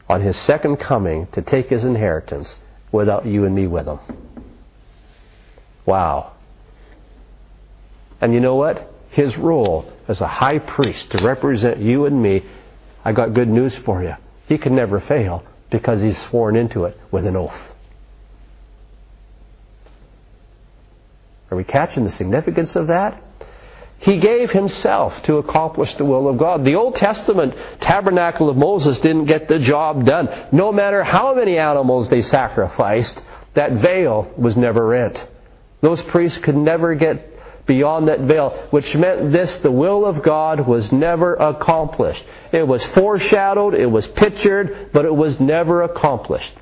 on 0.09 0.21
his 0.21 0.36
second 0.36 0.78
coming 0.78 1.28
to 1.34 1.43
take 1.43 1.69
his 1.69 1.84
inheritance 1.84 2.55
without 2.92 3.26
you 3.26 3.46
and 3.46 3.56
me 3.56 3.68
with 3.68 3.86
them. 3.86 4.00
Wow. 5.86 6.34
And 8.22 8.34
you 8.34 8.40
know 8.40 8.56
what? 8.56 8.92
His 9.10 9.38
role 9.38 9.92
as 10.08 10.22
a 10.22 10.28
high 10.28 10.60
priest 10.60 11.12
to 11.12 11.24
represent 11.24 11.80
you 11.80 12.06
and 12.06 12.22
me, 12.22 12.44
I 13.04 13.14
got 13.14 13.34
good 13.34 13.48
news 13.48 13.76
for 13.76 14.04
you. 14.04 14.16
He 14.48 14.58
can 14.58 14.76
never 14.76 15.00
fail 15.00 15.44
because 15.70 16.02
he's 16.02 16.18
sworn 16.30 16.56
into 16.56 16.86
it 16.86 16.98
with 17.12 17.26
an 17.26 17.36
oath. 17.36 17.60
Are 21.50 21.58
we 21.58 21.64
catching 21.64 22.04
the 22.04 22.12
significance 22.12 22.76
of 22.76 22.88
that? 22.88 23.22
He 24.00 24.20
gave 24.20 24.52
himself 24.52 25.24
to 25.24 25.38
accomplish 25.38 25.95
the 25.95 26.06
will 26.06 26.28
of 26.28 26.38
God. 26.38 26.64
The 26.64 26.76
Old 26.76 26.95
Testament 26.95 27.56
tabernacle 27.80 28.50
of 28.50 28.56
Moses 28.56 29.00
didn't 29.00 29.26
get 29.26 29.48
the 29.48 29.60
job 29.60 30.06
done. 30.06 30.30
No 30.52 30.72
matter 30.72 31.04
how 31.04 31.34
many 31.34 31.58
animals 31.58 32.10
they 32.10 32.22
sacrificed, 32.22 33.22
that 33.56 33.74
veil 33.74 34.32
was 34.38 34.56
never 34.56 34.86
rent. 34.86 35.24
Those 35.82 36.02
priests 36.04 36.38
could 36.39 36.56
never 36.56 36.93
get 36.95 37.66
beyond 37.66 38.08
that 38.08 38.22
veil, 38.22 38.68
which 38.70 38.95
meant 38.95 39.32
this 39.32 39.58
the 39.58 39.72
will 39.72 40.06
of 40.06 40.24
God 40.24 40.66
was 40.68 40.91
never 40.91 41.34
accomplished. 41.34 42.24
It 42.52 42.68
was 42.68 42.84
foreshadowed, 42.86 43.74
it 43.74 43.91
was 43.91 44.08
pictured, 44.08 44.91
but 44.93 45.06
it 45.06 45.16
was 45.16 45.39
never 45.39 45.82
accomplished. 45.82 46.54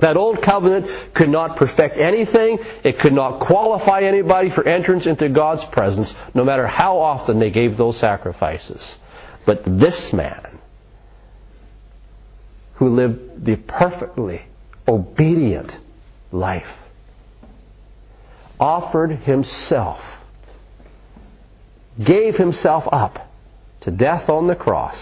That 0.00 0.16
old 0.16 0.42
covenant 0.42 1.14
could 1.14 1.28
not 1.28 1.56
perfect 1.56 1.96
anything. 1.96 2.58
It 2.84 2.98
could 3.00 3.12
not 3.12 3.40
qualify 3.40 4.02
anybody 4.02 4.50
for 4.50 4.66
entrance 4.66 5.04
into 5.04 5.28
God's 5.28 5.64
presence, 5.72 6.12
no 6.34 6.42
matter 6.42 6.66
how 6.66 6.98
often 6.98 7.38
they 7.38 7.50
gave 7.50 7.76
those 7.76 7.98
sacrifices. 7.98 8.80
But 9.44 9.62
this 9.66 10.12
man, 10.12 10.58
who 12.74 12.88
lived 12.94 13.44
the 13.44 13.56
perfectly 13.56 14.42
obedient 14.88 15.78
life, 16.32 16.66
offered 18.58 19.10
himself, 19.10 20.00
gave 22.02 22.36
himself 22.36 22.84
up 22.90 23.30
to 23.82 23.90
death 23.90 24.30
on 24.30 24.46
the 24.46 24.54
cross, 24.54 24.98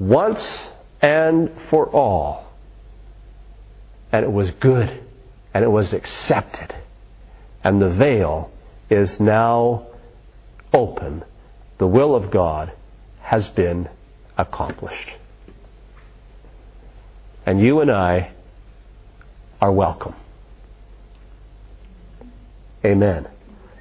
once 0.00 0.68
and 1.00 1.50
for 1.70 1.88
all 1.90 2.45
and 4.12 4.24
it 4.24 4.32
was 4.32 4.50
good, 4.60 5.02
and 5.52 5.64
it 5.64 5.68
was 5.68 5.92
accepted. 5.92 6.74
And 7.64 7.80
the 7.80 7.90
veil 7.90 8.50
is 8.88 9.18
now 9.18 9.86
open. 10.72 11.24
The 11.78 11.86
will 11.86 12.14
of 12.14 12.30
God 12.30 12.72
has 13.20 13.48
been 13.48 13.88
accomplished. 14.38 15.10
And 17.44 17.60
you 17.60 17.80
and 17.80 17.90
I 17.90 18.32
are 19.60 19.72
welcome. 19.72 20.14
Amen. 22.84 23.28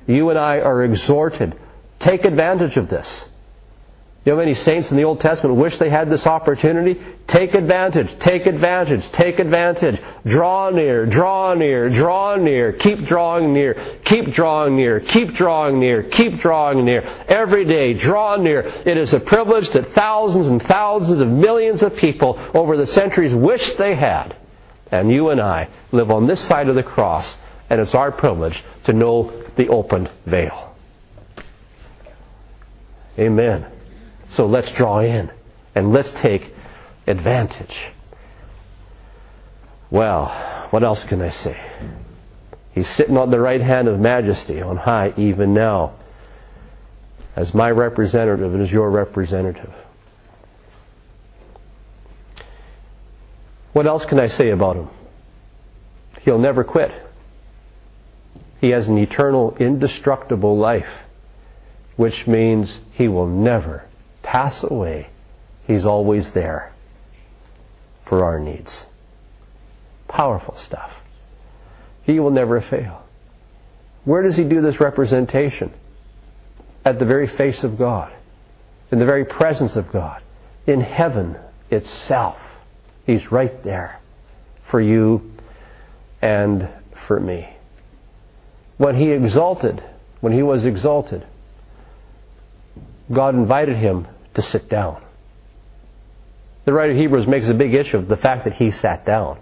You 0.07 0.29
and 0.29 0.39
I 0.39 0.59
are 0.59 0.83
exhorted. 0.83 1.59
Take 1.99 2.25
advantage 2.25 2.77
of 2.77 2.89
this. 2.89 3.25
You 4.25 4.31
know 4.31 4.39
many 4.39 4.55
saints 4.55 4.89
in 4.89 4.97
the 4.97 5.03
Old 5.03 5.19
Testament 5.19 5.55
wish 5.55 5.77
they 5.77 5.91
had 5.91 6.09
this 6.09 6.25
opportunity? 6.25 6.99
Take 7.27 7.53
advantage, 7.53 8.09
take 8.19 8.47
advantage, 8.47 9.07
take 9.11 9.37
advantage. 9.37 10.01
Draw 10.25 10.71
near, 10.71 11.05
draw 11.05 11.53
near, 11.53 11.91
draw 11.91 12.35
near, 12.35 12.73
keep 12.73 13.05
drawing 13.05 13.53
near, 13.53 13.99
keep 14.03 14.33
drawing 14.33 14.77
near, 14.77 14.99
keep 14.99 15.35
drawing 15.35 15.79
near, 15.79 16.01
keep 16.01 16.39
drawing 16.39 16.83
near. 16.85 17.03
Every 17.27 17.65
day, 17.65 17.93
draw 17.93 18.35
near. 18.37 18.61
It 18.61 18.97
is 18.97 19.13
a 19.13 19.19
privilege 19.19 19.69
that 19.73 19.93
thousands 19.93 20.47
and 20.47 20.59
thousands 20.63 21.21
of 21.21 21.27
millions 21.27 21.83
of 21.83 21.95
people 21.95 22.39
over 22.55 22.77
the 22.77 22.87
centuries 22.87 23.33
wish 23.33 23.75
they 23.75 23.93
had. 23.93 24.35
And 24.89 25.11
you 25.11 25.29
and 25.29 25.39
I 25.39 25.69
live 25.91 26.09
on 26.09 26.25
this 26.25 26.41
side 26.41 26.67
of 26.67 26.73
the 26.73 26.81
cross, 26.81 27.37
and 27.69 27.79
it's 27.79 27.93
our 27.93 28.11
privilege 28.11 28.63
to 28.85 28.93
know 28.93 29.43
the 29.55 29.67
open 29.67 30.09
veil. 30.25 30.75
Amen. 33.19 33.67
So 34.35 34.45
let's 34.45 34.71
draw 34.71 34.99
in 34.99 35.31
and 35.75 35.93
let's 35.93 36.11
take 36.11 36.53
advantage. 37.07 37.77
Well, 39.89 40.67
what 40.71 40.83
else 40.83 41.03
can 41.05 41.21
I 41.21 41.29
say? 41.29 41.57
He's 42.73 42.89
sitting 42.89 43.15
on 43.15 43.31
the 43.31 43.39
right 43.39 43.61
hand 43.61 43.87
of 43.87 43.99
majesty 43.99 44.61
on 44.61 44.75
high 44.75 45.13
even 45.15 45.53
now 45.53 45.93
as 47.35 47.53
my 47.53 47.69
representative 47.69 48.53
and 48.53 48.61
as 48.61 48.71
your 48.71 48.89
representative. 48.89 49.73
What 53.71 53.87
else 53.87 54.05
can 54.05 54.19
I 54.19 54.27
say 54.27 54.49
about 54.49 54.75
him? 54.75 54.89
He'll 56.21 56.39
never 56.39 56.63
quit. 56.63 56.91
He 58.59 58.69
has 58.69 58.87
an 58.87 58.97
eternal, 58.97 59.55
indestructible 59.59 60.57
life, 60.57 60.87
which 61.95 62.25
means 62.27 62.79
he 62.93 63.07
will 63.07 63.27
never 63.27 63.85
pass 64.35 64.63
away, 64.63 65.07
He's 65.65 65.85
always 65.85 66.29
there 66.31 66.73
for 68.05 68.25
our 68.25 68.37
needs. 68.37 68.85
Powerful 70.09 70.57
stuff. 70.59 70.91
He 72.03 72.19
will 72.19 72.31
never 72.31 72.59
fail. 72.59 73.01
Where 74.03 74.23
does 74.23 74.35
He 74.35 74.43
do 74.43 74.61
this 74.61 74.77
representation? 74.81 75.73
At 76.83 76.99
the 76.99 77.05
very 77.05 77.27
face 77.27 77.63
of 77.63 77.77
God, 77.77 78.11
in 78.91 78.99
the 78.99 79.05
very 79.05 79.23
presence 79.23 79.77
of 79.77 79.89
God, 79.89 80.21
in 80.67 80.81
heaven 80.81 81.37
itself. 81.71 82.37
He's 83.05 83.31
right 83.31 83.63
there 83.63 84.01
for 84.69 84.81
you 84.81 85.31
and 86.21 86.67
for 87.07 87.21
me. 87.21 87.55
when 88.77 88.97
he 88.97 89.11
exalted, 89.11 89.81
when 90.19 90.33
he 90.33 90.43
was 90.43 90.65
exalted, 90.65 91.25
God 93.09 93.33
invited 93.33 93.77
him 93.77 94.07
to 94.35 94.41
sit 94.41 94.69
down. 94.69 95.01
The 96.65 96.73
writer 96.73 96.93
of 96.93 96.97
Hebrews 96.97 97.27
makes 97.27 97.47
a 97.47 97.53
big 97.53 97.73
issue 97.73 97.97
of 97.97 98.07
the 98.07 98.17
fact 98.17 98.45
that 98.45 98.53
he 98.53 98.71
sat 98.71 99.05
down. 99.05 99.39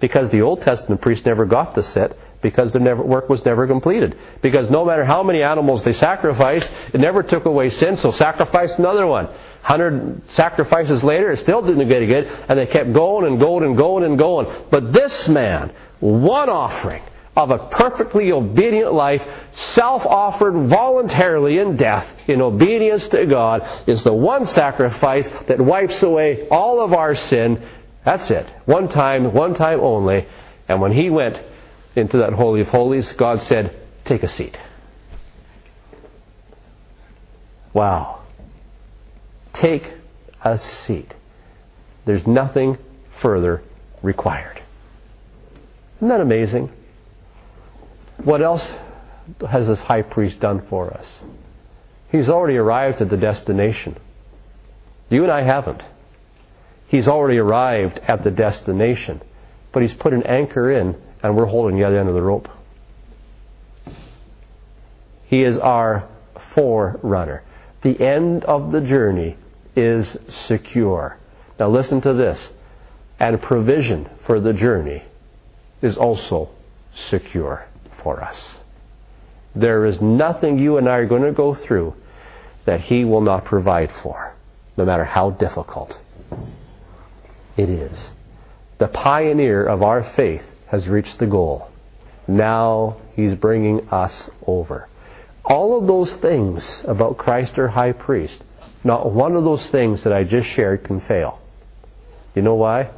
Because 0.00 0.30
the 0.30 0.42
Old 0.42 0.62
Testament 0.62 1.00
priests 1.00 1.24
never 1.24 1.44
got 1.44 1.74
to 1.76 1.82
sit, 1.82 2.16
because 2.40 2.72
their 2.72 2.96
work 2.96 3.28
was 3.28 3.44
never 3.44 3.68
completed. 3.68 4.18
Because 4.42 4.68
no 4.68 4.84
matter 4.84 5.04
how 5.04 5.22
many 5.22 5.42
animals 5.42 5.84
they 5.84 5.92
sacrificed, 5.92 6.70
it 6.92 7.00
never 7.00 7.22
took 7.22 7.44
away 7.44 7.70
sin, 7.70 7.96
so 7.96 8.10
sacrifice 8.10 8.76
another 8.78 9.06
one. 9.06 9.28
Hundred 9.62 10.28
sacrifices 10.30 11.04
later, 11.04 11.30
it 11.30 11.38
still 11.38 11.62
didn't 11.62 11.88
get 11.88 12.04
good, 12.06 12.26
and 12.26 12.58
they 12.58 12.66
kept 12.66 12.92
going 12.92 13.26
and 13.26 13.38
going 13.38 13.64
and 13.64 13.76
going 13.76 14.04
and 14.04 14.18
going. 14.18 14.64
But 14.70 14.92
this 14.92 15.28
man, 15.28 15.72
one 16.00 16.48
offering, 16.48 17.02
of 17.34 17.50
a 17.50 17.68
perfectly 17.68 18.30
obedient 18.30 18.92
life, 18.92 19.22
self 19.54 20.04
offered 20.04 20.68
voluntarily 20.68 21.58
in 21.58 21.76
death, 21.76 22.06
in 22.28 22.42
obedience 22.42 23.08
to 23.08 23.24
God, 23.26 23.62
is 23.88 24.02
the 24.04 24.12
one 24.12 24.44
sacrifice 24.44 25.28
that 25.48 25.60
wipes 25.60 26.02
away 26.02 26.46
all 26.48 26.84
of 26.84 26.92
our 26.92 27.14
sin. 27.14 27.66
That's 28.04 28.30
it. 28.30 28.46
One 28.66 28.88
time, 28.88 29.32
one 29.32 29.54
time 29.54 29.80
only. 29.80 30.26
And 30.68 30.80
when 30.80 30.92
he 30.92 31.08
went 31.08 31.38
into 31.96 32.18
that 32.18 32.34
Holy 32.34 32.60
of 32.60 32.68
Holies, 32.68 33.10
God 33.12 33.40
said, 33.42 33.78
Take 34.04 34.22
a 34.22 34.28
seat. 34.28 34.56
Wow. 37.72 38.22
Take 39.54 39.90
a 40.42 40.58
seat. 40.58 41.14
There's 42.04 42.26
nothing 42.26 42.76
further 43.22 43.62
required. 44.02 44.60
Isn't 45.96 46.08
that 46.08 46.20
amazing? 46.20 46.70
What 48.24 48.40
else 48.40 48.70
has 49.50 49.66
this 49.66 49.80
high 49.80 50.02
priest 50.02 50.38
done 50.38 50.64
for 50.68 50.92
us? 50.92 51.06
He's 52.10 52.28
already 52.28 52.56
arrived 52.56 53.00
at 53.00 53.10
the 53.10 53.16
destination. 53.16 53.96
You 55.10 55.24
and 55.24 55.32
I 55.32 55.42
haven't. 55.42 55.82
He's 56.86 57.08
already 57.08 57.38
arrived 57.38 57.98
at 58.06 58.22
the 58.22 58.30
destination, 58.30 59.22
but 59.72 59.82
he's 59.82 59.94
put 59.94 60.12
an 60.12 60.22
anchor 60.22 60.70
in, 60.70 60.96
and 61.22 61.36
we're 61.36 61.46
holding 61.46 61.76
the 61.76 61.84
other 61.84 61.98
end 61.98 62.08
of 62.08 62.14
the 62.14 62.22
rope. 62.22 62.48
He 65.24 65.42
is 65.42 65.56
our 65.56 66.08
forerunner. 66.54 67.42
The 67.82 68.00
end 68.00 68.44
of 68.44 68.70
the 68.70 68.82
journey 68.82 69.36
is 69.74 70.16
secure. 70.46 71.18
Now 71.58 71.70
listen 71.70 72.00
to 72.02 72.12
this. 72.12 72.38
And 73.18 73.40
provision 73.40 74.08
for 74.26 74.38
the 74.38 74.52
journey 74.52 75.02
is 75.80 75.96
also 75.96 76.50
secure 77.08 77.66
for 78.02 78.22
us. 78.22 78.56
There 79.54 79.84
is 79.84 80.00
nothing 80.00 80.58
you 80.58 80.78
and 80.78 80.88
I 80.88 80.96
are 80.96 81.06
going 81.06 81.22
to 81.22 81.32
go 81.32 81.54
through 81.54 81.94
that 82.64 82.80
He 82.80 83.04
will 83.04 83.20
not 83.20 83.44
provide 83.44 83.92
for, 84.02 84.34
no 84.76 84.84
matter 84.84 85.04
how 85.04 85.30
difficult 85.30 86.00
it 87.56 87.68
is. 87.68 88.10
The 88.78 88.88
pioneer 88.88 89.64
of 89.66 89.82
our 89.82 90.12
faith 90.14 90.42
has 90.68 90.88
reached 90.88 91.18
the 91.18 91.26
goal. 91.26 91.70
Now 92.26 92.96
He's 93.14 93.34
bringing 93.34 93.88
us 93.90 94.30
over. 94.46 94.88
All 95.44 95.78
of 95.78 95.86
those 95.86 96.12
things 96.14 96.84
about 96.86 97.18
Christ 97.18 97.58
our 97.58 97.68
high 97.68 97.92
priest, 97.92 98.42
not 98.84 99.12
one 99.12 99.36
of 99.36 99.44
those 99.44 99.66
things 99.68 100.02
that 100.04 100.12
I 100.12 100.24
just 100.24 100.48
shared 100.48 100.84
can 100.84 101.00
fail. 101.00 101.40
You 102.34 102.42
know 102.42 102.54
why? 102.54 102.90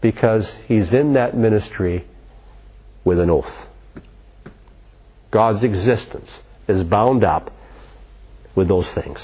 Because 0.00 0.54
He's 0.68 0.92
in 0.92 1.14
that 1.14 1.36
ministry 1.36 2.06
with 3.02 3.18
an 3.18 3.30
oath. 3.30 3.52
God's 5.34 5.64
existence 5.64 6.38
is 6.68 6.84
bound 6.84 7.24
up 7.24 7.50
with 8.54 8.68
those 8.68 8.88
things. 8.92 9.20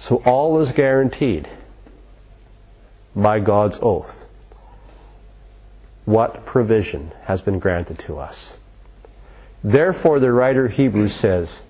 So 0.00 0.16
all 0.26 0.60
is 0.60 0.70
guaranteed 0.72 1.48
by 3.16 3.40
God's 3.40 3.78
oath. 3.80 4.10
What 6.04 6.44
provision 6.44 7.12
has 7.22 7.40
been 7.40 7.60
granted 7.60 7.98
to 8.00 8.18
us? 8.18 8.50
Therefore, 9.62 10.20
the 10.20 10.30
writer 10.30 10.68
Hebrews 10.68 11.16
says, 11.16 11.62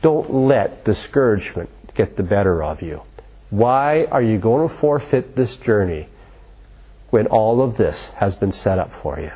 Don't 0.00 0.32
let 0.32 0.86
discouragement 0.86 1.68
get 1.94 2.16
the 2.16 2.22
better 2.22 2.64
of 2.64 2.80
you. 2.80 3.02
Why 3.50 4.06
are 4.06 4.22
you 4.22 4.38
going 4.38 4.70
to 4.70 4.74
forfeit 4.78 5.36
this 5.36 5.54
journey 5.56 6.08
when 7.10 7.26
all 7.26 7.60
of 7.60 7.76
this 7.76 8.10
has 8.16 8.34
been 8.36 8.52
set 8.52 8.78
up 8.78 8.90
for 9.02 9.20
you? 9.20 9.32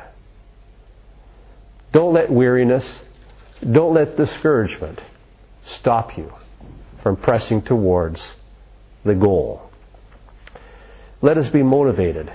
Don't 1.91 2.13
let 2.13 2.31
weariness, 2.31 3.01
don't 3.71 3.93
let 3.93 4.15
discouragement 4.15 5.01
stop 5.79 6.17
you 6.17 6.33
from 7.01 7.15
pressing 7.15 7.61
towards 7.61 8.35
the 9.03 9.15
goal. 9.15 9.69
Let 11.21 11.37
us 11.37 11.49
be 11.49 11.63
motivated 11.63 12.31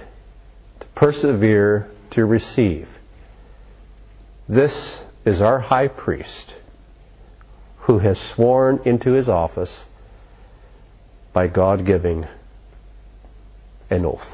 to 0.80 0.86
persevere 0.94 1.90
to 2.10 2.24
receive. 2.24 2.88
This 4.48 4.98
is 5.24 5.40
our 5.40 5.60
high 5.60 5.88
priest 5.88 6.54
who 7.80 7.98
has 7.98 8.18
sworn 8.18 8.80
into 8.84 9.12
his 9.12 9.28
office 9.28 9.84
by 11.32 11.46
God 11.46 11.84
giving 11.86 12.26
an 13.90 14.04
oath. 14.04 14.28